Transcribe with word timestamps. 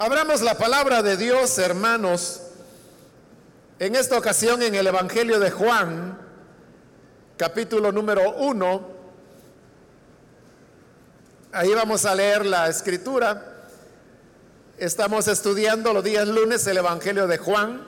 Abramos 0.00 0.42
la 0.42 0.56
palabra 0.56 1.02
de 1.02 1.16
Dios, 1.16 1.58
hermanos, 1.58 2.42
en 3.80 3.96
esta 3.96 4.16
ocasión 4.16 4.62
en 4.62 4.76
el 4.76 4.86
Evangelio 4.86 5.40
de 5.40 5.50
Juan, 5.50 6.16
capítulo 7.36 7.90
número 7.90 8.30
1. 8.36 8.88
Ahí 11.50 11.74
vamos 11.74 12.04
a 12.04 12.14
leer 12.14 12.46
la 12.46 12.68
escritura. 12.68 13.66
Estamos 14.78 15.26
estudiando 15.26 15.92
los 15.92 16.04
días 16.04 16.28
lunes 16.28 16.64
el 16.68 16.76
Evangelio 16.76 17.26
de 17.26 17.38
Juan. 17.38 17.84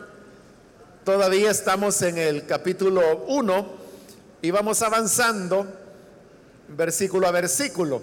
Todavía 1.05 1.53
estamos 1.53 2.03
en 2.03 2.19
el 2.19 2.45
capítulo 2.45 3.19
1 3.29 3.67
y 4.43 4.51
vamos 4.51 4.83
avanzando 4.83 5.65
versículo 6.67 7.29
a 7.29 7.31
versículo. 7.31 8.03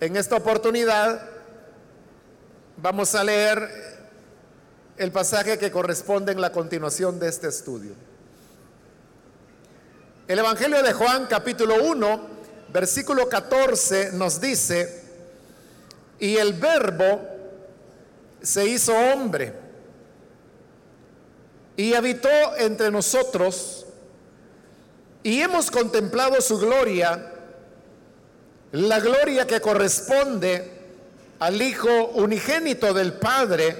En 0.00 0.16
esta 0.16 0.36
oportunidad 0.36 1.37
Vamos 2.80 3.12
a 3.16 3.24
leer 3.24 3.68
el 4.96 5.10
pasaje 5.10 5.58
que 5.58 5.68
corresponde 5.68 6.30
en 6.30 6.40
la 6.40 6.52
continuación 6.52 7.18
de 7.18 7.26
este 7.28 7.48
estudio. 7.48 7.90
El 10.28 10.38
Evangelio 10.38 10.80
de 10.84 10.92
Juan 10.92 11.26
capítulo 11.26 11.82
1, 11.82 12.20
versículo 12.72 13.28
14 13.28 14.12
nos 14.12 14.40
dice, 14.40 15.02
y 16.20 16.36
el 16.36 16.52
verbo 16.52 17.20
se 18.40 18.68
hizo 18.68 18.94
hombre 18.94 19.54
y 21.76 21.94
habitó 21.94 22.28
entre 22.58 22.92
nosotros 22.92 23.86
y 25.24 25.40
hemos 25.40 25.68
contemplado 25.72 26.40
su 26.40 26.60
gloria, 26.60 27.32
la 28.70 29.00
gloria 29.00 29.48
que 29.48 29.60
corresponde 29.60 30.77
al 31.38 31.62
Hijo 31.62 32.06
unigénito 32.14 32.92
del 32.92 33.12
Padre, 33.14 33.76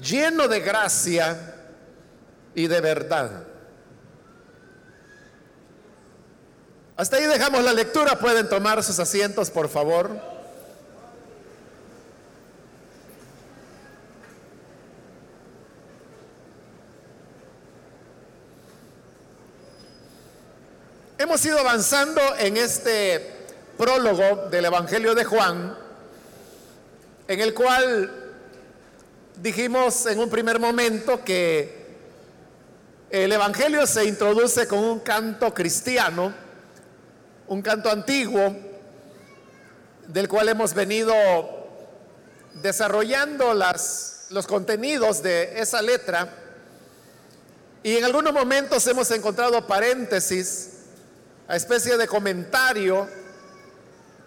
lleno 0.00 0.48
de 0.48 0.60
gracia 0.60 1.54
y 2.54 2.66
de 2.66 2.80
verdad. 2.80 3.44
Hasta 6.96 7.16
ahí 7.16 7.26
dejamos 7.26 7.62
la 7.62 7.72
lectura. 7.72 8.18
Pueden 8.18 8.48
tomar 8.48 8.82
sus 8.82 8.98
asientos, 8.98 9.50
por 9.50 9.68
favor. 9.68 10.10
Hemos 21.18 21.44
ido 21.44 21.58
avanzando 21.58 22.20
en 22.38 22.56
este 22.56 23.34
prólogo 23.76 24.48
del 24.50 24.64
Evangelio 24.64 25.14
de 25.14 25.24
Juan 25.24 25.87
en 27.28 27.40
el 27.40 27.52
cual 27.52 28.10
dijimos 29.36 30.06
en 30.06 30.18
un 30.18 30.30
primer 30.30 30.58
momento 30.58 31.22
que 31.22 31.86
el 33.10 33.30
Evangelio 33.30 33.86
se 33.86 34.06
introduce 34.06 34.66
con 34.66 34.78
un 34.78 35.00
canto 35.00 35.52
cristiano, 35.52 36.32
un 37.46 37.60
canto 37.60 37.90
antiguo, 37.90 38.56
del 40.06 40.26
cual 40.26 40.48
hemos 40.48 40.72
venido 40.72 41.14
desarrollando 42.62 43.52
los 43.52 44.46
contenidos 44.46 45.22
de 45.22 45.60
esa 45.60 45.82
letra. 45.82 46.32
Y 47.82 47.98
en 47.98 48.06
algunos 48.06 48.32
momentos 48.32 48.86
hemos 48.86 49.10
encontrado 49.10 49.66
paréntesis, 49.66 50.70
a 51.46 51.56
especie 51.56 51.98
de 51.98 52.06
comentario 52.06 53.06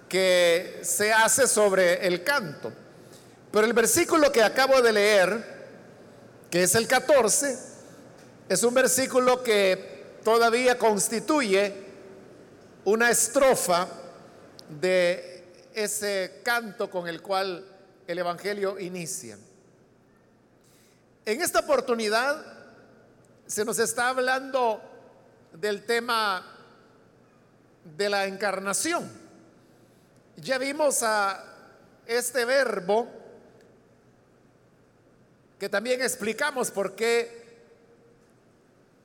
que 0.07 0.81
se 0.83 1.11
hace 1.11 1.47
sobre 1.47 2.05
el 2.05 2.23
canto. 2.23 2.71
Pero 3.51 3.67
el 3.67 3.73
versículo 3.73 4.31
que 4.31 4.41
acabo 4.41 4.81
de 4.81 4.93
leer, 4.93 5.43
que 6.49 6.63
es 6.63 6.73
el 6.75 6.87
14, 6.87 7.57
es 8.47 8.63
un 8.63 8.73
versículo 8.73 9.43
que 9.43 10.19
todavía 10.23 10.77
constituye 10.77 11.73
una 12.85 13.09
estrofa 13.09 13.87
de 14.69 15.43
ese 15.73 16.41
canto 16.43 16.89
con 16.89 17.07
el 17.07 17.21
cual 17.21 17.65
el 18.07 18.19
Evangelio 18.19 18.79
inicia. 18.79 19.37
En 21.25 21.41
esta 21.41 21.59
oportunidad 21.59 22.43
se 23.45 23.65
nos 23.65 23.79
está 23.79 24.09
hablando 24.09 24.81
del 25.53 25.85
tema 25.85 26.45
de 27.97 28.09
la 28.09 28.25
encarnación. 28.25 29.11
Ya 30.37 30.57
vimos 30.57 31.03
a 31.03 31.43
este 32.07 32.45
verbo 32.45 33.20
que 35.61 35.69
también 35.69 36.01
explicamos 36.01 36.71
por 36.71 36.95
qué 36.95 37.39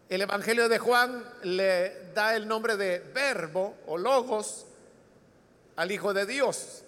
el 0.08 0.22
Evangelio 0.22 0.70
de 0.70 0.78
Juan 0.78 1.22
le 1.42 2.12
da 2.14 2.34
el 2.34 2.48
nombre 2.48 2.78
de 2.78 2.98
verbo 2.98 3.76
o 3.86 3.98
logos 3.98 4.64
al 5.76 5.92
Hijo 5.92 6.14
de 6.14 6.24
Dios. 6.24 6.82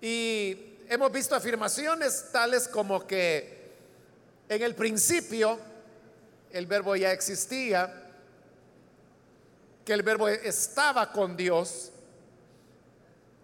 Y 0.00 0.78
hemos 0.88 1.12
visto 1.12 1.34
afirmaciones 1.34 2.32
tales 2.32 2.68
como 2.68 3.06
que 3.06 3.70
en 4.48 4.62
el 4.62 4.74
principio 4.74 5.58
el 6.50 6.66
verbo 6.66 6.96
ya 6.96 7.12
existía, 7.12 8.02
que 9.84 9.92
el 9.92 10.02
verbo 10.02 10.26
estaba 10.26 11.12
con 11.12 11.36
Dios 11.36 11.90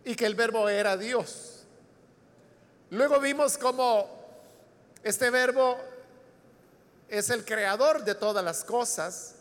y 0.03 0.15
que 0.15 0.25
el 0.25 0.35
verbo 0.35 0.67
era 0.67 0.97
Dios. 0.97 1.67
Luego 2.89 3.21
vimos 3.21 3.59
cómo 3.59 4.14
este 5.05 5.29
verbo 5.29 5.79
es 7.09 7.29
el 7.29 7.45
creador 7.45 8.05
de 8.05 8.15
todas 8.15 8.43
las 8.43 8.65
cosas. 8.65 9.35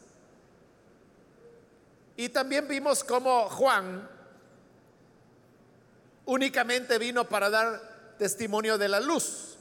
Y 2.18 2.29
también 2.29 2.68
vimos 2.68 3.03
cómo 3.03 3.50
Juan 3.50 4.09
únicamente 6.25 6.97
vino 6.97 7.28
para 7.28 7.50
dar 7.50 8.16
testimonio 8.18 8.78
de 8.78 8.90
la 8.90 9.00
luz, 9.00 9.57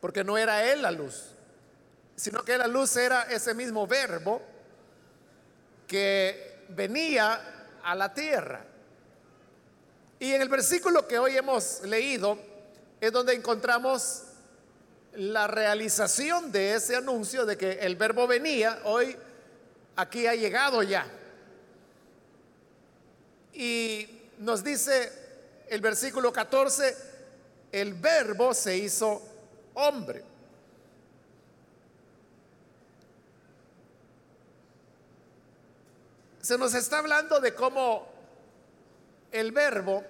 porque 0.00 0.24
no 0.24 0.38
era 0.38 0.72
él 0.72 0.82
la 0.82 0.90
luz, 0.90 1.26
sino 2.16 2.42
que 2.42 2.56
la 2.56 2.66
luz 2.66 2.96
era 2.96 3.24
ese 3.24 3.54
mismo 3.54 3.86
verbo 3.86 4.40
que 5.86 6.64
venía 6.70 7.78
a 7.84 7.94
la 7.94 8.12
tierra. 8.14 8.64
Y 10.18 10.32
en 10.32 10.40
el 10.40 10.48
versículo 10.48 11.06
que 11.06 11.18
hoy 11.18 11.36
hemos 11.36 11.82
leído 11.82 12.38
es 13.00 13.12
donde 13.12 13.34
encontramos 13.34 14.31
la 15.14 15.46
realización 15.46 16.50
de 16.52 16.74
ese 16.74 16.96
anuncio 16.96 17.44
de 17.44 17.56
que 17.56 17.72
el 17.72 17.96
verbo 17.96 18.26
venía, 18.26 18.80
hoy 18.84 19.16
aquí 19.96 20.26
ha 20.26 20.34
llegado 20.34 20.82
ya. 20.82 21.06
Y 23.52 24.08
nos 24.38 24.64
dice 24.64 25.12
el 25.68 25.80
versículo 25.80 26.32
14, 26.32 26.96
el 27.72 27.94
verbo 27.94 28.54
se 28.54 28.76
hizo 28.76 29.22
hombre. 29.74 30.24
Se 36.40 36.58
nos 36.58 36.74
está 36.74 36.98
hablando 36.98 37.38
de 37.38 37.54
cómo 37.54 38.08
el 39.30 39.52
verbo 39.52 40.04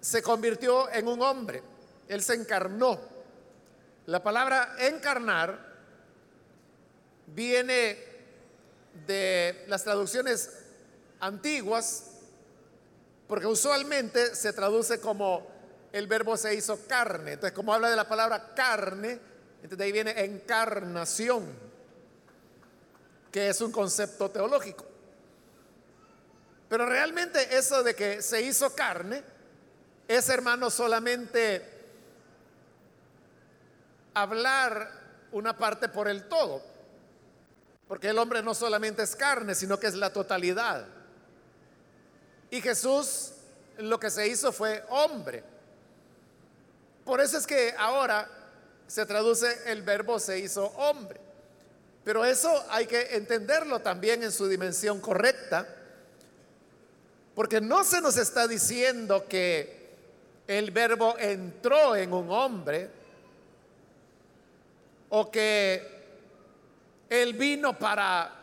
se 0.00 0.22
convirtió 0.22 0.90
en 0.90 1.08
un 1.08 1.20
hombre, 1.20 1.62
él 2.08 2.22
se 2.22 2.34
encarnó. 2.34 3.17
La 4.08 4.22
palabra 4.22 4.74
encarnar 4.78 5.58
viene 7.26 7.98
de 9.06 9.66
las 9.68 9.84
traducciones 9.84 10.48
antiguas, 11.20 12.12
porque 13.26 13.46
usualmente 13.46 14.34
se 14.34 14.54
traduce 14.54 14.98
como 14.98 15.46
el 15.92 16.06
verbo 16.06 16.38
se 16.38 16.54
hizo 16.54 16.86
carne. 16.86 17.32
Entonces, 17.32 17.54
como 17.54 17.74
habla 17.74 17.90
de 17.90 17.96
la 17.96 18.08
palabra 18.08 18.54
carne, 18.54 19.20
entonces 19.56 19.76
de 19.76 19.84
ahí 19.84 19.92
viene 19.92 20.24
encarnación, 20.24 21.44
que 23.30 23.50
es 23.50 23.60
un 23.60 23.70
concepto 23.70 24.30
teológico. 24.30 24.86
Pero 26.70 26.86
realmente 26.86 27.58
eso 27.58 27.82
de 27.82 27.94
que 27.94 28.22
se 28.22 28.40
hizo 28.40 28.74
carne 28.74 29.22
es, 30.08 30.30
hermano, 30.30 30.70
solamente 30.70 31.77
hablar 34.14 34.90
una 35.32 35.56
parte 35.56 35.88
por 35.88 36.08
el 36.08 36.28
todo, 36.28 36.62
porque 37.86 38.08
el 38.08 38.18
hombre 38.18 38.42
no 38.42 38.54
solamente 38.54 39.02
es 39.02 39.14
carne, 39.14 39.54
sino 39.54 39.78
que 39.78 39.86
es 39.86 39.94
la 39.94 40.12
totalidad. 40.12 40.86
Y 42.50 42.60
Jesús 42.60 43.32
lo 43.78 44.00
que 44.00 44.10
se 44.10 44.26
hizo 44.26 44.52
fue 44.52 44.84
hombre. 44.88 45.44
Por 47.04 47.20
eso 47.20 47.38
es 47.38 47.46
que 47.46 47.74
ahora 47.78 48.28
se 48.86 49.04
traduce 49.06 49.70
el 49.70 49.82
verbo 49.82 50.18
se 50.18 50.38
hizo 50.38 50.66
hombre. 50.76 51.20
Pero 52.04 52.24
eso 52.24 52.64
hay 52.70 52.86
que 52.86 53.16
entenderlo 53.16 53.80
también 53.80 54.22
en 54.22 54.32
su 54.32 54.48
dimensión 54.48 55.00
correcta, 55.00 55.66
porque 57.34 57.60
no 57.60 57.84
se 57.84 58.00
nos 58.00 58.16
está 58.16 58.48
diciendo 58.48 59.26
que 59.28 59.78
el 60.46 60.70
verbo 60.70 61.16
entró 61.18 61.94
en 61.94 62.12
un 62.12 62.30
hombre 62.30 62.90
o 65.10 65.30
que 65.30 65.98
él 67.08 67.34
vino 67.34 67.78
para 67.78 68.34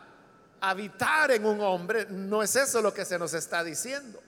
habitar 0.60 1.30
en 1.30 1.44
un 1.44 1.60
hombre, 1.60 2.06
no 2.08 2.42
es 2.42 2.56
eso 2.56 2.82
lo 2.82 2.92
que 2.92 3.04
se 3.04 3.18
nos 3.18 3.34
está 3.34 3.62
diciendo, 3.62 4.20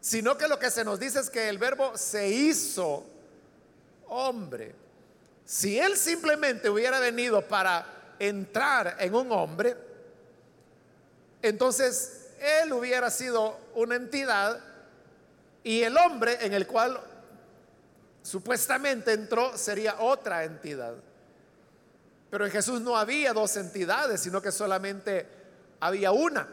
sino 0.00 0.36
que 0.36 0.48
lo 0.48 0.58
que 0.58 0.70
se 0.70 0.84
nos 0.84 1.00
dice 1.00 1.20
es 1.20 1.30
que 1.30 1.48
el 1.48 1.58
verbo 1.58 1.96
se 1.96 2.28
hizo 2.28 3.04
hombre. 4.08 4.74
Si 5.44 5.78
él 5.78 5.96
simplemente 5.96 6.70
hubiera 6.70 7.00
venido 7.00 7.46
para 7.46 7.86
entrar 8.18 8.96
en 9.00 9.14
un 9.14 9.32
hombre, 9.32 9.76
entonces 11.42 12.28
él 12.40 12.72
hubiera 12.72 13.10
sido 13.10 13.58
una 13.74 13.96
entidad 13.96 14.60
y 15.62 15.82
el 15.82 15.96
hombre 15.96 16.38
en 16.40 16.52
el 16.52 16.66
cual 16.66 17.00
supuestamente 18.22 19.12
entró 19.12 19.56
sería 19.56 19.96
otra 20.00 20.44
entidad. 20.44 20.94
Pero 22.34 22.46
en 22.46 22.50
Jesús 22.50 22.80
no 22.80 22.96
había 22.96 23.32
dos 23.32 23.56
entidades, 23.56 24.20
sino 24.20 24.42
que 24.42 24.50
solamente 24.50 25.24
había 25.78 26.10
una. 26.10 26.48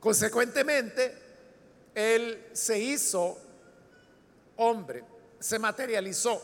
Consecuentemente, 0.00 1.16
Él 1.94 2.48
se 2.52 2.80
hizo 2.80 3.38
hombre, 4.56 5.04
se 5.38 5.56
materializó. 5.56 6.42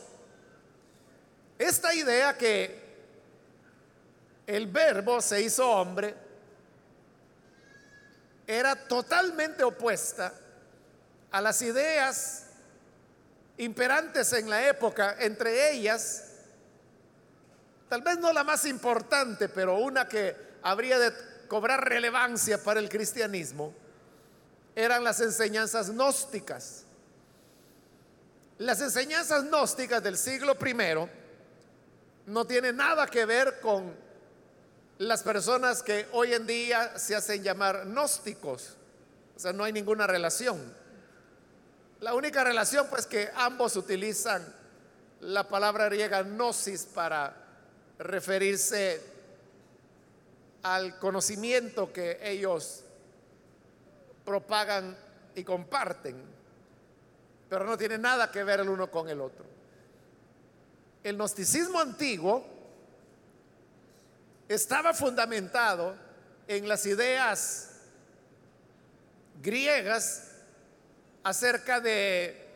Esta 1.57 1.93
idea 1.93 2.37
que 2.37 2.81
el 4.47 4.67
verbo 4.67 5.19
se 5.19 5.41
hizo 5.41 5.69
hombre 5.69 6.15
era 8.47 8.73
totalmente 8.87 9.65
opuesta 9.65 10.33
a 11.29 11.41
las 11.41 11.61
ideas 11.61 12.45
imperantes 13.57 14.31
en 14.31 14.49
la 14.49 14.65
época, 14.65 15.17
entre 15.19 15.73
ellas, 15.73 16.28
tal 17.89 18.01
vez 18.01 18.19
no 18.19 18.31
la 18.31 18.43
más 18.43 18.65
importante, 18.65 19.49
pero 19.49 19.77
una 19.79 20.07
que 20.07 20.35
habría 20.61 20.99
de 20.99 21.11
cobrar 21.47 21.83
relevancia 21.83 22.63
para 22.63 22.79
el 22.79 22.87
cristianismo, 22.87 23.73
eran 24.75 25.03
las 25.03 25.19
enseñanzas 25.19 25.89
gnósticas. 25.89 26.83
Las 28.59 28.79
enseñanzas 28.81 29.45
gnósticas 29.45 30.03
del 30.03 30.17
siglo 30.17 30.55
I 30.65 31.09
no 32.27 32.45
tienen 32.45 32.77
nada 32.77 33.07
que 33.07 33.25
ver 33.25 33.59
con 33.59 33.93
las 34.99 35.23
personas 35.23 35.81
que 35.81 36.07
hoy 36.11 36.33
en 36.33 36.45
día 36.45 36.97
se 36.99 37.15
hacen 37.15 37.41
llamar 37.41 37.85
gnósticos. 37.85 38.75
O 39.35 39.39
sea, 39.39 39.53
no 39.53 39.63
hay 39.63 39.73
ninguna 39.73 40.05
relación. 40.05 40.59
La 42.01 42.13
única 42.13 42.43
relación 42.43 42.87
pues 42.89 43.07
que 43.07 43.29
ambos 43.35 43.75
utilizan 43.75 44.45
la 45.21 45.47
palabra 45.49 45.85
griega 45.85 46.23
gnosis 46.23 46.85
para 46.85 47.48
referirse 47.99 49.01
al 50.63 50.97
conocimiento 50.99 51.91
que 51.91 52.17
ellos 52.21 52.83
propagan 54.25 54.97
y 55.35 55.43
comparten, 55.43 56.15
pero 57.49 57.65
no 57.65 57.77
tiene 57.77 57.97
nada 57.97 58.31
que 58.31 58.43
ver 58.43 58.61
el 58.61 58.69
uno 58.69 58.89
con 58.89 59.09
el 59.09 59.21
otro. 59.21 59.45
El 61.03 61.15
gnosticismo 61.15 61.79
antiguo 61.79 62.45
estaba 64.47 64.93
fundamentado 64.93 65.95
en 66.47 66.67
las 66.67 66.85
ideas 66.85 67.69
griegas 69.41 70.31
acerca 71.23 71.79
de 71.79 72.47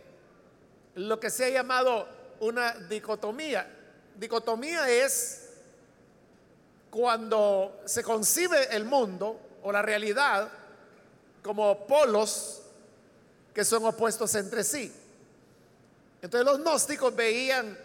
lo 0.96 1.20
que 1.20 1.30
se 1.30 1.46
ha 1.46 1.50
llamado 1.50 2.08
una 2.40 2.74
dicotomía. 2.74 3.83
Dicotomía 4.16 4.90
es 4.90 5.50
cuando 6.90 7.82
se 7.86 8.04
concibe 8.04 8.76
el 8.76 8.86
mundo 8.86 9.40
o 9.64 9.72
la 9.72 9.82
realidad 9.82 10.50
como 11.42 11.88
polos 11.88 12.62
que 13.54 13.66
son 13.66 13.86
opuestos 13.86 14.34
entre 14.36 14.64
sí. 14.64 14.94
Entonces 16.22 16.46
los 16.46 16.60
gnósticos 16.60 17.16
veían 17.16 17.78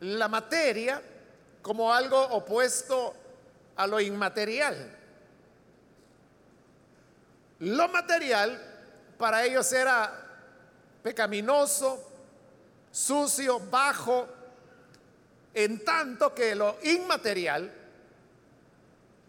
la 0.00 0.28
materia 0.28 1.02
como 1.62 1.92
algo 1.92 2.20
opuesto 2.20 3.14
a 3.76 3.86
lo 3.86 4.00
inmaterial. 4.00 4.96
Lo 7.60 7.88
material 7.88 8.60
para 9.18 9.44
ellos 9.44 9.72
era 9.72 10.12
pecaminoso, 11.02 12.02
sucio, 12.90 13.60
bajo, 13.60 14.26
en 15.54 15.84
tanto 15.84 16.34
que 16.34 16.54
lo 16.54 16.78
inmaterial 16.82 17.72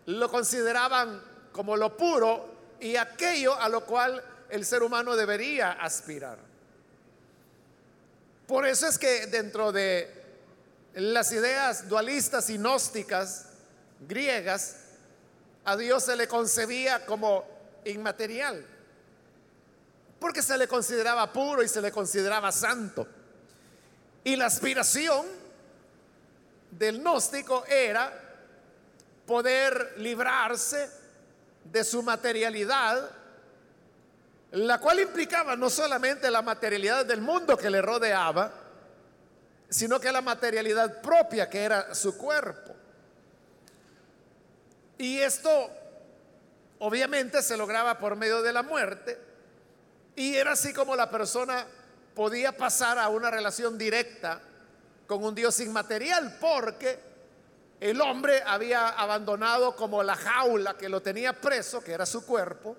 lo 0.08 0.30
consideraban 0.30 1.22
como 1.52 1.78
lo 1.78 1.96
puro 1.96 2.56
y 2.80 2.96
aquello 2.96 3.60
a 3.60 3.70
lo 3.70 3.86
cual 3.86 4.24
el 4.50 4.66
ser 4.66 4.84
humano 4.84 5.16
debería 5.16 5.74
aspirar. 5.74 6.38
Por 8.48 8.66
eso 8.66 8.88
es 8.88 8.98
que 8.98 9.28
dentro 9.28 9.72
de 9.72 10.24
las 10.96 11.32
ideas 11.32 11.90
dualistas 11.90 12.50
y 12.50 12.58
gnósticas 12.58 13.48
griegas, 14.08 14.78
a 15.64 15.76
Dios 15.76 16.04
se 16.04 16.16
le 16.16 16.28
concebía 16.28 17.06
como 17.06 17.44
inmaterial, 17.86 18.64
porque 20.20 20.42
se 20.42 20.58
le 20.58 20.68
consideraba 20.68 21.32
puro 21.34 21.64
y 21.64 21.68
se 21.68 21.82
le 21.82 21.92
consideraba 21.92 22.52
santo. 22.52 23.08
Y 24.24 24.36
la 24.36 24.46
aspiración 24.46 25.26
del 26.78 27.00
gnóstico 27.00 27.66
era 27.66 28.12
poder 29.26 29.96
librarse 29.98 30.90
de 31.64 31.84
su 31.84 32.04
materialidad, 32.04 33.10
la 34.52 34.80
cual 34.80 35.00
implicaba 35.00 35.56
no 35.56 35.70
solamente 35.70 36.30
la 36.30 36.42
materialidad 36.42 37.06
del 37.06 37.22
mundo 37.22 37.58
que 37.58 37.70
le 37.70 37.82
rodeaba, 37.82 38.52
sino 39.70 40.00
que 40.00 40.12
la 40.12 40.22
materialidad 40.22 41.02
propia 41.02 41.50
que 41.50 41.64
era 41.64 41.96
su 41.96 42.18
cuerpo. 42.18 42.76
Y 44.98 45.20
esto 45.20 45.70
obviamente 46.80 47.42
se 47.42 47.58
lograba 47.58 47.98
por 47.98 48.16
medio 48.16 48.42
de 48.42 48.54
la 48.54 48.64
muerte 48.64 49.18
y 50.16 50.36
era 50.36 50.52
así 50.52 50.74
como 50.74 50.96
la 50.96 51.10
persona 51.10 51.66
podía 52.14 52.56
pasar 52.56 52.98
a 53.00 53.10
una 53.10 53.30
relación 53.32 53.78
directa 53.78 54.42
con 55.08 55.24
un 55.24 55.36
Dios 55.36 55.60
inmaterial 55.60 56.38
porque 56.40 57.00
el 57.80 58.02
hombre 58.02 58.42
había 58.46 58.90
abandonado 58.90 59.76
como 59.76 60.02
la 60.02 60.16
jaula 60.16 60.78
que 60.78 60.90
lo 60.90 61.02
tenía 61.02 61.34
preso, 61.34 61.82
que 61.82 61.92
era 61.92 62.06
su 62.06 62.26
cuerpo, 62.26 62.76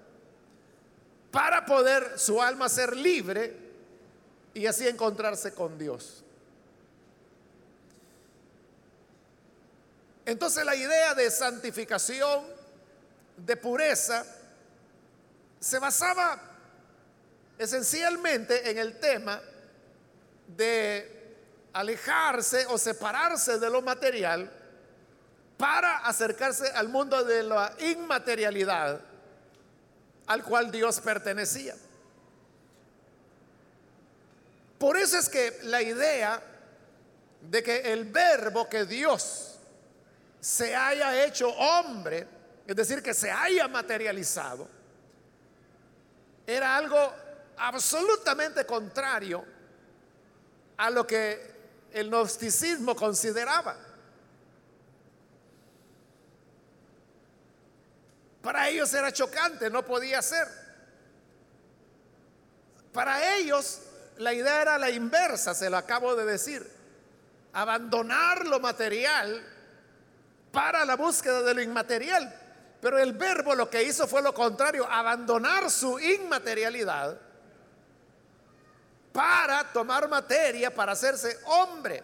para 1.31 1.67
poder 1.67 2.19
su 2.19 2.41
alma 2.41 2.69
ser 2.69 2.97
libre 2.97 3.55
y 4.55 4.67
así 4.67 4.89
encontrarse 4.89 5.53
con 5.53 5.79
Dios. 5.79 6.25
Entonces 10.25 10.65
la 10.65 10.75
idea 10.75 11.15
de 11.15 11.31
santificación, 11.31 12.45
de 13.37 13.57
pureza, 13.57 14.25
se 15.61 15.79
basaba 15.79 16.41
esencialmente 17.59 18.71
en 18.71 18.79
el 18.79 18.99
tema 18.99 19.41
de 20.49 21.16
alejarse 21.77 22.67
o 22.69 22.79
separarse 22.79 23.59
de 23.59 23.69
lo 23.69 23.83
material 23.83 24.51
para 25.59 25.99
acercarse 25.99 26.69
al 26.69 26.89
mundo 26.89 27.23
de 27.23 27.43
la 27.43 27.75
inmaterialidad 27.81 29.01
al 30.27 30.43
cual 30.43 30.71
Dios 30.71 31.01
pertenecía. 31.01 31.75
Por 34.79 34.97
eso 34.97 35.19
es 35.19 35.29
que 35.29 35.59
la 35.65 35.83
idea 35.83 36.43
de 37.43 37.63
que 37.63 37.93
el 37.93 38.07
verbo 38.07 38.69
que 38.69 38.87
Dios 38.87 39.59
se 40.41 40.75
haya 40.75 41.25
hecho 41.27 41.51
hombre, 41.51 42.27
es 42.67 42.75
decir, 42.75 43.03
que 43.03 43.13
se 43.13 43.31
haya 43.31 43.69
materializado, 43.69 44.67
era 46.47 46.75
algo 46.75 47.13
absolutamente 47.59 48.65
contrario 48.65 49.45
a 50.79 50.91
lo 50.91 51.07
que 51.07 51.56
el 51.93 52.09
gnosticismo 52.11 52.95
consideraba. 52.95 53.77
Para 58.43 58.69
ellos 58.69 58.93
era 58.95 59.13
chocante, 59.13 59.69
no 59.71 59.85
podía 59.85 60.23
ser. 60.23 60.47
Para 62.93 63.37
ellos 63.37 63.81
la 64.19 64.33
idea 64.33 64.63
era 64.63 64.79
la 64.79 64.91
inversa, 64.91 65.55
se 65.55 65.69
lo 65.69 65.77
acabo 65.77 66.15
de 66.15 66.25
decir. 66.25 66.67
Abandonar 67.53 68.47
lo 68.47 68.61
material 68.61 69.45
para 70.53 70.85
la 70.85 70.97
búsqueda 70.97 71.43
de 71.43 71.55
lo 71.55 71.63
inmaterial. 71.63 72.33
Pero 72.81 72.99
el 72.99 73.15
verbo 73.15 73.55
lo 73.55 73.69
que 73.69 73.83
hizo 73.83 74.07
fue 74.07 74.23
lo 74.23 74.33
contrario, 74.33 74.87
abandonar 74.91 75.71
su 75.71 75.99
inmaterialidad 75.99 77.19
para 79.17 79.65
tomar 79.73 80.07
materia, 80.11 80.73
para 80.75 80.93
hacerse 80.93 81.39
hombre. 81.47 82.03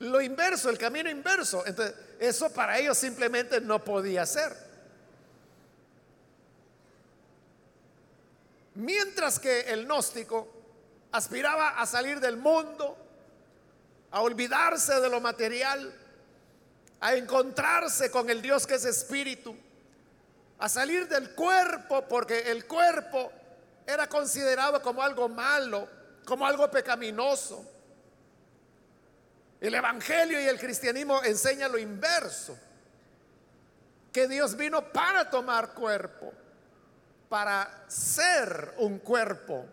Lo 0.00 0.20
inverso, 0.20 0.68
el 0.68 0.76
camino 0.76 1.08
inverso. 1.08 1.64
Entonces, 1.64 1.94
eso 2.18 2.50
para 2.50 2.78
ellos 2.78 2.98
simplemente 2.98 3.60
no 3.60 3.84
podía 3.84 4.26
ser. 4.26 4.56
Mientras 8.74 9.38
que 9.38 9.60
el 9.60 9.84
gnóstico 9.84 10.48
aspiraba 11.12 11.80
a 11.80 11.86
salir 11.86 12.18
del 12.18 12.38
mundo, 12.38 12.98
a 14.10 14.20
olvidarse 14.20 14.98
de 15.00 15.08
lo 15.08 15.20
material, 15.20 15.94
a 16.98 17.14
encontrarse 17.14 18.10
con 18.10 18.30
el 18.30 18.42
Dios 18.42 18.66
que 18.66 18.74
es 18.74 18.84
espíritu, 18.84 19.56
a 20.58 20.68
salir 20.68 21.08
del 21.08 21.34
cuerpo, 21.34 22.06
porque 22.08 22.50
el 22.50 22.66
cuerpo 22.66 23.30
era 23.86 24.08
considerado 24.08 24.82
como 24.82 25.02
algo 25.02 25.28
malo, 25.28 25.88
como 26.24 26.46
algo 26.46 26.70
pecaminoso. 26.70 27.64
El 29.60 29.74
Evangelio 29.74 30.40
y 30.40 30.44
el 30.44 30.58
cristianismo 30.58 31.22
enseñan 31.22 31.72
lo 31.72 31.78
inverso, 31.78 32.58
que 34.12 34.26
Dios 34.26 34.56
vino 34.56 34.92
para 34.92 35.30
tomar 35.30 35.74
cuerpo, 35.74 36.32
para 37.28 37.84
ser 37.88 38.74
un 38.78 38.98
cuerpo. 38.98 39.66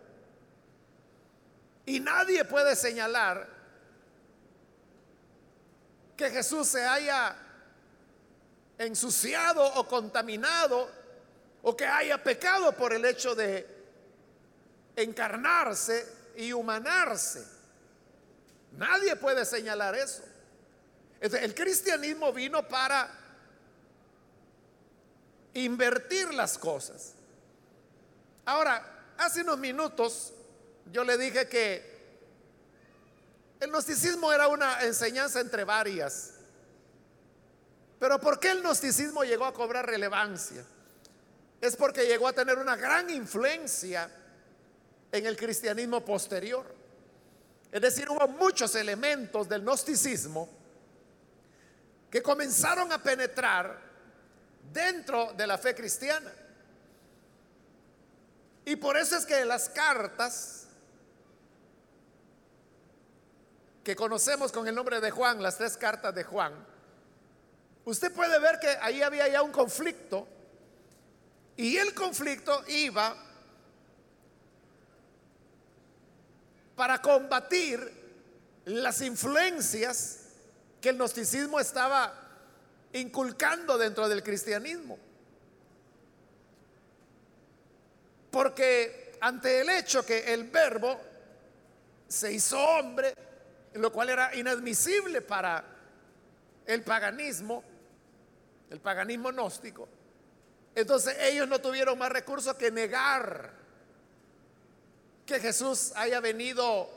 Y 1.84 2.00
nadie 2.00 2.44
puede 2.44 2.74
señalar 2.74 3.48
que 6.16 6.30
Jesús 6.30 6.66
se 6.68 6.84
haya 6.84 7.36
ensuciado 8.78 9.64
o 9.74 9.88
contaminado 9.88 10.90
o 11.62 11.76
que 11.76 11.86
haya 11.86 12.22
pecado 12.22 12.72
por 12.72 12.92
el 12.92 13.04
hecho 13.04 13.34
de 13.34 13.66
encarnarse 14.94 16.06
y 16.36 16.52
humanarse. 16.52 17.44
Nadie 18.72 19.16
puede 19.16 19.44
señalar 19.44 19.94
eso. 19.94 20.22
El 21.20 21.54
cristianismo 21.54 22.32
vino 22.32 22.66
para 22.68 23.10
invertir 25.54 26.32
las 26.34 26.58
cosas. 26.58 27.14
Ahora, 28.44 29.14
hace 29.16 29.40
unos 29.40 29.58
minutos 29.58 30.32
yo 30.92 31.02
le 31.02 31.16
dije 31.16 31.48
que 31.48 31.96
el 33.58 33.70
gnosticismo 33.70 34.32
era 34.32 34.48
una 34.48 34.82
enseñanza 34.82 35.40
entre 35.40 35.64
varias. 35.64 36.34
Pero 37.98 38.20
¿por 38.20 38.38
qué 38.38 38.50
el 38.50 38.60
gnosticismo 38.60 39.24
llegó 39.24 39.46
a 39.46 39.54
cobrar 39.54 39.86
relevancia? 39.86 40.64
Es 41.60 41.76
porque 41.76 42.06
llegó 42.06 42.28
a 42.28 42.32
tener 42.32 42.58
una 42.58 42.76
gran 42.76 43.08
influencia 43.10 44.10
en 45.10 45.26
el 45.26 45.36
cristianismo 45.36 46.04
posterior. 46.04 46.74
Es 47.72 47.80
decir, 47.80 48.08
hubo 48.10 48.28
muchos 48.28 48.74
elementos 48.74 49.48
del 49.48 49.62
gnosticismo 49.62 50.48
que 52.10 52.22
comenzaron 52.22 52.92
a 52.92 53.02
penetrar 53.02 53.78
dentro 54.72 55.32
de 55.32 55.46
la 55.46 55.58
fe 55.58 55.74
cristiana. 55.74 56.32
Y 58.64 58.76
por 58.76 58.96
eso 58.96 59.16
es 59.16 59.24
que 59.24 59.44
las 59.44 59.68
cartas 59.68 60.66
que 63.82 63.94
conocemos 63.94 64.50
con 64.50 64.66
el 64.66 64.74
nombre 64.74 65.00
de 65.00 65.10
Juan, 65.10 65.40
las 65.42 65.56
tres 65.56 65.76
cartas 65.76 66.14
de 66.14 66.24
Juan, 66.24 66.52
usted 67.86 68.12
puede 68.12 68.38
ver 68.40 68.58
que 68.58 68.68
ahí 68.80 69.02
había 69.02 69.28
ya 69.28 69.42
un 69.42 69.52
conflicto 69.52 70.26
y 71.56 71.76
el 71.76 71.94
conflicto 71.94 72.62
iba 72.68 73.16
para 76.74 77.00
combatir 77.00 77.92
las 78.66 79.00
influencias 79.00 80.18
que 80.80 80.90
el 80.90 80.96
gnosticismo 80.96 81.60
estaba 81.60 82.12
inculcando 82.92 83.78
dentro 83.78 84.08
del 84.08 84.22
cristianismo. 84.22 84.98
Porque 88.30 89.16
ante 89.20 89.60
el 89.60 89.70
hecho 89.70 90.04
que 90.04 90.34
el 90.34 90.44
verbo 90.44 91.00
se 92.08 92.32
hizo 92.32 92.60
hombre, 92.60 93.14
lo 93.74 93.92
cual 93.92 94.10
era 94.10 94.34
inadmisible 94.34 95.22
para 95.22 95.64
el 96.66 96.82
paganismo, 96.82 97.62
el 98.70 98.80
paganismo 98.80 99.30
gnóstico, 99.30 99.88
entonces 100.74 101.16
ellos 101.20 101.48
no 101.48 101.60
tuvieron 101.60 101.98
más 101.98 102.12
recursos 102.12 102.54
que 102.56 102.70
negar 102.70 103.52
que 105.24 105.40
Jesús 105.40 105.92
haya 105.96 106.20
venido 106.20 106.88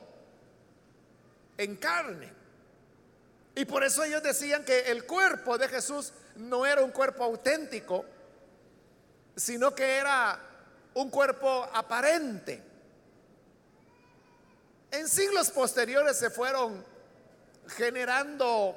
en 1.57 1.75
carne. 1.77 2.31
Y 3.55 3.65
por 3.65 3.83
eso 3.83 4.03
ellos 4.03 4.21
decían 4.23 4.63
que 4.63 4.91
el 4.91 5.05
cuerpo 5.05 5.57
de 5.57 5.67
Jesús 5.67 6.13
no 6.35 6.65
era 6.65 6.83
un 6.83 6.91
cuerpo 6.91 7.23
auténtico, 7.23 8.05
sino 9.35 9.73
que 9.73 9.97
era 9.97 10.39
un 10.93 11.09
cuerpo 11.09 11.69
aparente. 11.73 12.63
En 14.91 15.07
siglos 15.07 15.51
posteriores 15.51 16.17
se 16.17 16.29
fueron 16.29 16.83
generando 17.67 18.75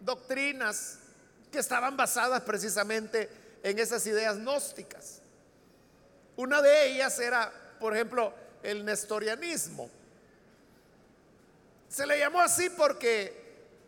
doctrinas 0.00 0.99
que 1.50 1.58
estaban 1.58 1.96
basadas 1.96 2.42
precisamente 2.42 3.28
en 3.62 3.78
esas 3.78 4.06
ideas 4.06 4.36
gnósticas. 4.38 5.20
Una 6.36 6.62
de 6.62 6.86
ellas 6.88 7.18
era, 7.18 7.52
por 7.78 7.94
ejemplo, 7.94 8.32
el 8.62 8.84
nestorianismo. 8.84 9.90
Se 11.88 12.06
le 12.06 12.18
llamó 12.18 12.40
así 12.40 12.70
porque 12.70 13.40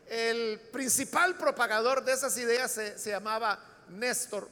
el 0.09 0.59
principal 0.73 1.37
propagador 1.37 2.05
de 2.05 2.13
esas 2.13 2.37
ideas 2.37 2.71
se, 2.71 3.11
llamaba 3.11 3.59
Néstor. 3.89 4.49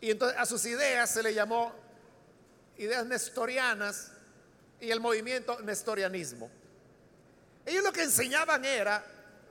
Y 0.00 0.10
entonces 0.10 0.38
a 0.38 0.46
sus 0.46 0.64
ideas 0.66 1.10
se 1.10 1.22
le 1.22 1.34
llamó 1.34 1.72
ideas 2.76 3.04
nestorianas 3.06 4.12
y 4.80 4.90
el 4.90 5.00
movimiento 5.00 5.60
nestorianismo. 5.62 6.50
Ellos 7.66 7.82
lo 7.82 7.92
que 7.92 8.04
enseñaban 8.04 8.64
era 8.64 9.04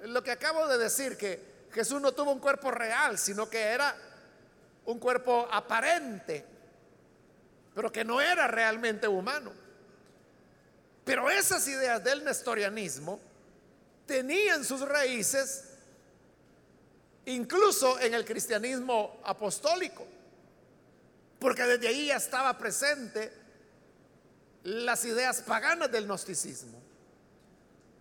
lo 0.03 0.23
que 0.23 0.31
acabo 0.31 0.67
de 0.67 0.77
decir, 0.77 1.17
que 1.17 1.41
Jesús 1.71 2.01
no 2.01 2.11
tuvo 2.11 2.31
un 2.31 2.39
cuerpo 2.39 2.71
real, 2.71 3.17
sino 3.17 3.49
que 3.49 3.59
era 3.59 3.95
un 4.85 4.99
cuerpo 4.99 5.47
aparente 5.51 6.57
pero 7.77 7.91
que 7.91 8.03
no 8.03 8.19
era 8.19 8.47
realmente 8.47 9.07
humano. 9.07 9.53
Pero 11.05 11.29
esas 11.29 11.67
ideas 11.67 12.03
del 12.03 12.23
nestorianismo 12.23 13.19
tenían 14.07 14.65
sus 14.65 14.81
raíces 14.81 15.65
incluso 17.25 17.99
en 17.99 18.15
el 18.15 18.25
cristianismo 18.25 19.21
apostólico, 19.23 20.07
porque 21.37 21.65
desde 21.65 21.87
ahí 21.87 22.07
ya 22.07 22.15
estaba 22.15 22.57
presente 22.57 23.31
las 24.63 25.05
ideas 25.05 25.43
paganas 25.43 25.91
del 25.91 26.07
gnosticismo. 26.07 26.81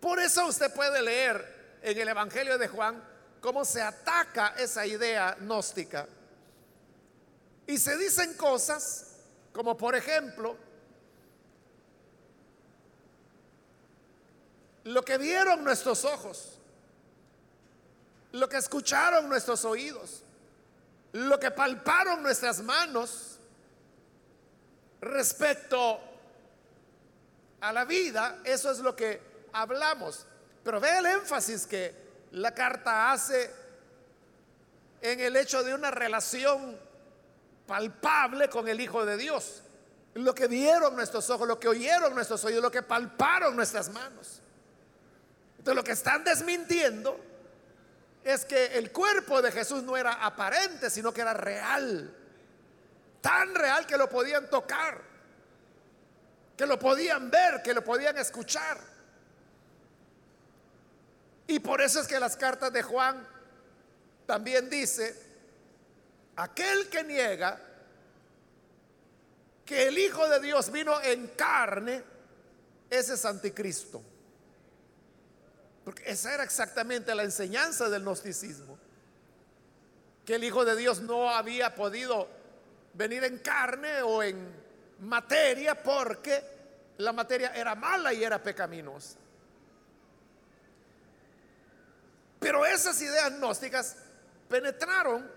Por 0.01 0.21
eso 0.21 0.47
usted 0.47 0.73
puede 0.73 1.03
leer 1.03 1.79
en 1.83 1.99
el 1.99 2.09
Evangelio 2.09 2.57
de 2.57 2.69
Juan 2.69 3.05
cómo 3.47 3.65
se 3.65 3.81
ataca 3.81 4.55
esa 4.59 4.85
idea 4.85 5.37
gnóstica. 5.39 6.09
Y 7.65 7.79
se 7.79 7.97
dicen 7.97 8.35
cosas 8.35 9.07
como 9.53 9.77
por 9.77 9.95
ejemplo, 9.95 10.57
lo 14.83 15.05
que 15.05 15.17
vieron 15.17 15.63
nuestros 15.63 16.05
ojos, 16.05 16.59
lo 18.33 18.49
que 18.49 18.57
escucharon 18.57 19.29
nuestros 19.29 19.65
oídos, 19.65 20.25
lo 21.13 21.39
que 21.39 21.53
palparon 21.53 22.25
nuestras 22.25 22.61
manos 22.61 23.39
respecto 25.01 26.01
a 27.61 27.73
la 27.73 27.85
vida, 27.85 28.41
eso 28.43 28.73
es 28.73 28.81
lo 28.81 28.97
que 28.97 29.23
hablamos. 29.53 30.27
Pero 30.65 30.81
ve 30.81 30.99
el 30.99 31.07
énfasis 31.07 31.65
que 31.65 32.06
la 32.37 32.53
carta 32.53 33.13
hace 33.13 33.51
en 35.01 35.21
el 35.21 35.37
hecho 35.37 35.63
de 35.63 35.75
una 35.75 35.91
relación 35.91 36.79
palpable 37.67 38.51
con 38.51 38.69
el 38.69 38.79
Hijo 38.79 39.07
de 39.07 39.17
Dios. 39.17 39.63
Lo 40.13 40.35
que 40.35 40.47
vieron 40.47 40.95
nuestros 40.97 41.31
ojos, 41.31 41.49
lo 41.49 41.59
que 41.59 41.69
oyeron 41.69 42.15
nuestros 42.15 42.45
oídos, 42.45 42.63
lo 42.63 42.71
que 42.71 42.83
palparon 42.83 43.57
nuestras 43.57 43.89
manos. 43.89 44.43
Entonces 45.57 45.77
lo 45.77 45.83
que 45.83 45.93
están 45.93 46.25
desmintiendo 46.25 47.19
es 48.23 48.45
que 48.45 48.67
el 48.77 48.93
cuerpo 48.93 49.41
de 49.41 49.51
Jesús 49.51 49.83
no 49.83 49.97
era 49.97 50.13
aparente, 50.13 50.91
sino 50.91 51.15
que 51.15 51.23
era 51.23 51.33
real. 51.33 52.15
Tan 53.23 53.55
real 53.55 53.87
que 53.87 53.97
lo 53.97 54.11
podían 54.11 54.51
tocar, 54.51 55.01
que 56.55 56.67
lo 56.67 56.79
podían 56.79 57.31
ver, 57.31 57.63
que 57.63 57.73
lo 57.73 57.83
podían 57.83 58.19
escuchar. 58.19 58.96
Y 61.47 61.61
por 61.61 61.81
eso 61.81 62.01
es 62.01 62.09
que 62.09 62.19
las 62.19 62.37
cartas 62.37 62.73
de 62.73 62.83
Juan 62.83 63.27
también 64.27 64.69
dice 64.69 65.27
Aquel 66.37 66.89
que 66.89 67.03
niega 67.03 67.59
que 69.65 69.89
el 69.89 69.99
Hijo 69.99 70.29
de 70.29 70.39
Dios 70.41 70.71
vino 70.71 71.01
en 71.01 71.29
carne, 71.29 72.03
ese 72.91 73.15
es 73.15 73.25
anticristo. 73.25 74.03
Porque 75.85 76.05
esa 76.11 76.35
era 76.35 76.45
exactamente 76.45 77.15
la 77.15 77.23
enseñanza 77.23 77.89
del 77.89 78.03
gnosticismo. 78.03 78.79
Que 80.25 80.35
el 80.35 80.45
Hijo 80.45 80.65
de 80.65 80.77
Dios 80.77 81.01
no 81.01 81.31
había 81.31 81.75
podido 81.75 82.29
venir 82.93 83.25
en 83.25 83.39
carne 83.39 84.03
o 84.03 84.23
en 84.23 84.37
materia 85.01 85.83
porque 85.83 86.43
la 86.99 87.13
materia 87.13 87.55
era 87.55 87.75
mala 87.75 88.13
y 88.13 88.23
era 88.23 88.43
pecaminosa. 88.43 89.19
Pero 92.47 92.65
esas 92.65 93.03
ideas 93.03 93.33
gnósticas 93.39 93.97
penetraron 94.49 95.29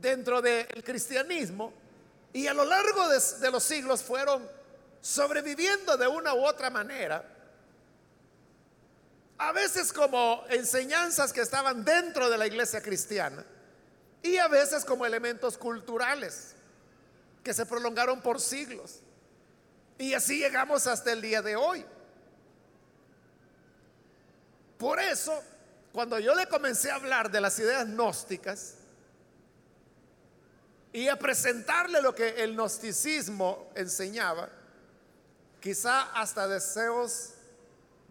dentro 0.00 0.40
del 0.40 0.82
cristianismo 0.82 1.70
y 2.32 2.46
a 2.46 2.54
lo 2.54 2.64
largo 2.64 3.06
de, 3.10 3.20
de, 3.40 3.50
los 3.50 3.62
siglos 3.62 4.02
fueron 4.02 4.48
sobreviviendo 5.02 5.98
de 5.98 6.08
una 6.08 6.32
u 6.32 6.46
otra 6.46 6.70
manera 6.70 7.22
a 9.36 9.52
veces 9.52 9.92
como 9.92 10.44
enseñanzas 10.48 11.30
que 11.30 11.42
estaban 11.42 11.84
dentro 11.84 12.30
de 12.30 12.38
la 12.38 12.46
iglesia 12.46 12.80
cristiana 12.80 13.44
y 14.22 14.38
a 14.38 14.48
veces 14.48 14.82
como 14.82 15.04
elementos 15.04 15.58
culturales 15.58 16.54
que 17.44 17.52
se 17.52 17.66
prolongaron 17.66 18.22
por 18.22 18.40
siglos. 18.40 19.00
Y 19.98 20.14
así 20.14 20.38
llegamos 20.38 20.86
hasta 20.86 21.12
el 21.12 21.20
día 21.20 21.42
de 21.42 21.54
hoy. 21.54 21.84
Por 24.78 25.00
eso, 25.00 25.42
cuando 25.96 26.18
yo 26.18 26.34
le 26.34 26.46
comencé 26.46 26.90
a 26.90 26.96
hablar 26.96 27.30
de 27.30 27.40
las 27.40 27.58
ideas 27.58 27.86
gnósticas 27.86 28.74
y 30.92 31.08
a 31.08 31.18
presentarle 31.18 32.02
lo 32.02 32.14
que 32.14 32.44
el 32.44 32.54
gnosticismo 32.54 33.70
enseñaba, 33.74 34.50
quizá 35.58 36.02
hasta 36.12 36.46
deseos 36.48 37.30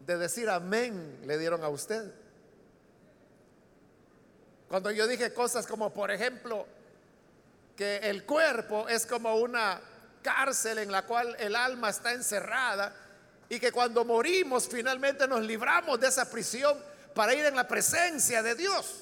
de 0.03 0.17
decir 0.17 0.49
amén 0.49 1.19
le 1.27 1.37
dieron 1.37 1.63
a 1.63 1.69
usted. 1.69 2.11
Cuando 4.67 4.89
yo 4.89 5.05
dije 5.05 5.31
cosas 5.31 5.67
como, 5.67 5.93
por 5.93 6.09
ejemplo, 6.09 6.65
que 7.77 7.97
el 7.97 8.25
cuerpo 8.25 8.89
es 8.89 9.05
como 9.05 9.35
una 9.35 9.79
cárcel 10.23 10.79
en 10.79 10.91
la 10.91 11.05
cual 11.05 11.35
el 11.37 11.55
alma 11.55 11.91
está 11.91 12.13
encerrada 12.13 12.95
y 13.47 13.59
que 13.59 13.71
cuando 13.71 14.03
morimos 14.03 14.67
finalmente 14.67 15.27
nos 15.27 15.43
libramos 15.43 15.99
de 15.99 16.07
esa 16.07 16.27
prisión 16.27 16.94
para 17.15 17.33
ir 17.33 17.45
en 17.45 17.55
la 17.55 17.67
presencia 17.67 18.43
de 18.43 18.53
Dios. 18.53 19.01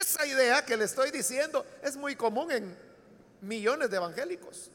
esa 0.00 0.26
idea 0.26 0.64
que 0.64 0.78
le 0.78 0.86
estoy 0.86 1.10
diciendo 1.10 1.64
es 1.82 1.94
muy 1.94 2.16
común 2.16 2.50
en 2.50 2.76
millones 3.42 3.90
de 3.90 3.96
evangélicos. 3.98 4.70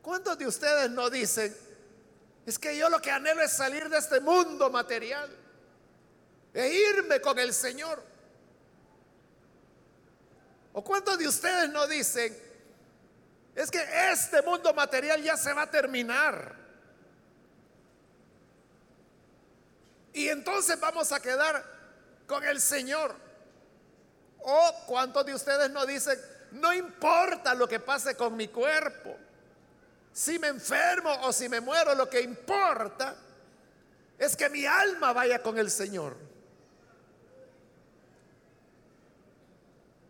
¿Cuántos 0.00 0.38
de 0.38 0.46
ustedes 0.46 0.90
no 0.90 1.10
dicen, 1.10 1.54
es 2.46 2.58
que 2.58 2.74
yo 2.74 2.88
lo 2.88 2.98
que 2.98 3.10
anhelo 3.10 3.42
es 3.42 3.52
salir 3.52 3.90
de 3.90 3.98
este 3.98 4.20
mundo 4.20 4.70
material 4.70 5.28
e 6.54 6.66
irme 6.96 7.20
con 7.20 7.38
el 7.38 7.52
Señor? 7.52 8.02
¿O 10.72 10.82
cuántos 10.82 11.18
de 11.18 11.28
ustedes 11.28 11.68
no 11.68 11.86
dicen, 11.86 12.34
es 13.54 13.70
que 13.70 13.84
este 14.10 14.40
mundo 14.40 14.72
material 14.72 15.22
ya 15.22 15.36
se 15.36 15.52
va 15.52 15.62
a 15.62 15.70
terminar? 15.70 16.67
Y 20.12 20.28
entonces 20.28 20.78
vamos 20.80 21.12
a 21.12 21.20
quedar 21.20 21.64
con 22.26 22.44
el 22.44 22.60
Señor. 22.60 23.14
¿O 24.40 24.74
cuántos 24.86 25.26
de 25.26 25.34
ustedes 25.34 25.70
no 25.70 25.84
dicen, 25.86 26.18
no 26.52 26.72
importa 26.72 27.54
lo 27.54 27.68
que 27.68 27.80
pase 27.80 28.16
con 28.16 28.36
mi 28.36 28.48
cuerpo? 28.48 29.16
si 30.18 30.36
me 30.36 30.48
enfermo 30.48 31.12
o 31.22 31.32
si 31.32 31.48
me 31.48 31.60
muero, 31.60 31.94
lo 31.94 32.10
que 32.10 32.20
importa 32.20 33.14
es 34.18 34.34
que 34.34 34.50
mi 34.50 34.66
alma 34.66 35.12
vaya 35.12 35.40
con 35.40 35.56
el 35.58 35.70
Señor. 35.70 36.16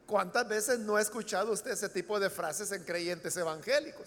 ¿Cuántas 0.07 0.49
veces 0.49 0.79
no 0.79 0.97
ha 0.97 1.03
escuchado 1.03 1.53
usted 1.53 1.73
ese 1.73 1.91
tipo 1.91 2.19
de 2.19 2.31
frases 2.31 2.73
en 2.73 2.85
creyentes 2.85 3.37
evangélicos? 3.37 4.07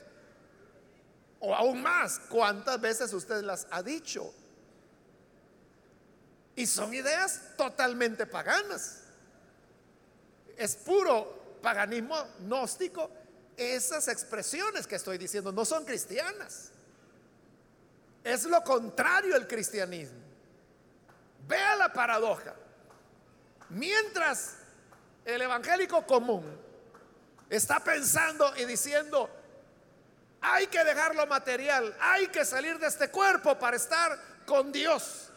O 1.39 1.53
aún 1.53 1.83
más, 1.83 2.17
¿cuántas 2.29 2.81
veces 2.81 3.13
usted 3.13 3.43
las 3.43 3.67
ha 3.69 3.83
dicho? 3.83 4.33
Y 6.55 6.67
son 6.67 6.93
ideas 6.93 7.41
totalmente 7.57 8.25
paganas. 8.25 9.03
Es 10.57 10.75
puro 10.75 11.59
paganismo 11.61 12.17
gnóstico 12.39 13.09
esas 13.57 14.07
expresiones 14.07 14.87
que 14.87 14.95
estoy 14.95 15.17
diciendo 15.17 15.51
no 15.51 15.65
son 15.65 15.85
cristianas. 15.85 16.71
Es 18.23 18.43
lo 18.45 18.63
contrario 18.63 19.35
al 19.35 19.47
cristianismo. 19.47 20.19
Vea 21.47 21.75
la 21.75 21.91
paradoja. 21.91 22.53
Mientras 23.69 24.57
el 25.25 25.41
evangélico 25.41 26.05
común 26.05 26.45
está 27.49 27.83
pensando 27.83 28.55
y 28.57 28.65
diciendo, 28.65 29.29
hay 30.41 30.67
que 30.67 30.83
dejar 30.83 31.15
lo 31.15 31.25
material, 31.27 31.95
hay 31.99 32.27
que 32.27 32.45
salir 32.45 32.77
de 32.79 32.87
este 32.87 33.09
cuerpo 33.09 33.57
para 33.57 33.77
estar 33.77 34.19
con 34.45 34.71
Dios. 34.71 35.30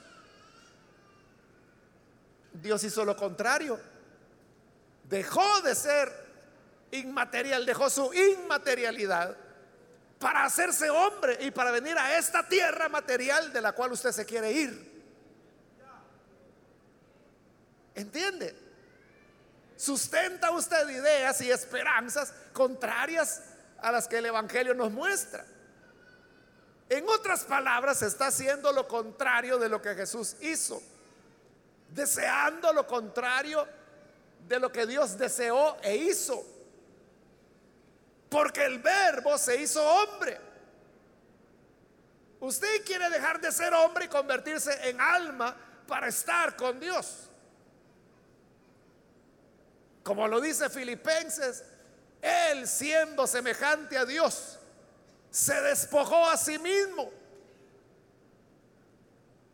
Dios 2.54 2.82
hizo 2.84 3.04
lo 3.04 3.16
contrario. 3.16 3.78
Dejó 5.04 5.60
de 5.60 5.74
ser 5.74 6.10
inmaterial, 6.92 7.66
dejó 7.66 7.90
su 7.90 8.12
inmaterialidad 8.14 9.36
para 10.18 10.44
hacerse 10.44 10.88
hombre 10.88 11.36
y 11.40 11.50
para 11.50 11.70
venir 11.70 11.98
a 11.98 12.16
esta 12.16 12.48
tierra 12.48 12.88
material 12.88 13.52
de 13.52 13.60
la 13.60 13.72
cual 13.72 13.92
usted 13.92 14.12
se 14.12 14.24
quiere 14.24 14.52
ir. 14.52 14.94
¿Entiende? 17.94 18.56
Sustenta 19.76 20.50
usted 20.50 20.88
ideas 20.88 21.40
y 21.40 21.50
esperanzas 21.50 22.32
contrarias 22.52 23.42
a 23.78 23.92
las 23.92 24.08
que 24.08 24.18
el 24.18 24.26
Evangelio 24.26 24.74
nos 24.74 24.90
muestra. 24.90 25.44
En 26.88 27.08
otras 27.08 27.44
palabras, 27.44 28.02
está 28.02 28.28
haciendo 28.28 28.72
lo 28.72 28.86
contrario 28.86 29.58
de 29.58 29.68
lo 29.68 29.82
que 29.82 29.94
Jesús 29.94 30.36
hizo, 30.40 30.82
deseando 31.94 32.72
lo 32.72 32.87
contrario 32.87 33.66
de 34.46 34.59
lo 34.59 34.70
que 34.70 34.87
Dios 34.87 35.16
deseó 35.16 35.76
e 35.83 35.96
hizo. 35.96 36.44
Porque 38.28 38.64
el 38.64 38.80
verbo 38.80 39.38
se 39.38 39.61
hizo 39.61 39.83
hombre. 39.83 40.40
Usted 42.40 42.85
quiere 42.85 43.09
dejar 43.09 43.40
de 43.40 43.52
ser 43.52 43.72
hombre 43.72 44.07
y 44.07 44.09
convertirse 44.09 44.88
en 44.88 45.00
alma 45.00 45.57
para 45.87 46.09
estar 46.09 46.57
con 46.57 46.80
Dios. 46.80 47.30
Como 50.02 50.28
lo 50.28 50.40
dice 50.40 50.68
Filipenses, 50.68 51.64
él 52.20 52.66
siendo 52.66 53.26
semejante 53.26 53.96
a 53.96 54.04
Dios, 54.04 54.59
se 55.30 55.59
despojó 55.62 56.28
a 56.28 56.37
sí 56.37 56.59
mismo 56.59 57.11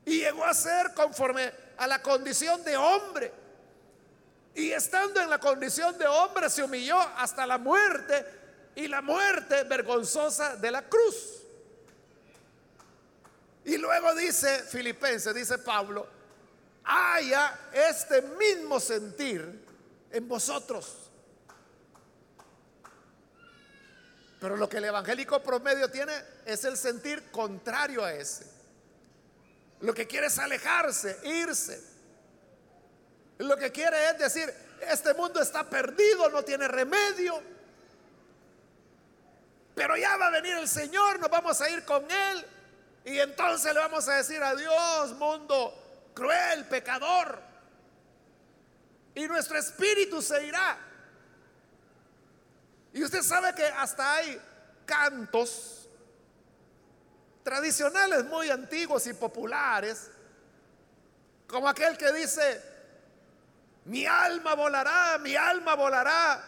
y 0.04 0.18
llegó 0.18 0.44
a 0.44 0.54
ser 0.54 0.92
conforme 0.94 1.52
a 1.80 1.86
la 1.86 2.02
condición 2.02 2.62
de 2.62 2.76
hombre. 2.76 3.32
Y 4.54 4.70
estando 4.70 5.18
en 5.18 5.30
la 5.30 5.40
condición 5.40 5.96
de 5.96 6.06
hombre 6.06 6.50
se 6.50 6.62
humilló 6.62 6.98
hasta 6.98 7.46
la 7.46 7.56
muerte 7.56 8.26
y 8.74 8.86
la 8.86 9.00
muerte 9.00 9.64
vergonzosa 9.64 10.56
de 10.56 10.70
la 10.70 10.82
cruz. 10.82 11.42
Y 13.64 13.78
luego 13.78 14.14
dice 14.14 14.62
Filipenses, 14.64 15.34
dice 15.34 15.56
Pablo, 15.56 16.06
haya 16.84 17.58
este 17.72 18.20
mismo 18.22 18.78
sentir 18.78 19.66
en 20.10 20.28
vosotros. 20.28 21.10
Pero 24.38 24.56
lo 24.58 24.68
que 24.68 24.78
el 24.78 24.84
evangélico 24.84 25.42
promedio 25.42 25.90
tiene 25.90 26.12
es 26.44 26.62
el 26.64 26.76
sentir 26.76 27.30
contrario 27.30 28.04
a 28.04 28.12
ese. 28.12 28.59
Lo 29.80 29.94
que 29.94 30.06
quiere 30.06 30.26
es 30.26 30.38
alejarse, 30.38 31.18
irse. 31.24 31.82
Lo 33.38 33.56
que 33.56 33.72
quiere 33.72 34.10
es 34.10 34.18
decir, 34.18 34.54
este 34.82 35.14
mundo 35.14 35.40
está 35.40 35.68
perdido, 35.68 36.28
no 36.28 36.42
tiene 36.42 36.68
remedio. 36.68 37.42
Pero 39.74 39.96
ya 39.96 40.16
va 40.18 40.26
a 40.26 40.30
venir 40.30 40.56
el 40.58 40.68
Señor, 40.68 41.18
nos 41.18 41.30
vamos 41.30 41.60
a 41.60 41.70
ir 41.70 41.84
con 41.84 42.04
Él. 42.10 42.46
Y 43.04 43.18
entonces 43.18 43.72
le 43.72 43.80
vamos 43.80 44.06
a 44.08 44.16
decir 44.16 44.42
adiós, 44.42 45.12
mundo 45.12 46.10
cruel, 46.14 46.66
pecador. 46.66 47.40
Y 49.14 49.26
nuestro 49.26 49.58
espíritu 49.58 50.20
se 50.20 50.44
irá. 50.44 50.78
Y 52.92 53.02
usted 53.02 53.22
sabe 53.22 53.54
que 53.54 53.64
hasta 53.64 54.16
hay 54.16 54.40
cantos 54.84 55.79
tradicionales 57.42 58.24
muy 58.24 58.50
antiguos 58.50 59.06
y 59.06 59.14
populares, 59.14 60.10
como 61.46 61.68
aquel 61.68 61.96
que 61.96 62.12
dice, 62.12 62.62
Mi 63.84 64.06
alma 64.06 64.54
volará, 64.54 65.18
mi 65.18 65.34
alma 65.34 65.74
volará. 65.74 66.44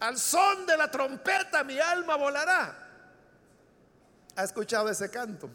Al 0.00 0.18
son 0.18 0.66
de 0.66 0.76
la 0.76 0.90
trompeta 0.90 1.62
mi 1.62 1.78
alma 1.78 2.16
volará. 2.16 2.76
¿Ha 4.34 4.44
escuchado 4.44 4.88
ese 4.88 5.10
canto? 5.10 5.48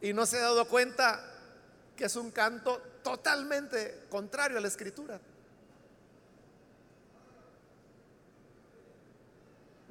Y 0.00 0.12
no 0.12 0.24
se 0.26 0.38
ha 0.38 0.42
dado 0.42 0.66
cuenta 0.68 1.22
que 1.96 2.04
es 2.04 2.16
un 2.16 2.30
canto 2.30 2.78
totalmente 3.02 4.06
contrario 4.08 4.58
a 4.58 4.60
la 4.60 4.68
escritura. 4.68 5.18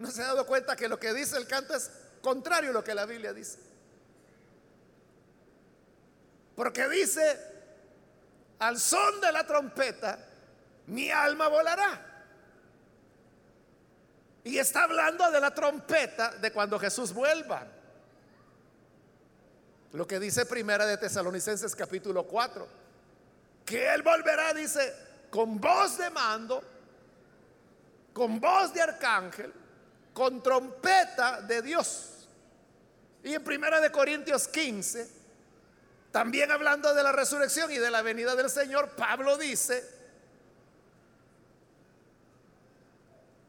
No 0.06 0.12
se 0.12 0.22
ha 0.22 0.28
dado 0.28 0.46
cuenta 0.46 0.76
que 0.76 0.88
lo 0.88 1.00
que 1.00 1.16
dice 1.16 1.36
el 1.36 1.48
canto 1.48 1.74
es 1.74 1.90
contrario 2.22 2.70
a 2.70 2.74
lo 2.74 2.84
que 2.84 2.94
la 2.94 3.08
Biblia 3.08 3.34
dice. 3.34 3.58
Porque 6.56 6.88
dice, 6.88 7.40
al 8.60 8.80
son 8.80 9.20
de 9.20 9.32
la 9.32 9.48
trompeta, 9.48 10.20
mi 10.86 11.10
alma 11.10 11.48
volará. 11.48 12.28
Y 14.44 14.60
está 14.60 14.84
hablando 14.84 15.32
de 15.32 15.40
la 15.40 15.56
trompeta 15.56 16.36
de 16.36 16.52
cuando 16.52 16.78
Jesús 16.78 17.12
vuelva. 17.12 17.66
Lo 19.94 20.06
que 20.06 20.20
dice 20.20 20.46
Primera 20.46 20.86
de 20.86 20.98
Tesalonicenses 20.98 21.76
capítulo 21.76 22.28
4. 22.28 22.68
Que 23.66 23.92
Él 23.92 24.04
volverá, 24.04 24.54
dice, 24.54 24.94
con 25.32 25.60
voz 25.60 25.98
de 25.98 26.12
mando, 26.12 26.64
con 28.14 28.40
voz 28.40 28.72
de 28.72 28.84
arcángel, 28.84 29.65
con 30.16 30.42
trompeta 30.42 31.42
de 31.42 31.62
Dios. 31.62 32.30
Y 33.22 33.34
en 33.34 33.44
Primera 33.44 33.82
de 33.82 33.92
Corintios 33.92 34.48
15, 34.48 35.08
también 36.10 36.50
hablando 36.52 36.94
de 36.94 37.04
la 37.04 37.12
resurrección 37.12 37.70
y 37.70 37.78
de 37.78 37.92
la 37.92 38.02
venida 38.02 38.34
del 38.34 38.50
Señor, 38.50 38.92
Pablo 38.92 39.38
dice 39.38 39.84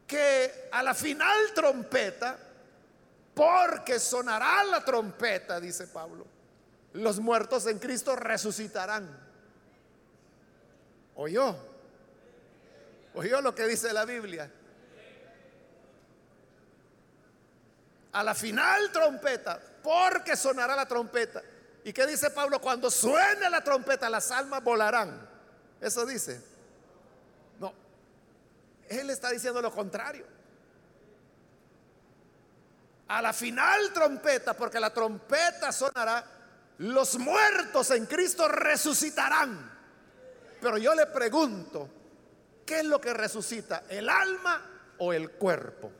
que 0.05 0.67
a 0.73 0.83
la 0.83 0.93
final 0.93 1.37
trompeta, 1.55 2.37
porque 3.33 3.97
sonará 3.97 4.65
la 4.65 4.83
trompeta, 4.83 5.61
dice 5.61 5.87
Pablo, 5.87 6.27
los 6.93 7.21
muertos 7.21 7.65
en 7.67 7.79
Cristo 7.79 8.13
resucitarán. 8.17 9.07
¿Oyó? 11.15 11.55
¿Oyó 13.13 13.39
lo 13.39 13.55
que 13.55 13.67
dice 13.67 13.93
la 13.93 14.03
Biblia? 14.03 14.51
A 18.17 18.23
la 18.23 18.33
final 18.33 18.91
trompeta, 18.91 19.59
porque 19.83 20.35
sonará 20.35 20.75
la 20.75 20.87
trompeta. 20.87 21.39
¿Y 21.83 21.93
qué 21.93 22.07
dice 22.07 22.31
Pablo? 22.31 22.59
Cuando 22.59 22.89
suene 22.89 23.47
la 23.47 23.63
trompeta, 23.63 24.09
las 24.09 24.31
almas 24.31 24.63
volarán. 24.63 25.29
Eso 25.79 26.03
dice. 26.03 26.41
No, 27.59 27.71
él 28.89 29.11
está 29.11 29.29
diciendo 29.29 29.61
lo 29.61 29.71
contrario. 29.71 30.25
A 33.07 33.21
la 33.21 33.33
final 33.33 33.93
trompeta, 33.93 34.55
porque 34.55 34.79
la 34.79 34.91
trompeta 34.91 35.71
sonará, 35.71 36.25
los 36.79 37.19
muertos 37.19 37.91
en 37.91 38.07
Cristo 38.07 38.47
resucitarán. 38.47 39.77
Pero 40.59 40.79
yo 40.79 40.95
le 40.95 41.05
pregunto, 41.05 41.87
¿qué 42.65 42.79
es 42.79 42.85
lo 42.85 42.99
que 42.99 43.13
resucita? 43.13 43.83
¿El 43.87 44.09
alma 44.09 44.59
o 44.97 45.13
el 45.13 45.29
cuerpo? 45.33 45.91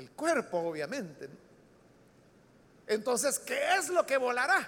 El 0.00 0.12
cuerpo, 0.12 0.60
obviamente. 0.60 1.28
Entonces, 2.86 3.38
¿qué 3.38 3.76
es 3.76 3.90
lo 3.90 4.06
que 4.06 4.16
volará? 4.16 4.66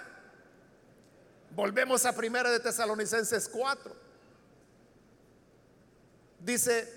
Volvemos 1.49 2.05
a 2.05 2.13
primera 2.13 2.51
de 2.51 2.59
Tesalonicenses 2.59 3.49
4. 3.49 3.95
Dice, 6.37 6.87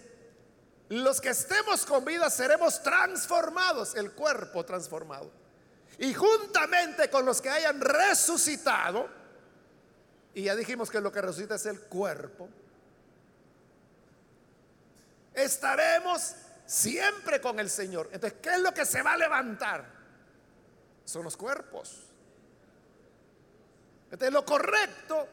los 0.90 1.18
que 1.18 1.30
estemos 1.30 1.86
con 1.86 2.04
vida 2.04 2.28
seremos 2.28 2.82
transformados, 2.82 3.94
el 3.94 4.12
cuerpo 4.12 4.66
transformado. 4.66 5.30
Y 5.98 6.12
juntamente 6.12 7.08
con 7.08 7.24
los 7.24 7.40
que 7.40 7.48
hayan 7.48 7.80
resucitado, 7.80 9.08
y 10.34 10.42
ya 10.42 10.54
dijimos 10.54 10.90
que 10.90 11.00
lo 11.00 11.10
que 11.10 11.22
resucita 11.22 11.54
es 11.54 11.64
el 11.64 11.80
cuerpo, 11.80 12.50
estaremos 15.32 16.34
siempre 16.66 17.40
con 17.40 17.58
el 17.60 17.70
Señor. 17.70 18.10
Entonces, 18.12 18.38
¿qué 18.42 18.50
es 18.50 18.60
lo 18.60 18.74
que 18.74 18.84
se 18.84 19.02
va 19.02 19.12
a 19.12 19.16
levantar? 19.16 19.84
Son 21.04 21.22
los 21.22 21.36
cuerpos. 21.36 22.02
Entonces, 24.10 24.32
lo 24.32 24.44
correcto, 24.44 25.28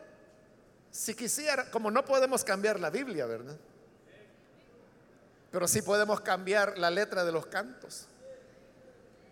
si 0.92 1.16
quisiera, 1.16 1.70
como 1.72 1.92
no 1.92 2.06
podemos 2.06 2.44
cambiar 2.44 2.80
la 2.80 2.90
Biblia, 2.90 3.26
¿verdad? 3.26 3.58
Pero 5.52 5.68
sí 5.68 5.82
podemos 5.82 6.22
cambiar 6.22 6.78
la 6.78 6.90
letra 6.90 7.24
de 7.26 7.32
los 7.32 7.48
cantos. 7.48 8.08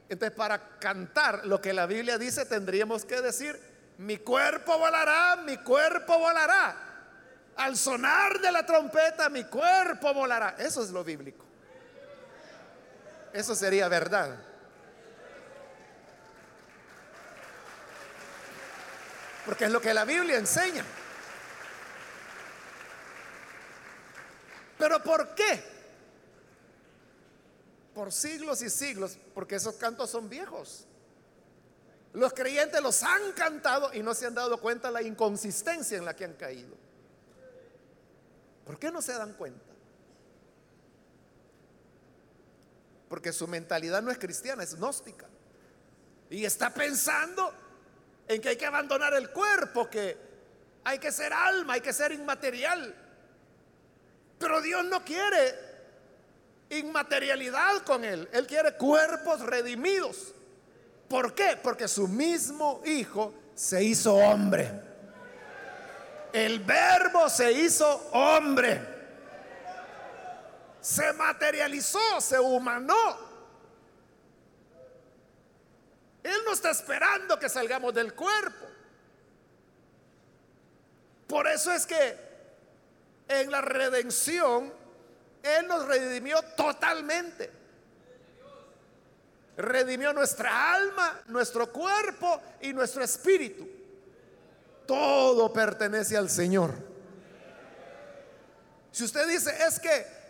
Entonces, 0.10 0.36
para 0.36 0.78
cantar 0.80 1.46
lo 1.46 1.62
que 1.62 1.74
la 1.74 1.86
Biblia 1.86 2.18
dice, 2.18 2.46
tendríamos 2.46 3.06
que 3.06 3.22
decir, 3.22 3.60
mi 3.98 4.18
cuerpo 4.18 4.78
volará, 4.78 5.38
mi 5.38 5.58
cuerpo 5.58 6.18
volará. 6.20 6.76
Al 7.56 7.78
sonar 7.78 8.40
de 8.40 8.52
la 8.52 8.66
trompeta, 8.66 9.30
mi 9.30 9.44
cuerpo 9.46 10.14
volará. 10.14 10.56
Eso 10.58 10.84
es 10.84 10.90
lo 10.90 11.04
bíblico. 11.04 11.51
Eso 13.34 13.56
sería 13.56 13.88
verdad. 13.88 14.38
Porque 19.46 19.66
es 19.66 19.72
lo 19.72 19.82
que 19.82 19.94
la 19.94 20.06
Biblia 20.06 20.38
enseña. 20.38 20.86
Pero 24.78 25.02
¿por 25.04 25.36
qué? 25.36 25.64
Por 27.94 28.12
siglos 28.12 28.62
y 28.62 28.70
siglos, 28.70 29.18
porque 29.34 29.56
esos 29.56 29.76
cantos 29.76 30.10
son 30.10 30.30
viejos. 30.30 30.86
Los 32.14 32.34
creyentes 32.34 32.82
los 32.82 33.04
han 33.04 33.32
cantado 33.34 33.94
y 33.94 34.04
no 34.04 34.14
se 34.14 34.26
han 34.26 34.36
dado 34.36 34.60
cuenta 34.60 34.92
la 34.92 35.02
inconsistencia 35.02 35.98
en 35.98 36.06
la 36.06 36.16
que 36.16 36.26
han 36.26 36.34
caído. 36.34 36.76
¿Por 38.66 38.78
qué 38.80 38.92
no 38.92 39.02
se 39.02 39.14
dan 39.14 39.34
cuenta? 39.34 39.71
Porque 43.12 43.34
su 43.34 43.46
mentalidad 43.46 44.02
no 44.02 44.10
es 44.10 44.18
cristiana, 44.18 44.64
es 44.64 44.78
gnóstica. 44.78 45.28
Y 46.30 46.46
está 46.46 46.74
pensando 46.74 47.54
en 48.26 48.40
que 48.40 48.48
hay 48.48 48.56
que 48.56 48.66
abandonar 48.66 49.14
el 49.16 49.32
cuerpo, 49.32 49.90
que 49.90 50.18
hay 50.86 50.98
que 50.98 51.12
ser 51.12 51.34
alma, 51.34 51.74
hay 51.74 51.82
que 51.82 51.92
ser 51.92 52.14
inmaterial. 52.14 52.96
Pero 54.40 54.62
Dios 54.62 54.86
no 54.86 55.04
quiere 55.04 55.56
inmaterialidad 56.70 57.84
con 57.84 58.06
Él. 58.06 58.30
Él 58.32 58.48
quiere 58.48 58.78
cuerpos 58.78 59.42
redimidos. 59.42 60.34
¿Por 61.10 61.36
qué? 61.36 61.60
Porque 61.62 61.90
su 61.90 62.08
mismo 62.08 62.82
Hijo 62.86 63.34
se 63.54 63.84
hizo 63.84 64.16
hombre. 64.16 64.72
El 66.32 66.60
verbo 66.62 67.30
se 67.30 67.52
hizo 67.52 68.10
hombre 68.14 68.91
se 70.82 71.14
materializó, 71.14 72.20
se 72.20 72.40
humanó. 72.40 73.32
Él 76.24 76.38
no 76.46 76.54
está 76.54 76.72
esperando 76.72 77.40
que 77.40 77.50
salgamos 77.50 77.94
del 77.94 78.14
cuerpo. 78.14 78.66
Por 81.28 81.48
eso 81.48 81.72
es 81.72 81.86
que 81.86 82.18
en 83.28 83.50
la 83.50 83.62
redención 83.62 84.74
Él 85.42 85.68
nos 85.68 85.88
redimió 85.88 86.42
totalmente. 86.58 87.50
Redimió 89.58 90.14
nuestra 90.14 90.74
alma, 90.74 91.22
nuestro 91.28 91.72
cuerpo 91.72 92.42
y 92.62 92.74
nuestro 92.74 93.04
espíritu. 93.04 93.68
Todo 94.88 95.54
pertenece 95.54 96.18
al 96.18 96.30
Señor. 96.30 96.74
Si 98.92 99.04
usted 99.04 99.28
dice, 99.28 99.56
es 99.66 99.80
que 99.80 100.21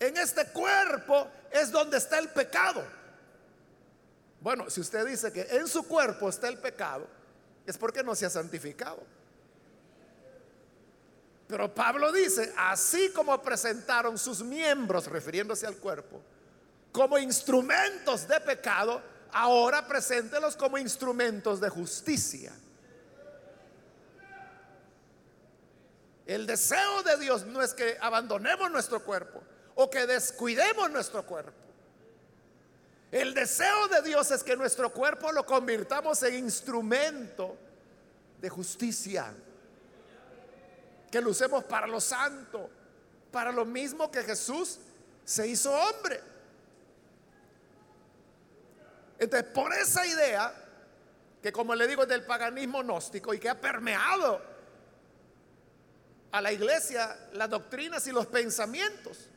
en 0.00 0.16
este 0.16 0.46
cuerpo 0.46 1.28
es 1.52 1.70
donde 1.70 1.98
está 1.98 2.18
el 2.18 2.30
pecado. 2.30 2.82
Bueno, 4.40 4.70
si 4.70 4.80
usted 4.80 5.06
dice 5.06 5.30
que 5.30 5.42
en 5.42 5.68
su 5.68 5.86
cuerpo 5.86 6.30
está 6.30 6.48
el 6.48 6.58
pecado, 6.58 7.06
es 7.66 7.76
porque 7.76 8.02
no 8.02 8.14
se 8.14 8.24
ha 8.24 8.30
santificado. 8.30 9.02
Pero 11.46 11.74
Pablo 11.74 12.10
dice, 12.10 12.52
así 12.56 13.10
como 13.10 13.42
presentaron 13.42 14.16
sus 14.16 14.42
miembros, 14.42 15.06
refiriéndose 15.06 15.66
al 15.66 15.76
cuerpo, 15.76 16.22
como 16.92 17.18
instrumentos 17.18 18.26
de 18.26 18.40
pecado, 18.40 19.02
ahora 19.32 19.86
preséntelos 19.86 20.56
como 20.56 20.78
instrumentos 20.78 21.60
de 21.60 21.68
justicia. 21.68 22.52
El 26.24 26.46
deseo 26.46 27.02
de 27.02 27.16
Dios 27.18 27.44
no 27.44 27.60
es 27.60 27.74
que 27.74 27.98
abandonemos 28.00 28.70
nuestro 28.70 29.02
cuerpo, 29.02 29.42
o 29.82 29.88
que 29.88 30.06
descuidemos 30.06 30.90
nuestro 30.90 31.24
cuerpo. 31.24 31.54
El 33.10 33.32
deseo 33.32 33.88
de 33.88 34.02
Dios 34.02 34.30
es 34.30 34.44
que 34.44 34.54
nuestro 34.54 34.92
cuerpo 34.92 35.32
lo 35.32 35.46
convirtamos 35.46 36.22
en 36.22 36.34
instrumento 36.34 37.56
de 38.42 38.50
justicia. 38.50 39.32
Que 41.10 41.22
lo 41.22 41.30
usemos 41.30 41.64
para 41.64 41.86
lo 41.86 41.98
santo, 41.98 42.68
para 43.32 43.52
lo 43.52 43.64
mismo 43.64 44.10
que 44.10 44.22
Jesús 44.22 44.78
se 45.24 45.48
hizo 45.48 45.72
hombre. 45.72 46.20
Entonces, 49.18 49.50
por 49.50 49.72
esa 49.72 50.06
idea, 50.06 50.52
que 51.42 51.52
como 51.52 51.74
le 51.74 51.86
digo 51.86 52.02
es 52.02 52.08
del 52.08 52.26
paganismo 52.26 52.82
gnóstico 52.82 53.32
y 53.32 53.38
que 53.38 53.48
ha 53.48 53.58
permeado 53.58 54.42
a 56.32 56.42
la 56.42 56.52
iglesia 56.52 57.16
las 57.32 57.48
doctrinas 57.48 58.06
y 58.06 58.12
los 58.12 58.26
pensamientos, 58.26 59.30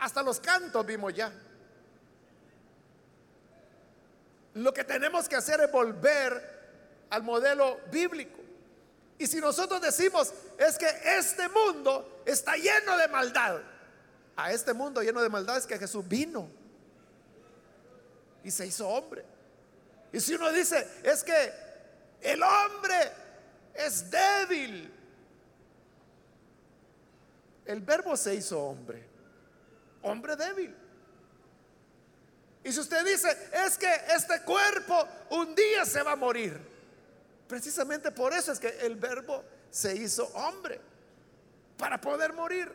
hasta 0.00 0.22
los 0.22 0.40
cantos 0.40 0.84
vimos 0.84 1.14
ya. 1.14 1.32
Lo 4.54 4.74
que 4.74 4.82
tenemos 4.82 5.28
que 5.28 5.36
hacer 5.36 5.60
es 5.60 5.70
volver 5.70 6.58
al 7.10 7.22
modelo 7.22 7.78
bíblico. 7.92 8.40
Y 9.18 9.26
si 9.26 9.38
nosotros 9.40 9.80
decimos 9.82 10.32
es 10.58 10.78
que 10.78 10.88
este 11.18 11.48
mundo 11.50 12.22
está 12.24 12.56
lleno 12.56 12.96
de 12.96 13.08
maldad, 13.08 13.60
a 14.34 14.50
este 14.50 14.72
mundo 14.72 15.02
lleno 15.02 15.20
de 15.20 15.28
maldad 15.28 15.58
es 15.58 15.66
que 15.66 15.78
Jesús 15.78 16.08
vino 16.08 16.48
y 18.42 18.50
se 18.50 18.66
hizo 18.66 18.88
hombre. 18.88 19.24
Y 20.12 20.20
si 20.20 20.34
uno 20.34 20.50
dice 20.50 20.88
es 21.02 21.22
que 21.22 21.52
el 22.22 22.42
hombre 22.42 23.12
es 23.74 24.10
débil, 24.10 24.90
el 27.66 27.80
verbo 27.82 28.16
se 28.16 28.34
hizo 28.34 28.58
hombre, 28.58 29.09
hombre 30.02 30.36
débil. 30.36 30.74
Y 32.62 32.72
si 32.72 32.80
usted 32.80 33.04
dice, 33.04 33.50
es 33.52 33.78
que 33.78 33.92
este 34.14 34.42
cuerpo 34.42 35.08
un 35.30 35.54
día 35.54 35.84
se 35.86 36.02
va 36.02 36.12
a 36.12 36.16
morir, 36.16 36.58
precisamente 37.48 38.10
por 38.10 38.32
eso 38.32 38.52
es 38.52 38.60
que 38.60 38.68
el 38.80 38.96
verbo 38.96 39.42
se 39.70 39.96
hizo 39.96 40.26
hombre, 40.34 40.80
para 41.78 42.00
poder 42.00 42.32
morir. 42.32 42.70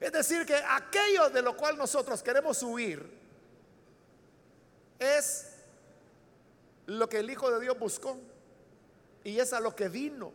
Es 0.00 0.12
decir, 0.12 0.46
que 0.46 0.54
aquello 0.54 1.28
de 1.30 1.42
lo 1.42 1.56
cual 1.56 1.76
nosotros 1.76 2.22
queremos 2.22 2.62
huir 2.62 3.18
es 4.98 5.48
lo 6.86 7.08
que 7.08 7.18
el 7.18 7.30
Hijo 7.30 7.50
de 7.50 7.60
Dios 7.60 7.78
buscó 7.78 8.16
y 9.24 9.38
es 9.40 9.52
a 9.52 9.60
lo 9.60 9.74
que 9.74 9.88
vino. 9.88 10.32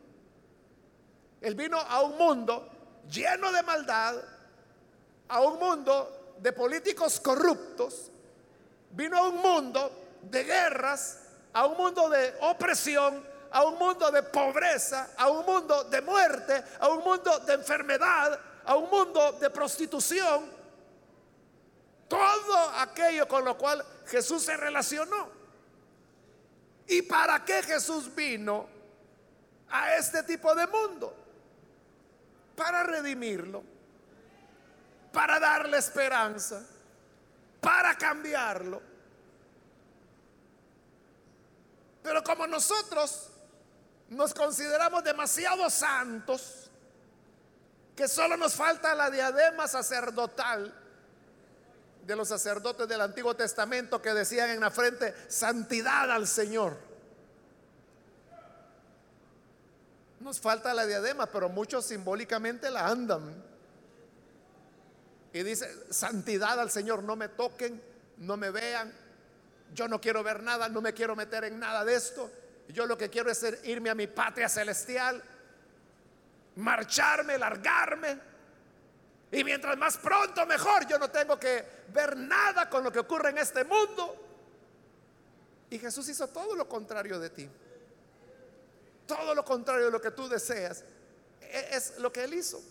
Él 1.42 1.56
vino 1.56 1.80
a 1.80 2.02
un 2.02 2.18
mundo 2.18 2.70
lleno 3.10 3.52
de 3.52 3.64
maldad, 3.64 4.16
a 5.28 5.42
un 5.42 5.60
mundo 5.60 6.36
de 6.40 6.52
políticos 6.54 7.20
corruptos, 7.20 8.12
vino 8.92 9.18
a 9.18 9.30
un 9.30 9.38
mundo 9.38 10.20
de 10.22 10.44
guerras, 10.44 11.20
a 11.54 11.66
un 11.66 11.78
mundo 11.78 12.10
de 12.10 12.36
opresión, 12.42 13.26
a 13.52 13.64
un 13.64 13.78
mundo 13.78 14.12
de 14.12 14.24
pobreza, 14.24 15.12
a 15.18 15.30
un 15.30 15.46
mundo 15.46 15.84
de 15.86 16.02
muerte, 16.02 16.64
a 16.80 16.90
un 16.90 17.04
mundo 17.04 17.40
de 17.40 17.54
enfermedad, 17.54 18.40
a 18.66 18.76
un 18.76 18.90
mundo 18.90 19.34
de 19.34 19.50
prostitución. 19.50 20.52
Todo 22.08 22.70
aquello 22.78 23.28
con 23.28 23.46
lo 23.46 23.58
cual 23.58 23.84
Jesús 24.06 24.44
se 24.44 24.58
relacionó. 24.58 25.30
¿Y 26.88 27.02
para 27.04 27.44
qué 27.46 27.64
Jesús 27.64 28.14
vino 28.14 28.68
a 29.70 29.96
este 29.96 30.24
tipo 30.24 30.54
de 30.54 30.68
mundo? 30.68 31.16
Para 32.56 32.84
redimirlo 32.84 33.73
para 35.14 35.40
darle 35.40 35.78
esperanza, 35.78 36.62
para 37.62 37.96
cambiarlo. 37.96 38.82
Pero 42.02 42.24
como 42.24 42.48
nosotros 42.48 43.30
nos 44.10 44.34
consideramos 44.34 45.04
demasiado 45.04 45.70
santos, 45.70 46.70
que 47.96 48.08
solo 48.08 48.36
nos 48.36 48.56
falta 48.56 48.96
la 48.96 49.12
diadema 49.12 49.68
sacerdotal 49.68 50.74
de 52.04 52.16
los 52.16 52.28
sacerdotes 52.28 52.88
del 52.88 53.00
Antiguo 53.00 53.36
Testamento 53.36 54.02
que 54.02 54.16
decían 54.16 54.50
en 54.50 54.60
la 54.60 54.72
frente, 54.72 55.14
santidad 55.30 56.12
al 56.12 56.28
Señor. 56.28 56.76
Nos 60.20 60.40
falta 60.40 60.74
la 60.74 60.88
diadema, 60.88 61.28
pero 61.28 61.50
muchos 61.50 61.86
simbólicamente 61.86 62.72
la 62.72 62.88
andan 62.88 63.53
y 65.34 65.44
dice, 65.44 65.68
santidad 65.92 66.60
al 66.60 66.72
Señor, 66.72 67.04
no 67.04 67.16
me 67.16 67.28
toquen, 67.30 67.82
no 68.18 68.38
me 68.38 68.52
vean, 68.52 68.94
yo 69.74 69.88
no 69.88 70.00
quiero 70.00 70.24
ver 70.24 70.44
nada, 70.44 70.70
no 70.70 70.80
me 70.80 70.94
quiero 70.94 71.16
meter 71.16 71.44
en 71.46 71.60
nada 71.60 71.84
de 71.84 71.96
esto, 71.96 72.32
yo 72.70 72.86
lo 72.86 72.98
que 72.98 73.10
quiero 73.10 73.32
es 73.32 73.44
irme 73.64 73.90
a 73.90 73.96
mi 73.96 74.08
patria 74.08 74.48
celestial, 74.48 75.22
marcharme, 76.56 77.38
largarme, 77.38 78.20
y 79.34 79.44
mientras 79.44 79.76
más 79.78 79.98
pronto 79.98 80.46
mejor, 80.46 80.88
yo 80.88 81.00
no 81.00 81.10
tengo 81.10 81.40
que 81.40 81.66
ver 81.92 82.16
nada 82.16 82.70
con 82.70 82.84
lo 82.84 82.92
que 82.92 83.00
ocurre 83.00 83.32
en 83.32 83.40
este 83.40 83.64
mundo. 83.64 84.16
Y 85.72 85.80
Jesús 85.80 86.08
hizo 86.08 86.28
todo 86.28 86.56
lo 86.56 86.70
contrario 86.70 87.20
de 87.20 87.32
ti. 87.32 87.50
Todo 89.08 89.34
lo 89.34 89.44
contrario 89.44 89.86
de 89.86 89.92
lo 89.92 90.00
que 90.00 90.12
tú 90.12 90.30
deseas. 90.30 90.84
E-, 91.42 91.70
es 91.72 91.98
lo 91.98 92.14
que 92.14 92.24
Él 92.24 92.36
hizo. 92.36 92.62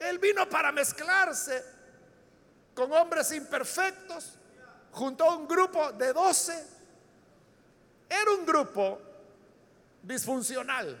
Él 0.00 0.18
vino 0.18 0.48
para 0.48 0.72
mezclarse 0.72 1.62
con 2.74 2.90
hombres 2.92 3.30
imperfectos 3.32 4.32
junto 4.92 5.24
a 5.24 5.36
un 5.36 5.46
grupo 5.46 5.92
de 5.92 6.12
doce. 6.12 6.66
Era 8.08 8.32
un 8.32 8.46
grupo 8.46 8.98
disfuncional. 10.02 10.98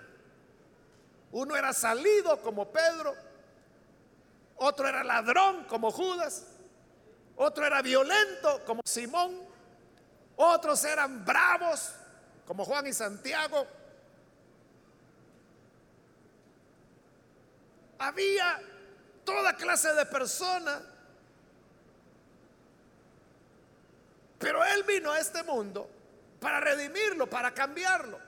Uno 1.32 1.56
era 1.56 1.72
salido 1.72 2.42
como 2.42 2.70
Pedro, 2.70 3.14
otro 4.56 4.86
era 4.86 5.02
ladrón 5.02 5.64
como 5.64 5.90
Judas, 5.90 6.46
otro 7.36 7.64
era 7.64 7.80
violento 7.80 8.62
como 8.66 8.82
Simón, 8.84 9.40
otros 10.36 10.84
eran 10.84 11.24
bravos 11.24 11.94
como 12.46 12.66
Juan 12.66 12.86
y 12.86 12.92
Santiago. 12.92 13.66
Había 17.98 18.60
toda 19.30 19.54
clase 19.54 19.92
de 19.94 20.06
personas. 20.06 20.80
Pero 24.38 24.64
Él 24.64 24.84
vino 24.84 25.12
a 25.12 25.18
este 25.18 25.42
mundo 25.42 25.88
para 26.40 26.60
redimirlo, 26.60 27.28
para 27.28 27.52
cambiarlo. 27.52 28.18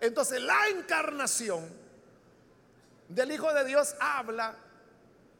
Entonces 0.00 0.40
la 0.42 0.68
encarnación 0.68 1.68
del 3.08 3.32
Hijo 3.32 3.52
de 3.52 3.64
Dios 3.64 3.96
habla 3.98 4.54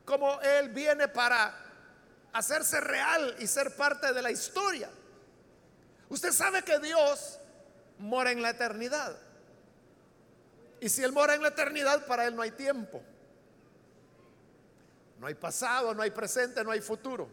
como 0.04 0.40
Él 0.40 0.70
viene 0.70 1.06
para 1.08 1.54
hacerse 2.32 2.80
real 2.80 3.36
y 3.38 3.46
ser 3.46 3.76
parte 3.76 4.12
de 4.12 4.22
la 4.22 4.30
historia. 4.30 4.88
Usted 6.08 6.32
sabe 6.32 6.62
que 6.62 6.78
Dios 6.78 7.38
mora 7.98 8.32
en 8.32 8.40
la 8.40 8.50
eternidad. 8.50 9.16
Y 10.80 10.88
si 10.88 11.02
Él 11.02 11.12
mora 11.12 11.34
en 11.34 11.42
la 11.42 11.48
eternidad, 11.48 12.06
para 12.06 12.26
Él 12.26 12.34
no 12.34 12.42
hay 12.42 12.52
tiempo. 12.52 13.02
No 15.18 15.26
hay 15.26 15.34
pasado, 15.34 15.94
no 15.94 16.02
hay 16.02 16.10
presente, 16.10 16.62
no 16.62 16.70
hay 16.70 16.80
futuro. 16.80 17.28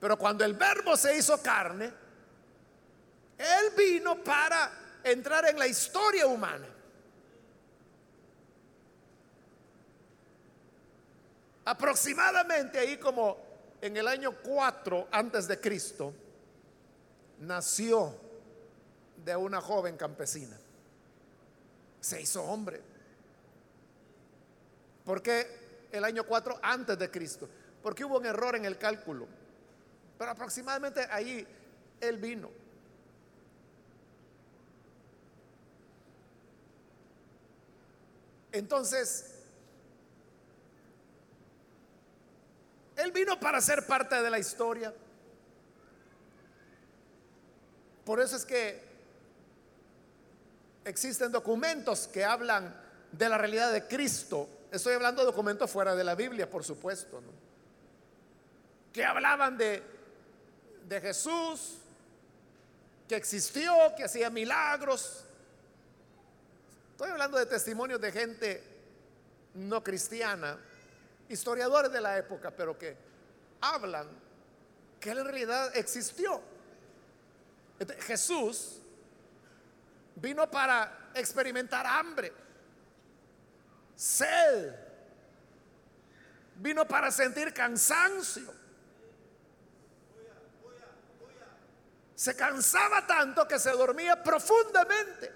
Pero 0.00 0.16
cuando 0.16 0.44
el 0.44 0.54
verbo 0.54 0.96
se 0.96 1.16
hizo 1.16 1.40
carne, 1.40 1.92
Él 3.38 3.72
vino 3.76 4.22
para 4.22 4.72
entrar 5.04 5.48
en 5.48 5.58
la 5.58 5.66
historia 5.66 6.26
humana. 6.26 6.66
Aproximadamente 11.64 12.78
ahí 12.78 12.96
como 12.96 13.36
en 13.80 13.96
el 13.96 14.08
año 14.08 14.36
4 14.42 15.08
antes 15.12 15.46
de 15.46 15.60
Cristo, 15.60 16.12
nació 17.40 18.16
de 19.24 19.36
una 19.36 19.60
joven 19.60 19.96
campesina. 19.96 20.56
Se 22.00 22.20
hizo 22.20 22.42
hombre. 22.42 22.80
Porque 25.04 25.61
el 25.92 26.04
año 26.04 26.24
4 26.24 26.58
antes 26.62 26.98
de 26.98 27.10
Cristo, 27.10 27.48
porque 27.82 28.04
hubo 28.04 28.18
un 28.18 28.26
error 28.26 28.56
en 28.56 28.64
el 28.64 28.78
cálculo. 28.78 29.28
Pero 30.18 30.30
aproximadamente 30.30 31.06
ahí 31.10 31.46
él 32.00 32.16
vino. 32.16 32.50
Entonces, 38.50 39.34
él 42.96 43.12
vino 43.12 43.38
para 43.38 43.60
ser 43.60 43.86
parte 43.86 44.20
de 44.20 44.30
la 44.30 44.38
historia. 44.38 44.92
Por 48.04 48.20
eso 48.20 48.36
es 48.36 48.44
que 48.44 48.82
existen 50.84 51.32
documentos 51.32 52.08
que 52.08 52.24
hablan 52.24 52.74
de 53.12 53.28
la 53.28 53.38
realidad 53.38 53.72
de 53.72 53.86
Cristo 53.86 54.48
Estoy 54.72 54.94
hablando 54.94 55.20
de 55.20 55.26
documentos 55.26 55.70
fuera 55.70 55.94
de 55.94 56.02
la 56.02 56.14
Biblia, 56.14 56.48
por 56.48 56.64
supuesto, 56.64 57.22
que 58.90 59.04
hablaban 59.04 59.58
de, 59.58 59.82
de 60.88 61.00
Jesús 61.00 61.76
que 63.06 63.16
existió, 63.16 63.74
que 63.94 64.04
hacía 64.04 64.30
milagros. 64.30 65.24
Estoy 66.92 67.10
hablando 67.10 67.36
de 67.36 67.44
testimonios 67.44 68.00
de 68.00 68.12
gente 68.12 68.64
no 69.54 69.84
cristiana, 69.84 70.58
historiadores 71.28 71.92
de 71.92 72.00
la 72.00 72.16
época, 72.16 72.50
pero 72.50 72.78
que 72.78 72.96
hablan 73.60 74.08
que 74.98 75.10
en 75.10 75.22
realidad 75.22 75.76
existió. 75.76 76.40
Jesús 78.00 78.78
vino 80.16 80.50
para 80.50 81.10
experimentar 81.14 81.86
hambre, 81.86 82.32
sed, 83.94 84.74
vino 86.56 86.86
para 86.86 87.10
sentir 87.10 87.52
cansancio. 87.52 88.62
Se 92.14 92.36
cansaba 92.36 93.06
tanto 93.06 93.48
que 93.48 93.58
se 93.58 93.70
dormía 93.70 94.22
profundamente. 94.22 95.32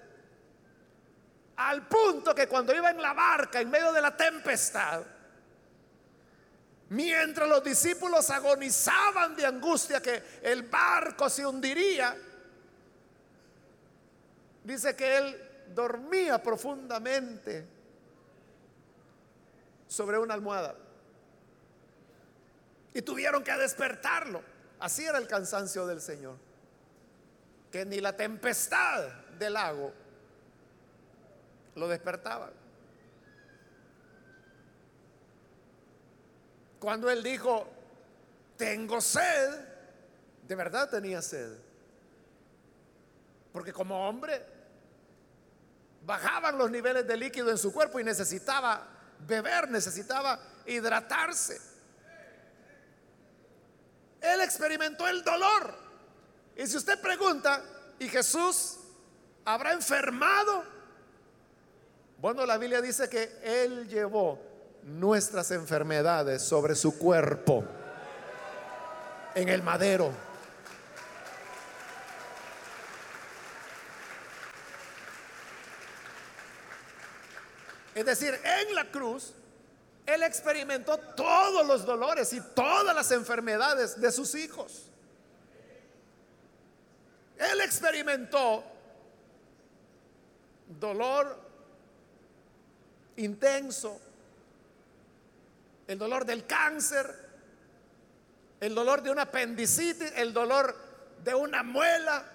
Al 1.57 1.89
punto 1.89 2.35
que 2.35 2.47
cuando 2.47 2.75
iba 2.75 2.91
en 2.91 3.01
la 3.01 3.13
barca 3.13 3.61
en 3.61 3.71
medio 3.71 3.93
de 3.93 4.01
la 4.01 4.17
tempestad, 4.17 5.03
mientras 6.91 7.49
los 7.49 7.65
discípulos 7.65 8.31
agonizaban 8.31 9.35
de 9.35 9.47
angustia 9.47 10.01
que 10.01 10.23
el 10.43 10.63
barco 10.65 11.29
se 11.29 11.45
hundiría, 11.45 12.17
dice 14.63 14.95
que 14.95 15.17
él 15.17 15.65
dormía 15.75 16.41
profundamente 16.43 17.76
sobre 19.87 20.19
una 20.19 20.35
almohada. 20.35 20.75
Y 22.95 23.03
tuvieron 23.03 23.45
que 23.45 23.53
despertarlo. 23.53 24.43
Así 24.81 25.05
era 25.05 25.19
el 25.19 25.27
cansancio 25.27 25.87
del 25.87 26.01
Señor. 26.01 26.37
Que 27.71 27.85
ni 27.85 28.01
la 28.01 28.17
tempestad 28.17 29.09
del 29.39 29.53
lago 29.53 29.93
lo 31.75 31.89
despertaba. 31.89 32.51
Cuando 36.81 37.11
él 37.11 37.23
dijo, 37.23 37.67
tengo 38.57 39.01
sed, 39.01 39.61
de 40.47 40.55
verdad 40.55 40.89
tenía 40.89 41.21
sed. 41.21 41.53
Porque 43.53 43.73
como 43.73 44.09
hombre 44.09 44.43
bajaban 46.05 46.57
los 46.57 46.71
niveles 46.71 47.07
de 47.07 47.17
líquido 47.17 47.51
en 47.51 47.59
su 47.59 47.73
cuerpo 47.73 47.99
y 47.99 48.05
necesitaba 48.05 48.96
beber, 49.27 49.71
necesitaba 49.71 50.41
hidratarse. 50.67 51.61
Él 54.21 54.41
experimentó 54.41 55.07
el 55.07 55.23
dolor. 55.23 55.75
Y 56.57 56.67
si 56.67 56.77
usted 56.77 57.01
pregunta, 57.01 57.63
¿y 57.99 58.09
Jesús 58.09 58.79
habrá 59.45 59.73
enfermado? 59.73 60.65
Bueno, 62.19 62.47
la 62.47 62.59
Biblia 62.59 62.81
dice 62.81 63.09
que 63.09 63.39
Él 63.43 63.87
llevó 63.89 64.41
nuestras 64.83 65.51
enfermedades 65.51 66.43
sobre 66.43 66.75
su 66.75 66.99
cuerpo 66.99 67.65
en 69.35 69.49
el 69.49 69.63
madero. 69.63 70.26
Es 77.97 78.05
decir, 78.05 78.39
en 78.45 78.75
la 78.75 78.85
cruz, 78.91 79.33
Él 80.05 80.23
experimentó 80.23 80.99
todos 80.99 81.67
los 81.67 81.87
dolores 81.87 82.31
y 82.35 82.43
todas 82.55 82.95
las 82.95 83.11
enfermedades 83.11 83.99
de 83.99 84.13
sus 84.13 84.35
hijos. 84.35 84.91
Él 87.39 87.59
experimentó 87.63 88.63
dolor 90.79 91.41
intenso, 93.17 93.99
el 95.87 95.99
dolor 95.99 96.27
del 96.27 96.45
cáncer, 96.45 97.15
el 98.61 98.75
dolor 98.75 99.03
de 99.03 99.11
una 99.11 99.23
apendicitis, 99.23 100.13
el 100.17 100.35
dolor 100.35 100.77
de 101.25 101.35
una 101.35 101.63
muela, 101.63 102.27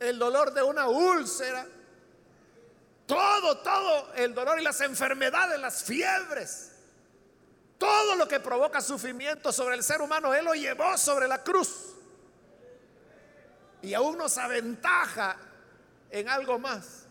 el 0.00 0.18
dolor 0.18 0.54
de 0.54 0.62
una 0.62 0.88
úlcera 0.88 1.66
todo, 3.08 3.56
todo 3.58 4.12
el 4.14 4.34
dolor 4.34 4.60
y 4.60 4.62
las 4.62 4.82
enfermedades, 4.82 5.58
las 5.58 5.82
fiebres, 5.82 6.72
todo 7.78 8.14
lo 8.16 8.28
que 8.28 8.38
provoca 8.38 8.82
sufrimiento 8.82 9.50
sobre 9.50 9.76
el 9.76 9.82
ser 9.82 10.02
humano, 10.02 10.34
Él 10.34 10.44
lo 10.44 10.52
llevó 10.52 10.96
sobre 10.98 11.26
la 11.26 11.42
cruz. 11.42 11.94
Y 13.80 13.94
aún 13.94 14.18
nos 14.18 14.36
aventaja 14.36 15.38
en 16.10 16.28
algo 16.28 16.58
más. 16.58 17.06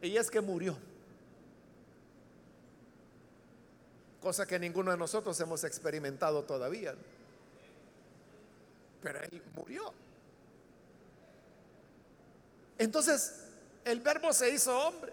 Y 0.00 0.16
es 0.16 0.30
que 0.30 0.40
murió. 0.40 0.78
Cosa 4.20 4.46
que 4.46 4.60
ninguno 4.60 4.92
de 4.92 4.96
nosotros 4.96 5.38
hemos 5.40 5.64
experimentado 5.64 6.44
todavía. 6.44 6.94
Pero 9.02 9.20
Él 9.22 9.42
murió. 9.56 9.92
Entonces, 12.78 13.43
el 13.84 14.00
verbo 14.00 14.32
se 14.32 14.50
hizo 14.50 14.76
hombre 14.76 15.12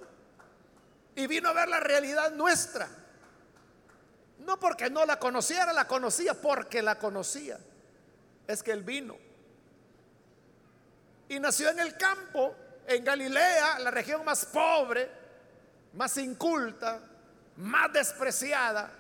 y 1.16 1.28
vino 1.28 1.50
a 1.50 1.54
ver 1.54 1.68
la 1.68 1.80
realidad 1.80 2.32
nuestra. 2.32 2.88
No 4.40 4.60
porque 4.60 4.90
no 4.90 5.06
la 5.06 5.20
conociera, 5.20 5.72
la 5.74 5.88
conocía, 5.88 6.34
porque 6.34 6.82
la 6.82 6.98
conocía. 6.98 7.60
Es 8.48 8.64
que 8.64 8.72
él 8.72 8.84
vino. 8.84 9.16
Y 11.30 11.40
nació 11.40 11.70
en 11.70 11.80
el 11.80 11.96
campo, 11.96 12.56
en 12.88 13.04
Galilea, 13.04 13.80
la 13.80 13.92
región 13.92 14.26
más 14.26 14.46
pobre, 14.46 15.10
más 15.94 16.18
inculta, 16.18 17.00
más 17.58 17.94
despreciada. 17.94 18.92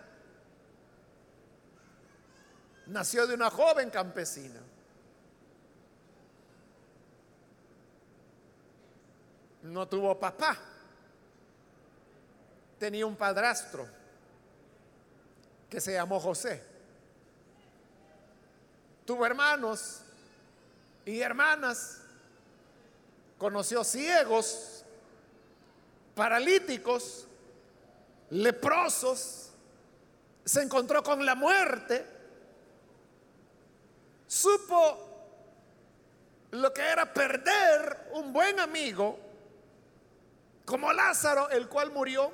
Nació 2.87 3.25
de 3.25 3.33
una 3.33 3.49
joven 3.49 3.89
campesina. 3.89 4.59
No 9.63 9.87
tuvo 9.87 10.19
papá. 10.19 10.57
Tenía 12.79 13.05
un 13.05 13.15
padrastro 13.15 13.87
que 15.69 15.79
se 15.79 15.93
llamó 15.93 16.19
José. 16.19 16.63
Tuvo 19.05 19.25
hermanos 19.25 20.01
y 21.05 21.19
hermanas. 21.21 21.99
Conoció 23.37 23.83
ciegos, 23.83 24.83
paralíticos, 26.15 27.27
leprosos. 28.31 29.51
Se 30.43 30.61
encontró 30.61 31.03
con 31.03 31.25
la 31.25 31.35
muerte. 31.35 32.05
Supo 34.27 35.07
lo 36.51 36.73
que 36.73 36.81
era 36.81 37.13
perder 37.13 38.09
un 38.13 38.33
buen 38.33 38.59
amigo 38.59 39.30
como 40.71 40.93
Lázaro, 40.93 41.49
el 41.49 41.67
cual 41.67 41.91
murió 41.91 42.31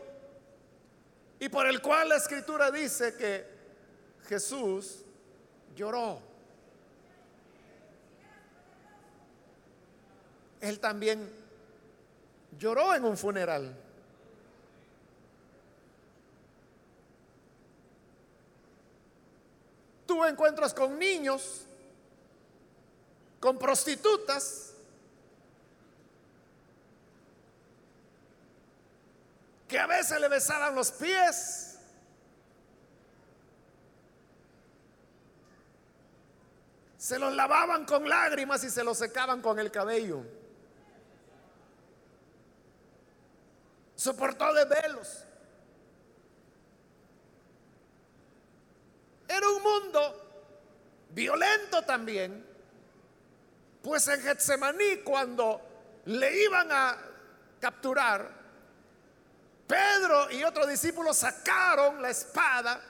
y 1.39 1.50
por 1.50 1.65
el 1.65 1.82
cual 1.82 2.10
la 2.10 2.17
escritura 2.17 2.69
dice 2.69 3.15
que 3.15 3.43
Jesús 4.28 5.04
lloró. 5.76 6.21
Él 10.62 10.80
también 10.80 11.28
lloró 12.60 12.93
en 12.93 13.06
un 13.06 13.17
funeral. 13.17 13.76
Tuvo 20.06 20.27
encuentros 20.27 20.75
con 20.75 21.00
niños, 21.00 21.63
con 23.40 23.58
prostitutas, 23.58 24.67
que 29.68 29.78
a 29.78 29.88
veces 29.88 30.20
le 30.20 30.28
besaban 30.28 30.76
los 30.76 30.92
pies. 30.92 31.78
Se 36.98 37.20
los 37.20 37.34
lavaban 37.34 37.86
con 37.86 38.08
lágrimas 38.08 38.63
y 38.63 38.70
se 38.70 38.84
los 38.84 38.98
secaban 38.98 39.42
con 39.42 39.60
el 39.60 39.72
cabello. 39.72 40.24
Soportó 43.96 44.54
de 44.54 44.65
velos. 44.65 45.24
Era 49.28 49.50
un 49.50 49.62
mundo 49.62 50.28
violento 51.10 51.82
también, 51.84 52.46
pues 53.82 54.08
en 54.08 54.22
Getsemaní 54.22 54.98
cuando 55.04 55.62
le 56.06 56.44
iban 56.44 56.72
a 56.72 56.98
capturar, 57.60 58.37
Pedro 59.68 60.32
y 60.32 60.44
otros 60.44 60.68
discípulos 60.70 61.18
sacaron 61.18 62.02
la 62.02 62.10
espada 62.10 62.82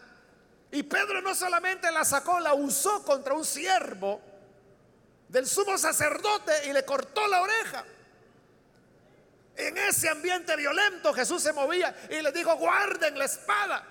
y 0.71 0.83
Pedro 0.83 1.21
no 1.21 1.33
solamente 1.33 1.91
la 1.91 2.05
sacó, 2.05 2.39
la 2.39 2.53
usó 2.53 3.03
contra 3.03 3.33
un 3.33 3.45
siervo 3.45 4.21
del 5.27 5.47
sumo 5.47 5.77
sacerdote 5.77 6.67
y 6.67 6.73
le 6.73 6.85
cortó 6.85 7.27
la 7.27 7.41
oreja. 7.41 7.85
En 9.55 9.77
ese 9.77 10.07
ambiente 10.09 10.55
violento 10.55 11.13
Jesús 11.13 11.41
se 11.41 11.51
movía 11.51 11.95
y 12.09 12.21
le 12.21 12.31
dijo, 12.31 12.55
guarden 12.57 13.17
la 13.17 13.25
espada. 13.25 13.83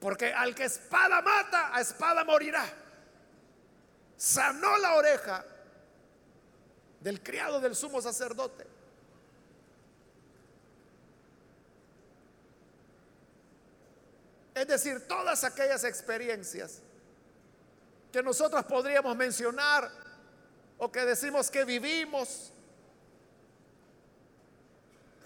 Porque 0.00 0.32
al 0.32 0.54
que 0.54 0.64
espada 0.64 1.20
mata, 1.20 1.76
a 1.76 1.80
espada 1.80 2.24
morirá. 2.24 2.64
Sanó 4.16 4.78
la 4.78 4.94
oreja 4.94 5.44
del 7.00 7.22
criado 7.22 7.60
del 7.60 7.76
sumo 7.76 8.00
sacerdote. 8.00 8.71
Es 14.54 14.66
decir, 14.66 15.06
todas 15.06 15.44
aquellas 15.44 15.84
experiencias 15.84 16.82
que 18.12 18.22
nosotros 18.22 18.64
podríamos 18.64 19.16
mencionar 19.16 19.90
o 20.78 20.92
que 20.92 21.04
decimos 21.04 21.50
que 21.50 21.64
vivimos, 21.64 22.52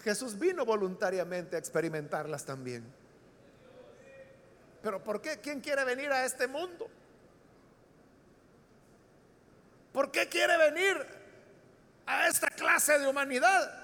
Jesús 0.01 0.39
vino 0.39 0.63
voluntariamente 0.65 1.57
a 1.57 1.59
experimentarlas 1.59 2.45
también. 2.45 2.85
Pero 4.81 5.03
¿por 5.03 5.21
qué? 5.21 5.39
¿Quién 5.41 5.59
quiere 5.59 5.83
venir 5.83 6.11
a 6.11 6.23
este 6.23 6.47
mundo? 6.47 6.89
¿Por 9.91 10.11
qué 10.11 10.29
quiere 10.29 10.55
venir 10.57 10.95
a 12.05 12.27
esta 12.27 12.47
clase 12.47 12.97
de 12.99 13.07
humanidad? 13.07 13.76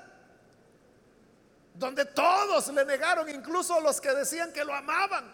Donde 1.73 2.05
todos 2.05 2.67
le 2.67 2.85
negaron, 2.85 3.27
incluso 3.29 3.79
los 3.81 3.99
que 3.99 4.13
decían 4.13 4.53
que 4.53 4.63
lo 4.63 4.73
amaban. 4.73 5.33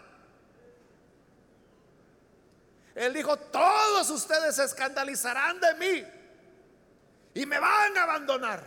Él 2.94 3.14
dijo, 3.14 3.36
todos 3.36 4.10
ustedes 4.10 4.56
se 4.56 4.64
escandalizarán 4.64 5.60
de 5.60 5.74
mí 5.74 6.04
y 7.34 7.46
me 7.46 7.58
van 7.58 7.96
a 7.96 8.02
abandonar. 8.02 8.64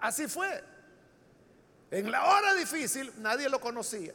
Así 0.00 0.26
fue. 0.26 0.62
En 1.90 2.10
la 2.10 2.24
hora 2.24 2.54
difícil 2.54 3.12
nadie 3.18 3.48
lo 3.48 3.60
conocía. 3.60 4.12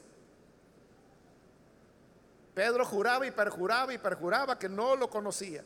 Pedro 2.54 2.86
juraba 2.86 3.26
y 3.26 3.32
perjuraba 3.32 3.94
y 3.94 3.98
perjuraba 3.98 4.60
que 4.60 4.68
no 4.68 4.96
lo 4.96 5.10
conocía. 5.10 5.64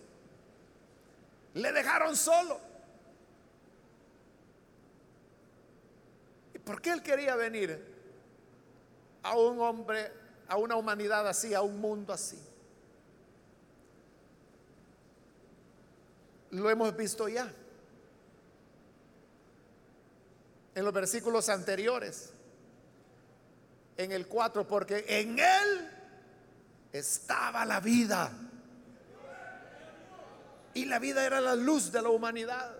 Le 1.54 1.72
dejaron 1.72 2.16
solo. 2.16 2.60
Por 6.66 6.82
qué 6.82 6.92
él 6.92 7.04
quería 7.04 7.36
venir 7.36 7.94
a 9.24 9.38
un 9.38 9.60
hombre 9.60 10.12
a 10.48 10.58
una 10.58 10.76
humanidad 10.76 11.28
así, 11.28 11.54
a 11.54 11.62
un 11.62 11.80
mundo 11.80 12.14
así. 12.14 12.40
Lo 16.52 16.70
hemos 16.70 16.96
visto 16.96 17.28
ya 17.28 17.52
en 20.74 20.84
los 20.84 20.94
versículos 20.94 21.50
anteriores, 21.50 22.32
en 23.98 24.12
el 24.12 24.28
4, 24.28 24.68
porque 24.68 25.06
en 25.08 25.40
Él 25.40 25.92
estaba 26.92 27.66
la 27.66 27.80
vida. 27.80 28.32
Y 30.74 30.86
la 30.86 31.00
vida 31.00 31.26
era 31.26 31.40
la 31.40 31.56
luz 31.56 31.92
de 31.92 32.02
la 32.02 32.10
humanidad. 32.10 32.78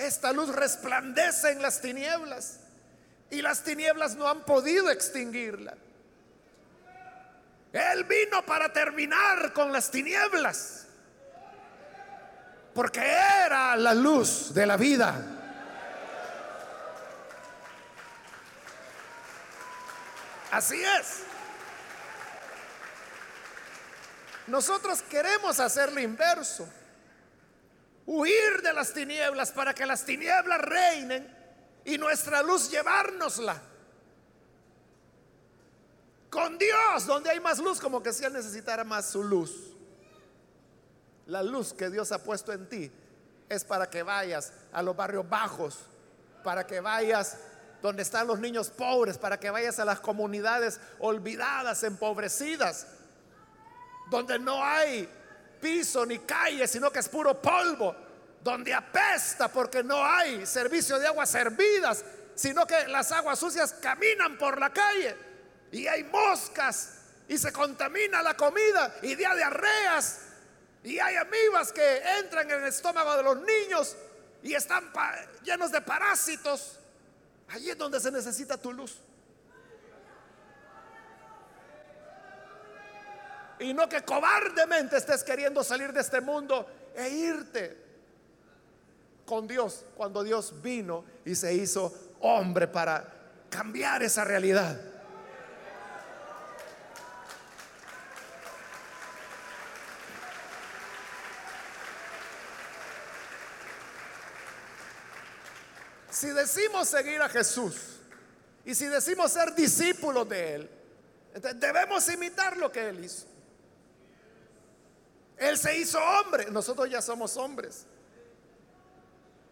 Esta 0.00 0.32
luz 0.32 0.48
resplandece 0.48 1.50
en 1.50 1.60
las 1.60 1.82
tinieblas 1.82 2.60
y 3.28 3.42
las 3.42 3.62
tinieblas 3.62 4.16
no 4.16 4.26
han 4.26 4.46
podido 4.46 4.90
extinguirla. 4.90 5.74
Él 7.70 8.04
vino 8.04 8.42
para 8.46 8.72
terminar 8.72 9.52
con 9.52 9.70
las 9.70 9.90
tinieblas. 9.90 10.86
Porque 12.72 13.02
era 13.02 13.76
la 13.76 13.92
luz 13.92 14.54
de 14.54 14.64
la 14.64 14.78
vida. 14.78 15.22
Así 20.50 20.82
es. 20.82 21.24
Nosotros 24.46 25.02
queremos 25.02 25.60
hacer 25.60 25.92
lo 25.92 26.00
inverso. 26.00 26.66
Huir 28.12 28.60
de 28.60 28.72
las 28.72 28.92
tinieblas 28.92 29.52
para 29.52 29.72
que 29.72 29.86
las 29.86 30.04
tinieblas 30.04 30.60
reinen 30.62 31.32
y 31.84 31.96
nuestra 31.96 32.42
luz 32.42 32.68
llevárnosla. 32.68 33.62
Con 36.28 36.58
Dios, 36.58 37.06
donde 37.06 37.30
hay 37.30 37.38
más 37.38 37.60
luz, 37.60 37.78
como 37.78 38.02
que 38.02 38.12
si 38.12 38.24
Él 38.24 38.32
necesitara 38.32 38.82
más 38.82 39.10
su 39.10 39.22
luz. 39.22 39.76
La 41.26 41.44
luz 41.44 41.72
que 41.72 41.88
Dios 41.88 42.10
ha 42.10 42.20
puesto 42.24 42.52
en 42.52 42.68
ti 42.68 42.90
es 43.48 43.62
para 43.62 43.88
que 43.88 44.02
vayas 44.02 44.54
a 44.72 44.82
los 44.82 44.96
barrios 44.96 45.28
bajos, 45.28 45.78
para 46.42 46.66
que 46.66 46.80
vayas 46.80 47.38
donde 47.80 48.02
están 48.02 48.26
los 48.26 48.40
niños 48.40 48.70
pobres, 48.70 49.18
para 49.18 49.38
que 49.38 49.50
vayas 49.50 49.78
a 49.78 49.84
las 49.84 50.00
comunidades 50.00 50.80
olvidadas, 50.98 51.84
empobrecidas, 51.84 52.88
donde 54.10 54.36
no 54.40 54.64
hay 54.64 55.08
piso 55.60 56.06
ni 56.06 56.20
calle, 56.20 56.66
sino 56.66 56.90
que 56.90 57.00
es 57.00 57.08
puro 57.08 57.40
polvo, 57.40 57.94
donde 58.42 58.72
apesta 58.72 59.48
porque 59.48 59.82
no 59.82 60.04
hay 60.04 60.46
servicio 60.46 60.98
de 60.98 61.06
aguas 61.06 61.30
servidas, 61.30 62.04
sino 62.34 62.66
que 62.66 62.88
las 62.88 63.12
aguas 63.12 63.38
sucias 63.38 63.74
caminan 63.74 64.38
por 64.38 64.58
la 64.58 64.70
calle 64.72 65.16
y 65.72 65.86
hay 65.86 66.04
moscas 66.04 66.94
y 67.28 67.38
se 67.38 67.52
contamina 67.52 68.22
la 68.22 68.34
comida 68.34 68.96
y 69.02 69.14
de 69.14 69.16
diarreas 69.16 70.20
y 70.82 70.98
hay 70.98 71.16
amibas 71.16 71.72
que 71.72 71.98
entran 72.18 72.50
en 72.50 72.62
el 72.62 72.68
estómago 72.68 73.16
de 73.16 73.22
los 73.22 73.36
niños 73.42 73.96
y 74.42 74.54
están 74.54 74.90
llenos 75.42 75.70
de 75.70 75.80
parásitos. 75.82 76.78
Allí 77.48 77.70
es 77.70 77.76
donde 77.78 78.00
se 78.00 78.10
necesita 78.10 78.56
tu 78.56 78.72
luz. 78.72 78.98
Y 83.60 83.74
no 83.74 83.88
que 83.88 84.02
cobardemente 84.02 84.96
estés 84.96 85.22
queriendo 85.22 85.62
salir 85.62 85.92
de 85.92 86.00
este 86.00 86.20
mundo 86.20 86.66
e 86.96 87.08
irte 87.08 87.76
con 89.26 89.46
Dios 89.46 89.84
cuando 89.94 90.24
Dios 90.24 90.60
vino 90.60 91.04
y 91.24 91.34
se 91.34 91.54
hizo 91.54 91.94
hombre 92.20 92.66
para 92.66 93.06
cambiar 93.48 94.02
esa 94.02 94.24
realidad. 94.24 94.80
Si 106.10 106.28
decimos 106.30 106.88
seguir 106.88 107.22
a 107.22 107.28
Jesús 107.28 108.00
y 108.64 108.74
si 108.74 108.86
decimos 108.86 109.32
ser 109.32 109.54
discípulos 109.54 110.28
de 110.28 110.54
Él, 110.54 110.70
debemos 111.54 112.08
imitar 112.12 112.56
lo 112.56 112.70
que 112.70 112.88
Él 112.88 113.04
hizo. 113.04 113.29
Él 115.40 115.56
se 115.56 115.78
hizo 115.78 115.98
hombre, 115.98 116.50
nosotros 116.50 116.90
ya 116.90 117.00
somos 117.00 117.34
hombres. 117.38 117.86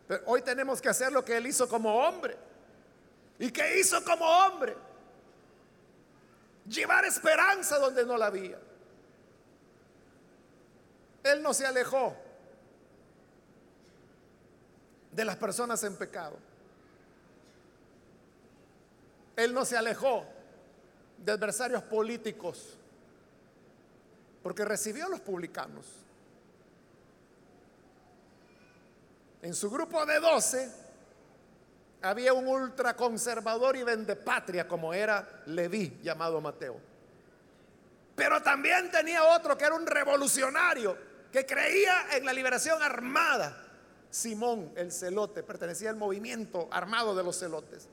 Pero 0.06 0.22
hoy 0.26 0.42
tenemos 0.42 0.82
que 0.82 0.90
hacer 0.90 1.10
lo 1.10 1.24
que 1.24 1.34
Él 1.34 1.46
hizo 1.46 1.66
como 1.66 1.96
hombre. 1.96 2.36
¿Y 3.38 3.50
qué 3.50 3.80
hizo 3.80 4.04
como 4.04 4.26
hombre? 4.26 4.76
Llevar 6.66 7.06
esperanza 7.06 7.78
donde 7.78 8.04
no 8.04 8.18
la 8.18 8.26
había. 8.26 8.58
Él 11.22 11.42
no 11.42 11.54
se 11.54 11.64
alejó 11.64 12.14
de 15.10 15.24
las 15.24 15.36
personas 15.36 15.82
en 15.84 15.96
pecado. 15.96 16.36
Él 19.36 19.54
no 19.54 19.64
se 19.64 19.78
alejó 19.78 20.26
de 21.16 21.32
adversarios 21.32 21.82
políticos 21.84 22.76
porque 24.48 24.64
recibió 24.64 25.04
a 25.04 25.08
los 25.10 25.20
publicanos. 25.20 25.84
En 29.42 29.52
su 29.52 29.70
grupo 29.70 30.06
de 30.06 30.18
doce 30.20 30.72
había 32.00 32.32
un 32.32 32.46
ultraconservador 32.46 33.76
y 33.76 33.82
vendepatria 33.82 34.66
como 34.66 34.94
era 34.94 35.42
Leví, 35.44 36.00
llamado 36.02 36.40
Mateo. 36.40 36.80
Pero 38.16 38.42
también 38.42 38.90
tenía 38.90 39.22
otro 39.36 39.58
que 39.58 39.66
era 39.66 39.74
un 39.74 39.86
revolucionario 39.86 40.96
que 41.30 41.44
creía 41.44 42.16
en 42.16 42.24
la 42.24 42.32
liberación 42.32 42.82
armada. 42.82 43.54
Simón 44.08 44.72
el 44.76 44.90
celote 44.92 45.42
pertenecía 45.42 45.90
al 45.90 45.96
movimiento 45.96 46.68
armado 46.70 47.14
de 47.14 47.22
los 47.22 47.38
celotes. 47.38 47.86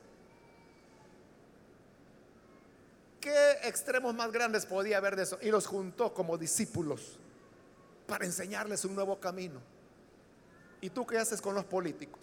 ¿Qué 3.26 3.58
extremos 3.64 4.14
más 4.14 4.30
grandes 4.30 4.66
podía 4.66 4.98
haber 4.98 5.16
de 5.16 5.24
eso? 5.24 5.36
Y 5.42 5.50
los 5.50 5.66
juntó 5.66 6.14
como 6.14 6.38
discípulos 6.38 7.18
para 8.06 8.24
enseñarles 8.24 8.84
un 8.84 8.94
nuevo 8.94 9.18
camino. 9.18 9.60
¿Y 10.80 10.90
tú 10.90 11.04
qué 11.04 11.18
haces 11.18 11.42
con 11.42 11.52
los 11.52 11.64
políticos? 11.64 12.20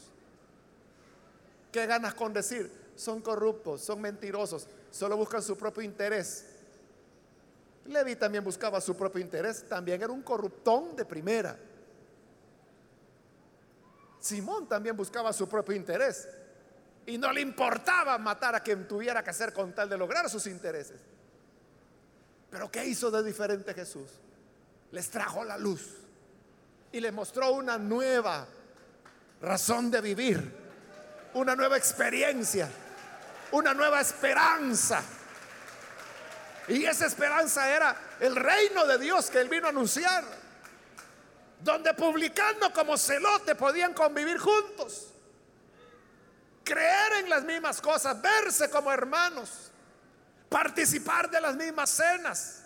¿Qué 1.73 1.85
ganas 1.87 2.13
con 2.13 2.31
decir? 2.31 2.71
Son 2.95 3.19
corruptos, 3.19 3.81
son 3.81 3.99
mentirosos, 3.99 4.65
solo 4.91 5.17
buscan 5.17 5.43
su 5.43 5.57
propio 5.57 5.83
interés. 5.83 6.45
Levi 7.83 8.15
también 8.15 8.45
buscaba 8.45 8.79
su 8.79 8.95
propio 8.95 9.19
interés, 9.19 9.67
también 9.67 10.01
era 10.01 10.13
un 10.13 10.21
corruptón 10.21 10.95
de 10.95 11.03
primera. 11.03 11.59
Simón 14.21 14.69
también 14.69 14.95
buscaba 14.95 15.33
su 15.33 15.49
propio 15.49 15.75
interés 15.75 16.29
y 17.05 17.17
no 17.17 17.31
le 17.31 17.41
importaba 17.41 18.17
matar 18.17 18.55
a 18.55 18.61
quien 18.61 18.87
tuviera 18.87 19.23
que 19.23 19.29
hacer 19.29 19.53
con 19.53 19.73
tal 19.73 19.89
de 19.89 19.97
lograr 19.97 20.29
sus 20.29 20.47
intereses. 20.47 20.99
Pero 22.49 22.71
¿qué 22.71 22.85
hizo 22.85 23.11
de 23.11 23.23
diferente 23.23 23.73
Jesús? 23.73 24.09
Les 24.91 25.09
trajo 25.09 25.43
la 25.43 25.57
luz 25.57 25.97
y 26.91 26.99
les 26.99 27.11
mostró 27.11 27.51
una 27.51 27.77
nueva 27.77 28.47
razón 29.41 29.89
de 29.89 30.01
vivir, 30.01 30.55
una 31.33 31.55
nueva 31.55 31.77
experiencia, 31.77 32.69
una 33.51 33.73
nueva 33.73 33.99
esperanza. 33.99 35.03
Y 36.67 36.85
esa 36.85 37.07
esperanza 37.07 37.69
era 37.69 37.95
el 38.19 38.35
reino 38.35 38.85
de 38.85 38.97
Dios 38.99 39.29
que 39.29 39.41
él 39.41 39.49
vino 39.49 39.65
a 39.65 39.71
anunciar, 39.71 40.23
donde 41.59 41.93
publicando 41.93 42.71
como 42.71 42.97
celote 42.97 43.55
podían 43.55 43.93
convivir 43.93 44.37
juntos, 44.37 45.12
creer 46.63 47.13
en 47.23 47.29
las 47.29 47.43
mismas 47.43 47.81
cosas, 47.81 48.21
verse 48.21 48.69
como 48.69 48.91
hermanos, 48.91 49.71
participar 50.49 51.29
de 51.29 51.41
las 51.41 51.55
mismas 51.55 51.89
cenas. 51.89 52.63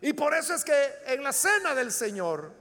Y 0.00 0.12
por 0.12 0.34
eso 0.34 0.54
es 0.54 0.64
que 0.64 0.94
en 1.06 1.22
la 1.22 1.32
cena 1.32 1.74
del 1.74 1.90
Señor, 1.90 2.52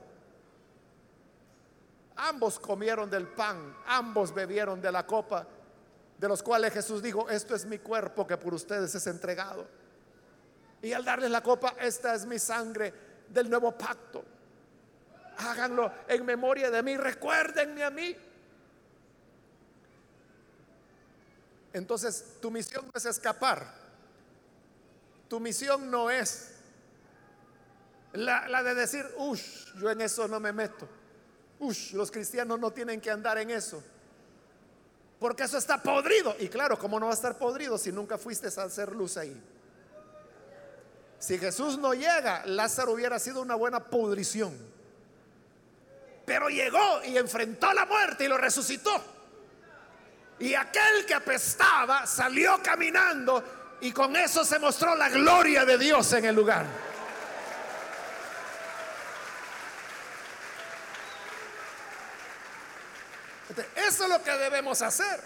ambos 2.16 2.60
comieron 2.60 3.10
del 3.10 3.28
pan, 3.28 3.76
ambos 3.86 4.34
bebieron 4.34 4.82
de 4.82 4.92
la 4.92 5.06
copa 5.06 5.46
de 6.18 6.28
los 6.28 6.42
cuales 6.42 6.74
Jesús 6.74 7.02
dijo, 7.02 7.30
esto 7.30 7.56
es 7.56 7.66
mi 7.66 7.78
cuerpo 7.78 8.26
que 8.26 8.38
por 8.38 8.54
ustedes 8.54 8.94
es 8.96 9.06
entregado. 9.08 9.68
Y 10.82 10.94
al 10.94 11.06
darles 11.06 11.30
la 11.30 11.42
copa, 11.42 11.76
esta 11.80 12.16
es 12.16 12.26
mi 12.26 12.40
sangre 12.40 12.94
del 13.30 13.50
nuevo 13.50 13.78
pacto. 13.78 14.24
Háganlo 15.38 15.92
en 16.08 16.26
memoria 16.26 16.72
de 16.72 16.82
mí, 16.82 16.98
recuérdenme 16.98 17.84
a 17.84 17.92
mí. 17.92 18.16
Entonces, 21.78 22.24
tu 22.42 22.52
misión 22.52 22.86
no 22.86 22.92
es 22.94 23.06
escapar. 23.06 23.74
Tu 25.28 25.40
misión 25.40 25.90
no 25.92 26.10
es 26.10 26.52
la, 28.14 28.64
de 28.64 28.74
decir, 28.74 29.06
uff, 29.18 29.42
yo 29.76 29.90
en 29.90 30.02
eso 30.02 30.28
no 30.28 30.40
me 30.40 30.52
meto. 30.52 30.88
Uff, 31.60 31.94
los 31.94 32.12
cristianos 32.12 32.60
no 32.60 32.72
tienen 32.72 33.00
que 33.00 33.12
andar 33.12 33.38
en 33.38 33.52
eso. 33.52 33.84
Porque 35.20 35.44
eso 35.44 35.58
está 35.58 35.82
podrido. 35.82 36.36
Y 36.40 36.48
claro, 36.48 36.78
¿cómo 36.78 37.00
no 37.00 37.08
va 37.08 37.12
a 37.12 37.16
estar 37.16 37.38
podrido 37.38 37.78
si 37.78 37.92
nunca 37.92 38.18
fuiste 38.18 38.48
a 38.48 38.64
hacer 38.64 38.94
luz 38.94 39.18
ahí? 39.18 39.40
Si 41.20 41.38
Jesús 41.38 41.78
no 41.78 41.94
llega, 41.94 42.46
Lázaro 42.46 42.94
hubiera 42.94 43.18
sido 43.18 43.42
una 43.42 43.56
buena 43.56 43.84
pudrición. 43.84 44.56
Pero 46.26 46.50
llegó 46.50 47.04
y 47.06 47.18
enfrentó 47.18 47.74
la 47.74 47.86
muerte 47.86 48.26
y 48.26 48.28
lo 48.28 48.38
resucitó. 48.38 49.17
Y 50.40 50.54
aquel 50.54 51.06
que 51.06 51.16
apestaba 51.16 52.06
salió 52.06 52.62
caminando 52.62 53.78
y 53.82 53.92
con 53.92 54.16
eso 54.16 54.46
se 54.46 54.60
mostró 54.60 54.96
la 54.96 55.10
gloria 55.10 55.66
de 55.66 55.78
Dios 55.78 56.12
en 56.14 56.26
el 56.26 56.36
lugar. 56.36 56.66
Eso 63.76 64.04
es 64.04 64.10
lo 64.10 64.22
que 64.22 64.32
debemos 64.32 64.82
hacer. 64.82 65.20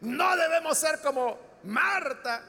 No 0.00 0.36
debemos 0.36 0.78
ser 0.78 1.00
como 1.00 1.38
Marta, 1.64 2.42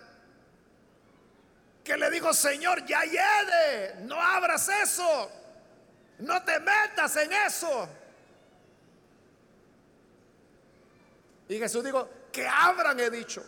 que 1.84 1.98
le 1.98 2.10
dijo, 2.10 2.34
Señor, 2.34 2.86
ya 2.86 3.02
llegue, 3.04 3.96
no 4.04 4.22
abras 4.22 4.70
eso, 4.70 5.32
no 6.20 6.42
te 6.44 6.60
metas 6.60 7.16
en 7.18 7.34
eso. 7.34 7.90
Y 11.52 11.60
Jesús 11.60 11.84
dijo, 11.84 12.08
que 12.32 12.48
abran, 12.48 13.00
he 13.00 13.10
dicho. 13.10 13.44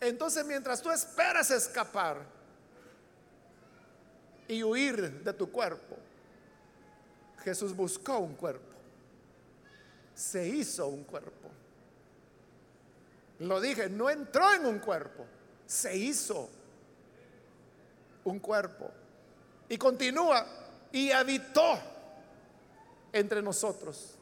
Entonces 0.00 0.44
mientras 0.44 0.82
tú 0.82 0.90
esperas 0.90 1.50
escapar, 1.50 2.38
y 4.48 4.62
huir 4.62 5.22
de 5.22 5.32
tu 5.34 5.50
cuerpo. 5.52 5.96
Jesús 7.44 7.76
buscó 7.76 8.18
un 8.18 8.34
cuerpo. 8.34 8.74
Se 10.14 10.48
hizo 10.48 10.88
un 10.88 11.04
cuerpo. 11.04 11.50
Lo 13.40 13.60
dije, 13.60 13.88
no 13.88 14.10
entró 14.10 14.52
en 14.52 14.66
un 14.66 14.80
cuerpo, 14.80 15.24
se 15.64 15.96
hizo 15.96 16.50
un 18.24 18.40
cuerpo. 18.40 18.90
Y 19.68 19.78
continúa, 19.78 20.44
y 20.90 21.12
habitó 21.12 21.78
entre 23.18 23.42
nosotros. 23.42 24.14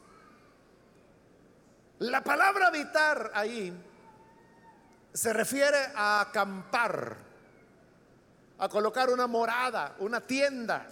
La 1.99 2.23
palabra 2.23 2.67
habitar 2.67 3.31
ahí 3.33 3.73
se 5.13 5.33
refiere 5.33 5.77
a 5.95 6.21
acampar 6.21 7.27
a 8.59 8.69
colocar 8.69 9.09
una 9.09 9.27
morada, 9.27 9.95
una 9.99 10.21
tienda. 10.21 10.87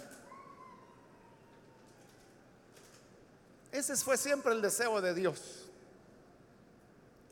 Ese 3.72 3.96
fue 3.96 4.16
siempre 4.16 4.52
el 4.52 4.62
deseo 4.62 5.00
de 5.00 5.14
Dios. 5.14 5.66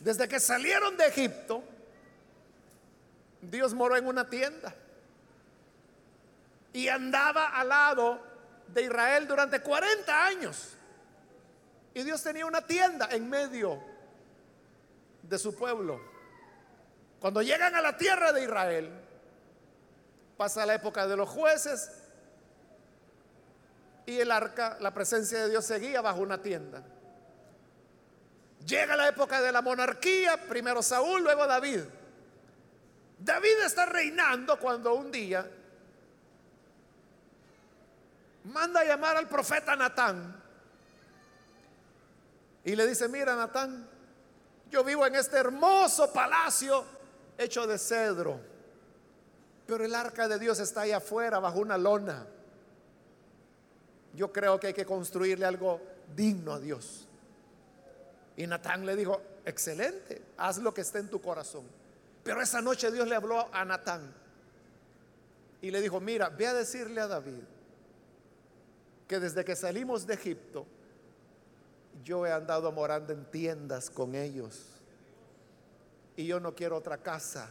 Desde 0.00 0.28
que 0.28 0.38
salieron 0.38 0.96
de 0.96 1.06
Egipto, 1.06 1.62
Dios 3.40 3.74
moró 3.74 3.96
en 3.96 4.06
una 4.06 4.28
tienda 4.28 4.74
y 6.72 6.88
andaba 6.88 7.46
al 7.48 7.68
lado 7.68 8.20
de 8.74 8.82
Israel 8.82 9.26
durante 9.26 9.60
40 9.60 10.26
años. 10.26 10.74
Y 11.94 12.02
Dios 12.02 12.22
tenía 12.22 12.44
una 12.44 12.66
tienda 12.66 13.08
en 13.10 13.30
medio 13.30 13.80
de 15.22 15.38
su 15.38 15.54
pueblo. 15.54 16.00
Cuando 17.20 17.40
llegan 17.40 17.74
a 17.74 17.80
la 17.80 17.96
tierra 17.96 18.32
de 18.32 18.42
Israel, 18.42 19.04
Pasa 20.36 20.66
la 20.66 20.74
época 20.74 21.06
de 21.06 21.16
los 21.16 21.28
jueces 21.28 21.90
y 24.06 24.18
el 24.18 24.30
arca, 24.30 24.76
la 24.80 24.92
presencia 24.92 25.42
de 25.44 25.50
Dios 25.50 25.64
seguía 25.64 26.00
bajo 26.00 26.20
una 26.20 26.42
tienda. 26.42 26.82
Llega 28.66 28.96
la 28.96 29.08
época 29.08 29.40
de 29.40 29.52
la 29.52 29.62
monarquía, 29.62 30.48
primero 30.48 30.82
Saúl, 30.82 31.22
luego 31.22 31.46
David. 31.46 31.82
David 33.18 33.62
está 33.64 33.86
reinando 33.86 34.58
cuando 34.58 34.94
un 34.94 35.12
día 35.12 35.48
manda 38.44 38.80
a 38.80 38.84
llamar 38.84 39.16
al 39.16 39.28
profeta 39.28 39.76
Natán 39.76 40.42
y 42.64 42.74
le 42.74 42.86
dice, 42.86 43.08
mira 43.08 43.34
Natán, 43.36 43.88
yo 44.70 44.84
vivo 44.84 45.06
en 45.06 45.14
este 45.14 45.36
hermoso 45.36 46.12
palacio 46.12 46.84
hecho 47.38 47.66
de 47.66 47.78
cedro 47.78 48.54
pero 49.66 49.84
el 49.84 49.94
arca 49.94 50.28
de 50.28 50.38
Dios 50.38 50.58
está 50.60 50.82
ahí 50.82 50.92
afuera, 50.92 51.38
bajo 51.38 51.58
una 51.60 51.78
lona. 51.78 52.26
Yo 54.14 54.32
creo 54.32 54.60
que 54.60 54.68
hay 54.68 54.74
que 54.74 54.84
construirle 54.84 55.46
algo 55.46 55.80
digno 56.14 56.52
a 56.52 56.60
Dios. 56.60 57.08
Y 58.36 58.46
Natán 58.46 58.84
le 58.84 58.94
dijo, 58.94 59.20
excelente, 59.44 60.22
haz 60.36 60.58
lo 60.58 60.74
que 60.74 60.82
esté 60.82 60.98
en 60.98 61.08
tu 61.08 61.20
corazón. 61.20 61.64
Pero 62.22 62.42
esa 62.42 62.60
noche 62.60 62.90
Dios 62.90 63.08
le 63.08 63.16
habló 63.16 63.48
a 63.52 63.64
Natán 63.64 64.12
y 65.62 65.70
le 65.70 65.80
dijo, 65.80 66.00
mira, 66.00 66.28
ve 66.28 66.46
a 66.46 66.54
decirle 66.54 67.00
a 67.00 67.06
David 67.06 67.42
que 69.08 69.20
desde 69.20 69.44
que 69.44 69.56
salimos 69.56 70.06
de 70.06 70.14
Egipto, 70.14 70.66
yo 72.02 72.26
he 72.26 72.32
andado 72.32 72.72
morando 72.72 73.12
en 73.12 73.24
tiendas 73.30 73.90
con 73.90 74.14
ellos. 74.14 74.66
Y 76.16 76.26
yo 76.26 76.40
no 76.40 76.54
quiero 76.54 76.76
otra 76.76 76.98
casa 76.98 77.50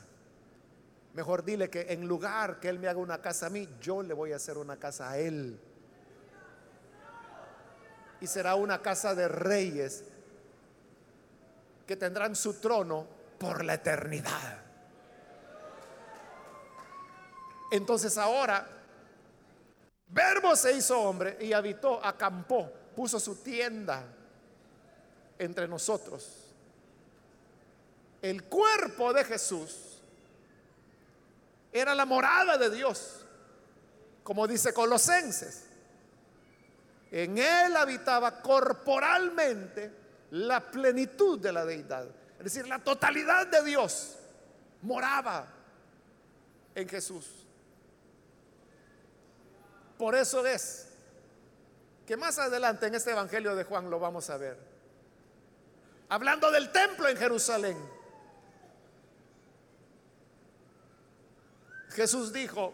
Mejor 1.14 1.44
dile 1.44 1.70
que 1.70 1.94
en 1.94 2.08
lugar 2.08 2.60
que 2.60 2.70
Él 2.70 2.80
me 2.80 2.88
haga 2.88 3.00
una 3.00 3.22
casa 3.22 3.46
a 3.46 3.50
mí, 3.50 3.70
yo 3.80 4.02
le 4.02 4.16
voy 4.16 4.34
a 4.34 4.38
hacer 4.38 4.58
una 4.58 4.78
casa 4.78 5.12
a 5.12 5.18
Él. 5.20 5.60
Y 8.20 8.26
será 8.26 8.56
una 8.56 8.82
casa 8.82 9.14
de 9.14 9.28
reyes 9.28 10.06
que 11.86 11.96
tendrán 11.96 12.36
su 12.36 12.56
trono 12.56 13.06
por 13.38 13.64
la 13.64 13.76
eternidad. 13.76 14.58
Entonces 17.70 18.18
ahora, 18.18 18.68
Verbo 20.14 20.56
se 20.56 20.74
hizo 20.74 21.00
hombre 21.02 21.38
y 21.42 21.54
habitó, 21.54 22.04
acampó, 22.06 22.72
puso 22.96 23.20
su 23.20 23.38
tienda 23.38 24.04
entre 25.40 25.68
nosotros. 25.68 26.54
El 28.22 28.44
cuerpo 28.44 29.12
de 29.12 29.24
Jesús 29.26 30.00
era 31.72 31.96
la 31.96 32.06
morada 32.06 32.60
de 32.60 32.70
Dios, 32.70 33.26
como 34.24 34.48
dice 34.48 34.72
Colosenses. 34.72 35.66
En 37.12 37.40
él 37.40 37.76
habitaba 37.76 38.40
corporalmente 38.40 39.92
la 40.30 40.60
plenitud 40.60 41.40
de 41.40 41.52
la 41.52 41.66
deidad. 41.66 42.08
Es 42.38 42.44
decir, 42.44 42.68
la 42.68 42.80
totalidad 42.80 43.48
de 43.48 43.64
Dios 43.64 44.20
moraba 44.84 45.48
en 46.76 46.88
Jesús. 46.88 47.43
Por 50.04 50.16
eso 50.16 50.46
es 50.46 50.90
que 52.06 52.18
más 52.18 52.38
adelante 52.38 52.88
en 52.88 52.96
este 52.96 53.12
Evangelio 53.12 53.56
de 53.56 53.64
Juan 53.64 53.90
lo 53.90 54.02
vamos 54.02 54.30
a 54.30 54.36
ver. 54.36 54.58
Hablando 56.10 56.52
del 56.52 56.74
templo 56.74 57.08
en 57.08 57.16
Jerusalén. 57.16 57.78
Jesús 61.92 62.34
dijo, 62.34 62.74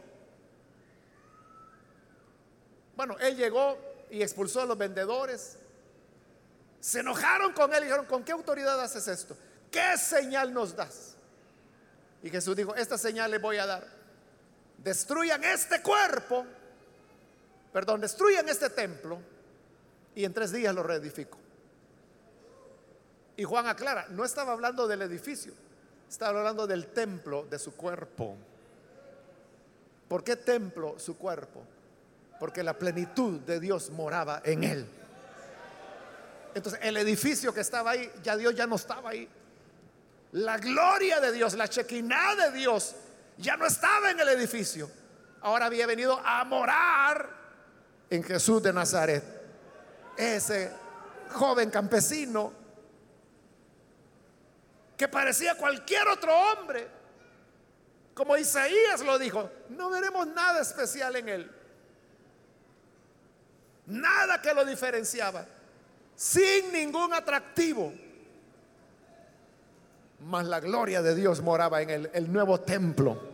bueno, 2.95 3.15
él 3.19 3.37
llegó 3.37 3.77
y 4.09 4.23
expulsó 4.23 4.61
a 4.61 4.65
los 4.65 4.79
vendedores. 4.79 5.59
Se 6.79 7.01
enojaron 7.01 7.53
con 7.53 7.71
él 7.75 7.83
y 7.83 7.85
dijeron, 7.85 8.07
¿con 8.07 8.23
qué 8.23 8.31
autoridad 8.31 8.81
haces 8.81 9.07
esto? 9.07 9.37
¿Qué 9.69 9.99
señal 9.99 10.51
nos 10.51 10.75
das? 10.75 11.15
Y 12.23 12.31
Jesús 12.31 12.55
dijo, 12.55 12.73
esta 12.73 12.97
señal 12.97 13.29
les 13.29 13.39
voy 13.39 13.57
a 13.57 13.67
dar. 13.67 13.85
Destruyan 14.79 15.43
este 15.43 15.83
cuerpo, 15.83 16.47
perdón, 17.71 18.01
destruyan 18.01 18.47
este 18.49 18.69
templo 18.69 19.19
y 20.15 20.25
en 20.25 20.33
tres 20.33 20.51
días 20.51 20.73
lo 20.73 20.83
reedifico. 20.83 21.37
Y 23.37 23.43
Juan 23.43 23.67
aclara, 23.67 24.07
no 24.09 24.25
estaba 24.25 24.51
hablando 24.51 24.87
del 24.87 25.01
edificio, 25.01 25.53
estaba 26.09 26.39
hablando 26.39 26.67
del 26.67 26.87
templo 26.87 27.45
de 27.49 27.57
su 27.57 27.73
cuerpo. 27.73 28.35
¿Por 30.09 30.23
qué 30.23 30.35
templo 30.35 30.99
su 30.99 31.17
cuerpo? 31.17 31.63
Porque 32.39 32.63
la 32.63 32.77
plenitud 32.77 33.39
de 33.41 33.59
Dios 33.59 33.91
moraba 33.91 34.41
en 34.43 34.63
él. 34.63 34.85
Entonces 36.53 36.81
el 36.83 36.97
edificio 36.97 37.53
que 37.53 37.61
estaba 37.61 37.91
ahí, 37.91 38.11
ya 38.23 38.35
Dios 38.35 38.55
ya 38.55 38.67
no 38.67 38.75
estaba 38.75 39.11
ahí. 39.11 39.29
La 40.33 40.57
gloria 40.57 41.19
de 41.19 41.31
Dios, 41.31 41.53
la 41.53 41.67
chequina 41.67 42.35
de 42.35 42.51
Dios, 42.51 42.95
ya 43.37 43.55
no 43.55 43.65
estaba 43.65 44.11
en 44.11 44.19
el 44.19 44.29
edificio. 44.29 44.89
Ahora 45.41 45.67
había 45.67 45.87
venido 45.87 46.19
a 46.23 46.43
morar 46.43 47.29
en 48.09 48.23
Jesús 48.23 48.61
de 48.61 48.73
Nazaret. 48.73 49.23
Ese 50.17 50.71
joven 51.31 51.69
campesino 51.69 52.51
que 54.97 55.07
parecía 55.07 55.55
cualquier 55.55 56.07
otro 56.07 56.33
hombre, 56.33 56.87
como 58.13 58.35
Isaías 58.35 59.01
lo 59.01 59.17
dijo, 59.17 59.49
no 59.69 59.89
veremos 59.89 60.27
nada 60.27 60.61
especial 60.61 61.15
en 61.15 61.29
él. 61.29 61.51
Nada 63.85 64.41
que 64.41 64.53
lo 64.53 64.65
diferenciaba, 64.65 65.45
sin 66.15 66.71
ningún 66.71 67.13
atractivo 67.13 67.93
mas 70.21 70.45
la 70.45 70.59
gloria 70.59 71.01
de 71.01 71.15
Dios 71.15 71.41
moraba 71.41 71.81
en 71.81 71.89
el, 71.89 72.09
el 72.13 72.31
nuevo 72.31 72.59
templo. 72.59 73.28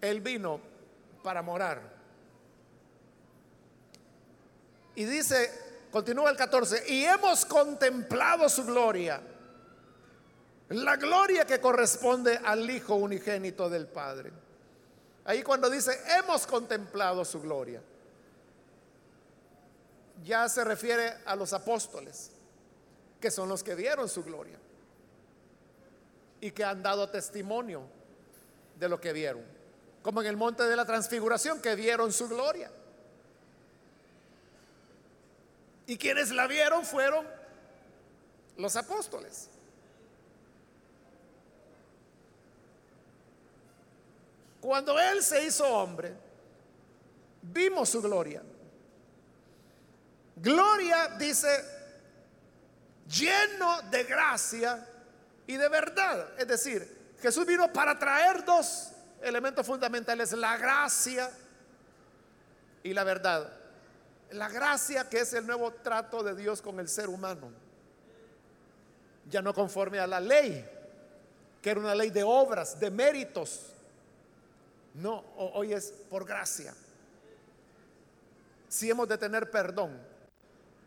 Él 0.00 0.20
vino 0.20 0.60
para 1.22 1.42
morar. 1.42 1.80
Y 4.94 5.04
dice, 5.04 5.50
continúa 5.90 6.30
el 6.30 6.36
14, 6.36 6.84
y 6.92 7.04
hemos 7.04 7.44
contemplado 7.44 8.48
su 8.48 8.64
gloria, 8.64 9.20
la 10.70 10.96
gloria 10.96 11.44
que 11.46 11.60
corresponde 11.60 12.38
al 12.44 12.68
Hijo 12.70 12.94
unigénito 12.96 13.68
del 13.68 13.86
Padre. 13.86 14.32
Ahí 15.24 15.42
cuando 15.42 15.70
dice, 15.70 15.98
hemos 16.18 16.46
contemplado 16.46 17.24
su 17.24 17.40
gloria 17.40 17.80
ya 20.24 20.48
se 20.48 20.64
refiere 20.64 21.14
a 21.24 21.34
los 21.36 21.52
apóstoles, 21.52 22.30
que 23.20 23.30
son 23.30 23.48
los 23.48 23.62
que 23.62 23.74
vieron 23.74 24.08
su 24.08 24.22
gloria 24.24 24.58
y 26.40 26.50
que 26.50 26.64
han 26.64 26.82
dado 26.82 27.08
testimonio 27.08 27.82
de 28.78 28.88
lo 28.88 29.00
que 29.00 29.12
vieron, 29.12 29.44
como 30.02 30.20
en 30.20 30.26
el 30.26 30.36
monte 30.36 30.64
de 30.64 30.76
la 30.76 30.84
transfiguración, 30.84 31.60
que 31.60 31.74
vieron 31.74 32.12
su 32.12 32.28
gloria. 32.28 32.70
Y 35.86 35.96
quienes 35.98 36.30
la 36.30 36.46
vieron 36.46 36.84
fueron 36.84 37.26
los 38.56 38.76
apóstoles. 38.76 39.48
Cuando 44.60 44.98
Él 45.00 45.22
se 45.22 45.44
hizo 45.44 45.66
hombre, 45.66 46.14
vimos 47.42 47.88
su 47.88 48.02
gloria. 48.02 48.42
Gloria 50.36 51.08
dice 51.18 51.48
lleno 53.08 53.82
de 53.90 54.04
gracia 54.04 54.86
y 55.46 55.56
de 55.56 55.68
verdad. 55.68 56.38
Es 56.38 56.46
decir, 56.46 57.16
Jesús 57.20 57.46
vino 57.46 57.72
para 57.72 57.98
traer 57.98 58.44
dos 59.20 59.28
elementos 59.28 59.66
fundamentales, 59.66 60.32
la 60.32 60.56
gracia 60.56 61.30
y 62.82 62.92
la 62.92 63.04
verdad. 63.04 63.52
La 64.32 64.48
gracia 64.48 65.08
que 65.08 65.20
es 65.20 65.32
el 65.32 65.46
nuevo 65.46 65.72
trato 65.72 66.22
de 66.22 66.34
Dios 66.34 66.62
con 66.62 66.78
el 66.80 66.88
ser 66.88 67.08
humano. 67.08 67.50
Ya 69.28 69.42
no 69.42 69.52
conforme 69.52 69.98
a 69.98 70.06
la 70.06 70.20
ley, 70.20 70.68
que 71.60 71.70
era 71.70 71.80
una 71.80 71.94
ley 71.94 72.10
de 72.10 72.22
obras, 72.22 72.78
de 72.78 72.90
méritos. 72.90 73.66
No, 74.94 75.24
hoy 75.36 75.72
es 75.72 75.92
por 76.08 76.24
gracia. 76.24 76.74
Si 78.68 78.88
hemos 78.88 79.08
de 79.08 79.18
tener 79.18 79.50
perdón, 79.50 79.98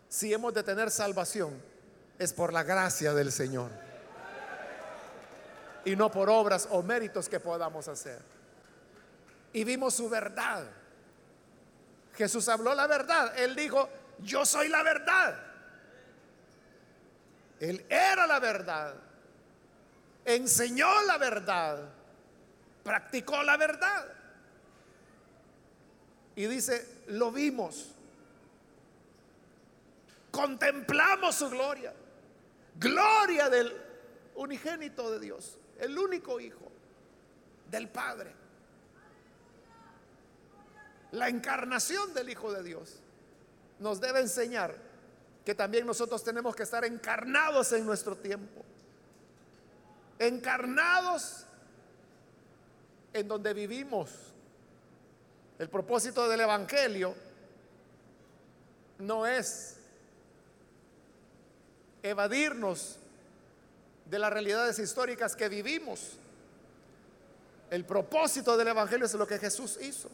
si 0.08 0.34
hemos 0.34 0.54
de 0.54 0.64
tener 0.64 0.90
salvación, 0.90 1.62
es 2.20 2.32
por 2.34 2.54
la 2.54 2.64
gracia 2.64 3.14
del 3.14 3.32
Señor. 3.32 3.72
Y 5.86 5.96
no 5.96 6.10
por 6.10 6.30
obras 6.30 6.68
o 6.72 6.82
méritos 6.82 7.28
que 7.28 7.40
podamos 7.40 7.88
hacer. 7.88 8.22
Y 9.52 9.64
vimos 9.64 9.94
su 9.94 10.10
verdad. 10.10 10.66
Jesús 12.16 12.48
habló 12.50 12.74
la 12.74 12.88
verdad. 12.88 13.38
Él 13.38 13.56
dijo, 13.56 13.90
yo 14.20 14.46
soy 14.46 14.70
la 14.70 14.84
verdad. 14.84 15.40
Él 17.60 17.86
era 17.90 18.26
la 18.28 18.40
verdad. 18.40 18.96
Enseñó 20.26 21.02
la 21.04 21.18
verdad. 21.18 21.90
Practicó 22.84 23.44
la 23.44 23.58
verdad. 23.58 24.08
Y 26.36 26.48
dice, 26.48 27.04
lo 27.08 27.32
vimos 27.32 27.94
contemplamos 30.34 31.36
su 31.36 31.50
gloria. 31.50 31.94
Gloria 32.76 33.50
del 33.50 33.72
unigénito 34.36 35.12
de 35.12 35.20
Dios, 35.20 35.58
el 35.84 35.98
único 35.98 36.40
Hijo 36.40 36.72
del 37.70 37.90
Padre. 37.90 38.32
La 41.12 41.28
encarnación 41.28 42.14
del 42.14 42.30
Hijo 42.30 42.52
de 42.54 42.64
Dios 42.64 43.00
nos 43.80 44.00
debe 44.00 44.22
enseñar 44.22 44.76
que 45.46 45.54
también 45.54 45.86
nosotros 45.86 46.24
tenemos 46.24 46.56
que 46.56 46.64
estar 46.64 46.86
encarnados 46.86 47.74
en 47.74 47.86
nuestro 47.86 48.16
tiempo. 48.16 48.64
Encarnados 50.20 51.46
en 53.12 53.28
donde 53.28 53.54
vivimos. 53.54 54.10
El 55.60 55.70
propósito 55.70 56.28
del 56.30 56.42
Evangelio 56.42 57.14
no 59.00 59.28
es 59.28 59.78
evadirnos 62.02 63.00
de 64.06 64.20
las 64.20 64.32
realidades 64.32 64.80
históricas 64.80 65.36
que 65.36 65.50
vivimos. 65.50 66.18
El 67.70 67.86
propósito 67.86 68.56
del 68.58 68.68
Evangelio 68.68 69.06
es 69.06 69.14
lo 69.14 69.26
que 69.26 69.40
Jesús 69.40 69.80
hizo. 69.82 70.10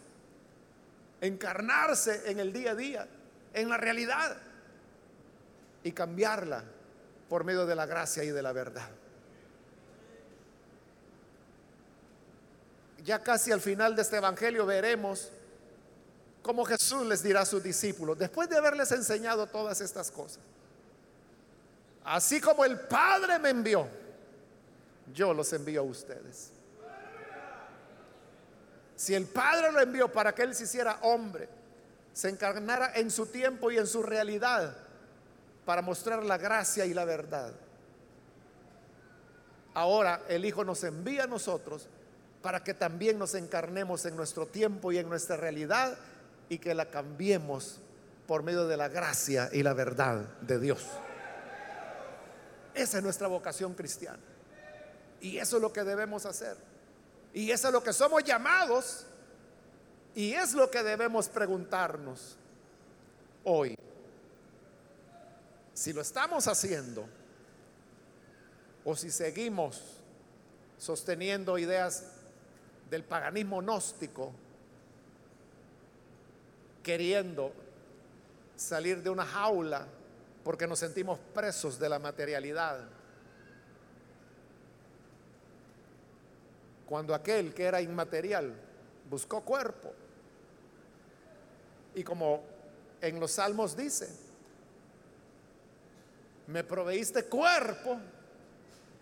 Encarnarse 1.22 2.30
en 2.32 2.40
el 2.40 2.54
día 2.54 2.72
a 2.72 2.76
día, 2.76 3.08
en 3.54 3.68
la 3.68 3.78
realidad, 3.78 4.38
y 5.84 5.92
cambiarla 5.92 6.64
por 7.28 7.44
medio 7.44 7.66
de 7.66 7.76
la 7.76 7.86
gracia 7.86 8.24
y 8.24 8.30
de 8.30 8.42
la 8.42 8.52
verdad. 8.52 8.90
Ya 13.04 13.22
casi 13.24 13.52
al 13.52 13.62
final 13.62 13.96
de 13.96 14.02
este 14.02 14.18
Evangelio 14.18 14.66
veremos 14.66 15.32
cómo 16.42 16.66
Jesús 16.66 17.06
les 17.06 17.24
dirá 17.24 17.42
a 17.42 17.46
sus 17.46 17.64
discípulos, 17.64 18.18
después 18.18 18.50
de 18.50 18.58
haberles 18.58 18.92
enseñado 18.92 19.48
todas 19.48 19.82
estas 19.82 20.12
cosas, 20.12 20.40
Así 22.04 22.40
como 22.42 22.66
el 22.66 22.80
Padre 22.80 23.40
me 23.40 23.50
envió, 23.50 23.88
yo 25.14 25.34
los 25.34 25.52
envío 25.54 25.82
a 25.82 25.84
ustedes. 25.84 26.52
Si 28.96 29.16
el 29.16 29.26
Padre 29.26 29.72
lo 29.72 29.80
envió 29.80 30.12
para 30.12 30.34
que 30.34 30.42
Él 30.42 30.54
se 30.54 30.66
hiciera 30.66 31.00
hombre, 31.04 31.48
se 32.14 32.30
encarnara 32.30 32.92
en 32.96 33.10
su 33.12 33.28
tiempo 33.28 33.72
y 33.72 33.78
en 33.78 33.88
su 33.88 34.04
realidad 34.04 34.76
para 35.66 35.82
mostrar 35.82 36.24
la 36.24 36.38
gracia 36.38 36.86
y 36.86 36.94
la 36.94 37.06
verdad. 37.06 37.54
Ahora 39.74 40.24
el 40.28 40.44
Hijo 40.46 40.66
nos 40.66 40.84
envía 40.84 41.24
a 41.24 41.28
nosotros 41.28 41.88
para 42.42 42.64
que 42.64 42.74
también 42.74 43.20
nos 43.20 43.36
encarnemos 43.36 44.06
en 44.06 44.16
nuestro 44.16 44.46
tiempo 44.46 44.92
y 44.92 44.98
en 44.98 45.08
nuestra 45.08 45.38
realidad 45.38 45.98
y 46.50 46.58
que 46.58 46.74
la 46.74 46.90
cambiemos 46.90 47.80
por 48.28 48.44
medio 48.44 48.68
de 48.68 48.78
la 48.78 48.88
gracia 48.88 49.50
y 49.54 49.64
la 49.64 49.74
verdad 49.74 50.18
de 50.42 50.60
Dios. 50.60 50.86
Esa 52.80 53.00
es 53.00 53.04
nuestra 53.04 53.28
vocación 53.28 53.74
cristiana. 53.74 54.24
Y 55.20 55.38
eso 55.38 55.58
es 55.58 55.62
lo 55.62 55.74
que 55.74 55.84
debemos 55.84 56.26
hacer. 56.26 56.56
Y 57.34 57.52
eso 57.52 57.68
es 57.68 57.74
lo 57.74 57.84
que 57.84 57.92
somos 57.92 58.24
llamados. 58.24 59.06
Y 60.16 60.32
es 60.34 60.54
lo 60.54 60.72
que 60.72 60.82
debemos 60.82 61.28
preguntarnos 61.28 62.38
hoy. 63.44 63.76
Si 65.74 65.92
lo 65.92 66.00
estamos 66.00 66.48
haciendo 66.48 67.06
o 68.86 68.96
si 68.96 69.12
seguimos 69.12 69.82
sosteniendo 70.78 71.58
ideas 71.58 72.06
del 72.90 73.04
paganismo 73.04 73.60
gnóstico, 73.60 74.32
queriendo 76.82 77.52
salir 78.56 79.04
de 79.04 79.10
una 79.10 79.26
jaula 79.26 79.86
porque 80.44 80.68
nos 80.68 80.80
sentimos 80.80 81.20
presos 81.34 81.80
de 81.80 81.90
la 81.90 82.00
materialidad. 82.00 82.80
Cuando 86.86 87.14
aquel 87.14 87.54
que 87.54 87.66
era 87.66 87.82
inmaterial 87.82 88.56
buscó 89.10 89.42
cuerpo. 89.42 89.94
Y 91.96 92.04
como 92.04 92.44
en 93.02 93.20
los 93.20 93.32
salmos 93.32 93.76
dice, 93.76 94.10
me 96.48 96.64
proveíste 96.64 97.26
cuerpo 97.26 98.00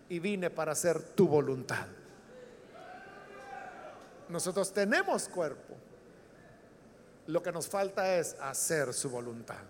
y 0.08 0.18
vine 0.18 0.50
para 0.50 0.72
hacer 0.72 1.00
tu 1.14 1.28
voluntad. 1.28 1.86
Nosotros 4.28 4.72
tenemos 4.72 5.28
cuerpo. 5.28 5.74
Lo 7.26 7.42
que 7.42 7.52
nos 7.52 7.68
falta 7.68 8.16
es 8.16 8.36
hacer 8.40 8.92
su 8.92 9.10
voluntad. 9.10 9.60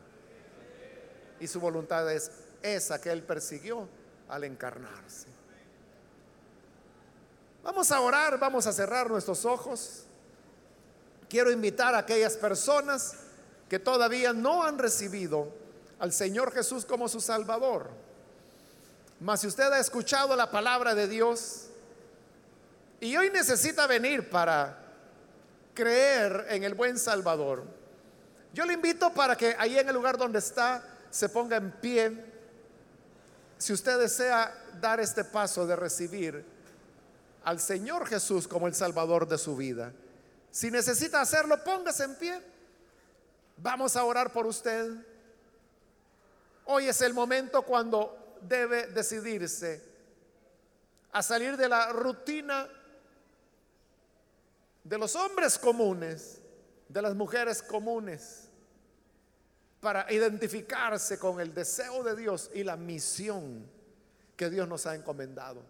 Y 1.40 1.46
su 1.46 1.60
voluntad 1.60 2.10
es 2.12 2.30
esa 2.62 3.00
que 3.00 3.10
Él 3.10 3.22
persiguió 3.22 3.88
al 4.28 4.44
encarnarse. 4.44 5.26
Vamos 7.62 7.90
a 7.92 8.00
orar, 8.00 8.38
vamos 8.38 8.66
a 8.66 8.72
cerrar 8.72 9.10
nuestros 9.10 9.44
ojos. 9.44 10.04
Quiero 11.28 11.50
invitar 11.50 11.94
a 11.94 11.98
aquellas 11.98 12.36
personas 12.36 13.14
que 13.68 13.78
todavía 13.78 14.32
no 14.32 14.64
han 14.64 14.78
recibido 14.78 15.52
al 15.98 16.12
Señor 16.12 16.52
Jesús 16.52 16.84
como 16.84 17.08
su 17.08 17.20
Salvador. 17.20 17.90
Mas 19.20 19.40
si 19.40 19.48
usted 19.48 19.70
ha 19.72 19.80
escuchado 19.80 20.34
la 20.36 20.50
palabra 20.50 20.94
de 20.94 21.08
Dios 21.08 21.66
y 23.00 23.16
hoy 23.16 23.30
necesita 23.30 23.86
venir 23.86 24.30
para 24.30 24.78
creer 25.74 26.46
en 26.50 26.64
el 26.64 26.74
buen 26.74 26.98
Salvador, 26.98 27.64
yo 28.54 28.64
le 28.64 28.74
invito 28.74 29.12
para 29.12 29.36
que 29.36 29.54
ahí 29.58 29.78
en 29.78 29.88
el 29.88 29.94
lugar 29.94 30.16
donde 30.16 30.38
está 30.38 30.82
se 31.10 31.28
ponga 31.28 31.56
en 31.56 31.72
pie. 31.72 32.24
Si 33.58 33.72
usted 33.72 33.98
desea 33.98 34.54
dar 34.80 35.00
este 35.00 35.24
paso 35.24 35.66
de 35.66 35.76
recibir 35.76 36.44
al 37.44 37.60
Señor 37.60 38.06
Jesús 38.06 38.46
como 38.46 38.66
el 38.66 38.74
Salvador 38.74 39.26
de 39.26 39.38
su 39.38 39.56
vida, 39.56 39.92
si 40.50 40.70
necesita 40.70 41.20
hacerlo, 41.20 41.62
póngase 41.62 42.04
en 42.04 42.14
pie. 42.16 42.42
Vamos 43.56 43.96
a 43.96 44.04
orar 44.04 44.32
por 44.32 44.46
usted. 44.46 44.90
Hoy 46.66 46.86
es 46.88 47.00
el 47.00 47.14
momento 47.14 47.62
cuando 47.62 48.36
debe 48.42 48.86
decidirse 48.88 49.82
a 51.12 51.22
salir 51.22 51.56
de 51.56 51.68
la 51.68 51.92
rutina 51.92 52.68
de 54.84 54.98
los 54.98 55.16
hombres 55.16 55.58
comunes, 55.58 56.40
de 56.88 57.02
las 57.02 57.14
mujeres 57.14 57.62
comunes 57.62 58.47
para 59.80 60.10
identificarse 60.12 61.18
con 61.18 61.40
el 61.40 61.54
deseo 61.54 62.02
de 62.02 62.16
Dios 62.16 62.50
y 62.54 62.64
la 62.64 62.76
misión 62.76 63.64
que 64.36 64.50
Dios 64.50 64.68
nos 64.68 64.86
ha 64.86 64.94
encomendado. 64.94 65.62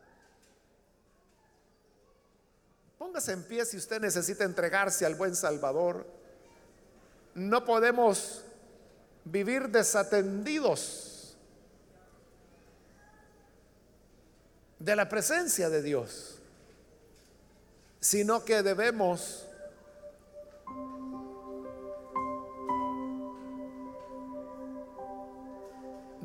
Póngase 2.98 3.32
en 3.32 3.44
pie 3.44 3.64
si 3.64 3.76
usted 3.76 4.00
necesita 4.00 4.44
entregarse 4.44 5.06
al 5.06 5.14
buen 5.14 5.36
Salvador. 5.36 6.06
No 7.34 7.64
podemos 7.64 8.44
vivir 9.24 9.68
desatendidos 9.68 11.36
de 14.78 14.96
la 14.96 15.08
presencia 15.08 15.68
de 15.68 15.82
Dios, 15.82 16.38
sino 18.00 18.44
que 18.44 18.62
debemos 18.62 19.47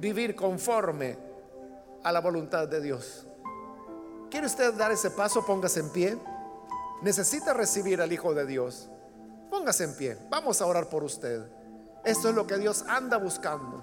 vivir 0.04 0.36
conforme 0.36 1.18
a 2.04 2.12
la 2.12 2.20
voluntad 2.20 2.68
de 2.68 2.82
Dios. 2.82 3.26
¿Quiere 4.30 4.48
usted 4.48 4.74
dar 4.74 4.92
ese 4.92 5.10
paso? 5.12 5.46
Póngase 5.46 5.80
en 5.80 5.90
pie. 5.92 6.18
Necesita 7.02 7.54
recibir 7.54 8.02
al 8.02 8.12
Hijo 8.12 8.34
de 8.34 8.46
Dios. 8.46 8.90
Póngase 9.50 9.86
en 9.86 9.96
pie. 9.96 10.18
Vamos 10.30 10.62
a 10.62 10.66
orar 10.66 10.90
por 10.90 11.06
usted. 11.06 11.44
Esto 12.04 12.30
es 12.30 12.36
lo 12.36 12.46
que 12.46 12.58
Dios 12.58 12.84
anda 12.88 13.18
buscando. 13.18 13.82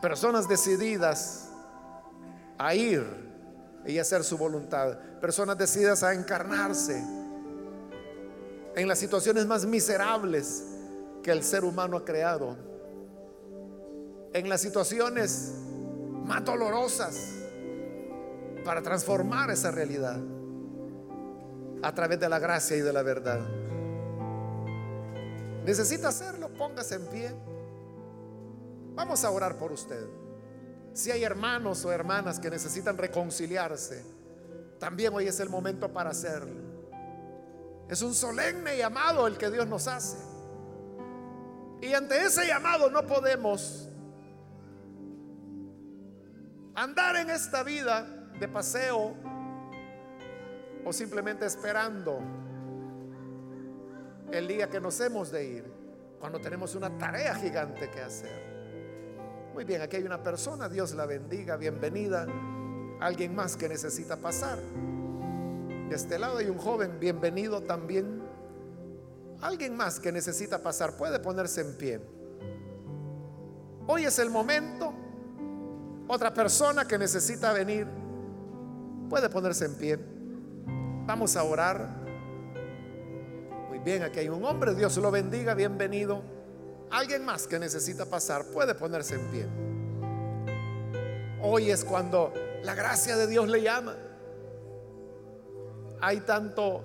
Personas 0.00 0.48
decididas 0.48 1.50
a 2.56 2.74
ir 2.74 3.04
y 3.84 3.98
hacer 3.98 4.24
su 4.24 4.38
voluntad. 4.38 4.98
Personas 5.20 5.58
decididas 5.58 6.02
a 6.04 6.14
encarnarse 6.14 7.04
en 8.74 8.88
las 8.88 8.98
situaciones 8.98 9.44
más 9.44 9.66
miserables 9.66 10.64
que 11.22 11.32
el 11.32 11.44
ser 11.44 11.64
humano 11.64 11.98
ha 11.98 12.04
creado 12.04 12.56
en 14.36 14.50
las 14.50 14.60
situaciones 14.60 15.54
más 16.26 16.44
dolorosas 16.44 17.16
para 18.64 18.82
transformar 18.82 19.50
esa 19.50 19.70
realidad 19.70 20.20
a 21.82 21.94
través 21.94 22.20
de 22.20 22.28
la 22.28 22.38
gracia 22.38 22.76
y 22.76 22.80
de 22.80 22.92
la 22.92 23.02
verdad. 23.02 23.40
Necesita 25.64 26.08
hacerlo, 26.08 26.50
póngase 26.52 26.96
en 26.96 27.06
pie. 27.06 27.34
Vamos 28.94 29.24
a 29.24 29.30
orar 29.30 29.56
por 29.56 29.72
usted. 29.72 30.04
Si 30.92 31.10
hay 31.10 31.24
hermanos 31.24 31.82
o 31.86 31.92
hermanas 31.92 32.38
que 32.38 32.50
necesitan 32.50 32.98
reconciliarse, 32.98 34.04
también 34.78 35.14
hoy 35.14 35.28
es 35.28 35.40
el 35.40 35.48
momento 35.48 35.90
para 35.90 36.10
hacerlo. 36.10 36.60
Es 37.88 38.02
un 38.02 38.14
solemne 38.14 38.76
llamado 38.76 39.26
el 39.26 39.38
que 39.38 39.50
Dios 39.50 39.66
nos 39.66 39.88
hace. 39.88 40.18
Y 41.80 41.94
ante 41.94 42.22
ese 42.22 42.46
llamado 42.46 42.90
no 42.90 43.06
podemos 43.06 43.88
andar 46.76 47.16
en 47.16 47.30
esta 47.30 47.62
vida 47.62 48.06
de 48.38 48.46
paseo 48.48 49.14
o 50.84 50.92
simplemente 50.92 51.46
esperando 51.46 52.20
el 54.30 54.46
día 54.46 54.68
que 54.68 54.78
nos 54.78 55.00
hemos 55.00 55.30
de 55.30 55.44
ir, 55.44 55.64
cuando 56.20 56.38
tenemos 56.38 56.74
una 56.74 56.96
tarea 56.98 57.34
gigante 57.34 57.90
que 57.90 58.00
hacer. 58.00 58.46
Muy 59.54 59.64
bien, 59.64 59.80
aquí 59.80 59.96
hay 59.96 60.02
una 60.02 60.22
persona, 60.22 60.68
Dios 60.68 60.92
la 60.94 61.06
bendiga, 61.06 61.56
bienvenida. 61.56 62.26
Alguien 63.00 63.34
más 63.34 63.56
que 63.56 63.68
necesita 63.68 64.16
pasar. 64.18 64.58
De 64.58 65.94
este 65.94 66.18
lado 66.18 66.38
hay 66.38 66.46
un 66.46 66.58
joven, 66.58 67.00
bienvenido 67.00 67.62
también. 67.62 68.22
Alguien 69.40 69.76
más 69.76 69.98
que 69.98 70.12
necesita 70.12 70.62
pasar, 70.62 70.96
puede 70.96 71.20
ponerse 71.20 71.62
en 71.62 71.78
pie. 71.78 72.00
Hoy 73.86 74.04
es 74.04 74.18
el 74.18 74.28
momento 74.28 74.92
otra 76.08 76.32
persona 76.32 76.86
que 76.86 76.98
necesita 76.98 77.52
venir 77.52 77.86
puede 79.08 79.28
ponerse 79.28 79.64
en 79.64 79.74
pie. 79.74 79.98
Vamos 81.06 81.36
a 81.36 81.42
orar. 81.42 81.88
Muy 83.68 83.78
bien, 83.80 84.02
aquí 84.02 84.20
hay 84.20 84.28
un 84.28 84.44
hombre, 84.44 84.74
Dios 84.74 84.96
lo 84.98 85.10
bendiga, 85.10 85.54
bienvenido. 85.54 86.22
Alguien 86.90 87.24
más 87.24 87.46
que 87.46 87.58
necesita 87.58 88.06
pasar 88.06 88.44
puede 88.46 88.74
ponerse 88.74 89.14
en 89.16 89.30
pie. 89.30 89.46
Hoy 91.42 91.70
es 91.70 91.84
cuando 91.84 92.32
la 92.62 92.74
gracia 92.74 93.16
de 93.16 93.26
Dios 93.26 93.48
le 93.48 93.62
llama. 93.62 93.94
Hay 96.00 96.20
tanto 96.20 96.82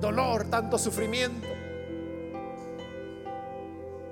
dolor, 0.00 0.44
tanto 0.50 0.78
sufrimiento. 0.78 1.46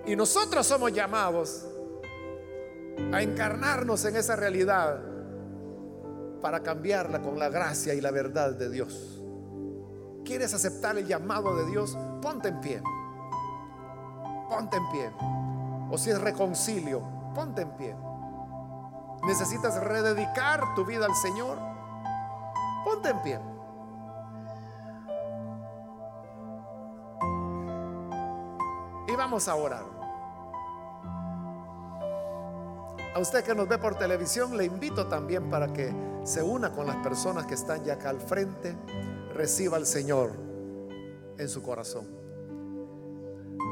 Y 0.07 0.17
nosotros 0.17 0.67
somos 0.67 0.93
llamados 0.93 1.67
a 3.13 3.23
encarnarnos 3.23 4.05
en 4.05 4.17
esa 4.17 4.37
realidad 4.37 5.01
para 6.41 6.61
cambiarla 6.61 7.23
con 7.23 7.39
la 7.39 7.49
gracia 7.49 7.95
y 7.95 8.01
la 8.01 8.11
verdad 8.11 8.53
de 8.53 8.71
Dios. 8.71 9.23
¿Quieres 10.25 10.55
aceptar 10.55 10.97
el 10.97 11.07
llamado 11.07 11.57
de 11.57 11.67
Dios? 11.71 11.97
Ponte 12.21 12.49
en 12.49 12.61
pie. 12.61 12.83
Ponte 14.49 14.77
en 14.77 14.91
pie. 14.91 15.13
O 15.91 15.99
si 15.99 16.11
es 16.11 16.21
reconcilio, 16.21 17.03
ponte 17.35 17.63
en 17.63 17.71
pie. 17.77 17.97
¿Necesitas 19.27 19.83
rededicar 19.83 20.75
tu 20.75 20.85
vida 20.85 21.07
al 21.07 21.15
Señor? 21.15 21.59
Ponte 22.85 23.09
en 23.11 23.23
pie. 23.23 23.41
Y 29.09 29.17
vamos 29.17 29.49
a 29.49 29.55
orar. 29.55 30.04
A 33.15 33.21
usted 33.21 33.45
que 33.45 33.55
nos 33.55 33.69
ve 33.69 33.79
por 33.79 33.95
televisión, 33.95 34.57
le 34.57 34.65
invito 34.65 35.07
también 35.07 35.49
para 35.49 35.73
que 35.73 35.95
se 36.25 36.43
una 36.43 36.73
con 36.73 36.85
las 36.85 36.97
personas 36.97 37.47
que 37.47 37.55
están 37.55 37.85
ya 37.85 37.95
acá 37.95 38.11
al 38.11 38.21
frente, 38.21 38.77
reciba 39.33 39.77
al 39.77 39.87
Señor 39.87 40.33
en 41.39 41.49
su 41.49 41.63
corazón. 41.63 42.09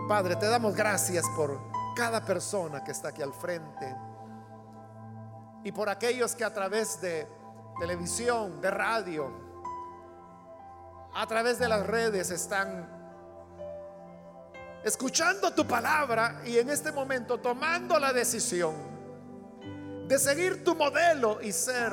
Padre, 0.09 0.37
te 0.37 0.47
damos 0.47 0.77
gracias 0.77 1.25
por 1.35 1.61
cada 1.97 2.25
persona 2.25 2.85
que 2.85 2.93
está 2.93 3.09
aquí 3.09 3.21
al 3.21 3.33
frente 3.33 3.97
y 5.65 5.73
por 5.73 5.89
aquellos 5.89 6.37
que 6.37 6.45
a 6.45 6.55
través 6.55 7.01
de 7.01 7.27
televisión, 7.81 8.61
de 8.61 8.71
radio, 8.71 9.29
a 11.15 11.27
través 11.27 11.59
de 11.59 11.69
las 11.69 11.85
redes 11.85 12.31
están 12.31 12.89
escuchando 14.85 15.53
tu 15.53 15.67
palabra 15.67 16.43
y 16.45 16.59
en 16.59 16.71
este 16.71 16.93
momento 16.93 17.41
tomando 17.41 17.99
la 17.99 18.13
decisión 18.13 18.92
de 20.13 20.19
seguir 20.19 20.63
tu 20.63 20.75
modelo 20.75 21.41
y 21.41 21.53
ser 21.53 21.91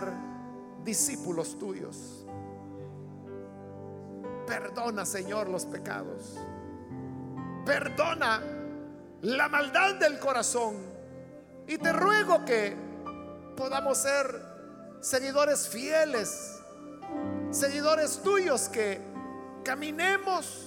discípulos 0.83 1.57
tuyos. 1.57 2.25
Perdona, 4.45 5.05
Señor, 5.05 5.47
los 5.47 5.65
pecados. 5.65 6.37
Perdona 7.65 8.41
la 9.21 9.47
maldad 9.47 9.95
del 9.95 10.19
corazón. 10.19 10.75
Y 11.65 11.77
te 11.77 11.93
ruego 11.93 12.43
que 12.43 12.75
podamos 13.55 13.99
ser 13.99 14.43
seguidores 14.99 15.69
fieles, 15.69 16.59
seguidores 17.51 18.21
tuyos, 18.21 18.67
que 18.67 18.99
caminemos, 19.63 20.65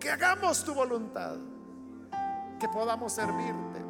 que 0.00 0.10
hagamos 0.10 0.64
tu 0.64 0.72
voluntad, 0.72 1.36
que 2.58 2.68
podamos 2.70 3.12
servirte. 3.12 3.87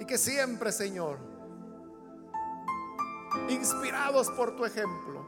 Y 0.00 0.06
que 0.06 0.16
siempre, 0.16 0.72
Señor, 0.72 1.18
inspirados 3.50 4.30
por 4.30 4.56
tu 4.56 4.64
ejemplo, 4.64 5.26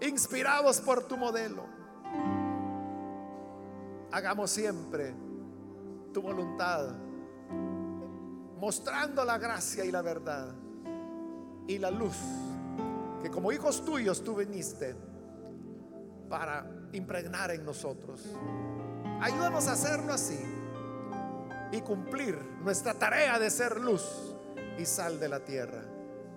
inspirados 0.00 0.80
por 0.80 1.08
tu 1.08 1.16
modelo, 1.16 1.64
hagamos 4.12 4.48
siempre 4.52 5.12
tu 6.12 6.22
voluntad, 6.22 6.94
mostrando 8.60 9.24
la 9.24 9.38
gracia 9.38 9.84
y 9.84 9.90
la 9.90 10.02
verdad 10.02 10.54
y 11.66 11.78
la 11.78 11.90
luz 11.90 12.16
que 13.20 13.28
como 13.28 13.50
hijos 13.50 13.84
tuyos 13.84 14.22
tú 14.22 14.36
viniste 14.36 14.94
para 16.28 16.64
impregnar 16.92 17.50
en 17.50 17.64
nosotros. 17.64 18.24
Ayúdanos 19.20 19.66
a 19.66 19.72
hacerlo 19.72 20.12
así 20.12 20.38
y 21.72 21.80
cumplir 21.80 22.36
nuestra 22.62 22.94
tarea 22.94 23.38
de 23.38 23.50
ser 23.50 23.80
luz 23.80 24.34
y 24.78 24.84
sal 24.84 25.20
de 25.20 25.28
la 25.28 25.44
tierra. 25.44 25.82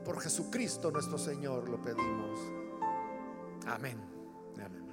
Por 0.04 0.20
Jesucristo 0.20 0.92
nuestro 0.92 1.18
Señor 1.18 1.70
lo 1.70 1.82
pedimos. 1.82 2.40
Amén. 3.66 3.98
Amén. 4.56 4.84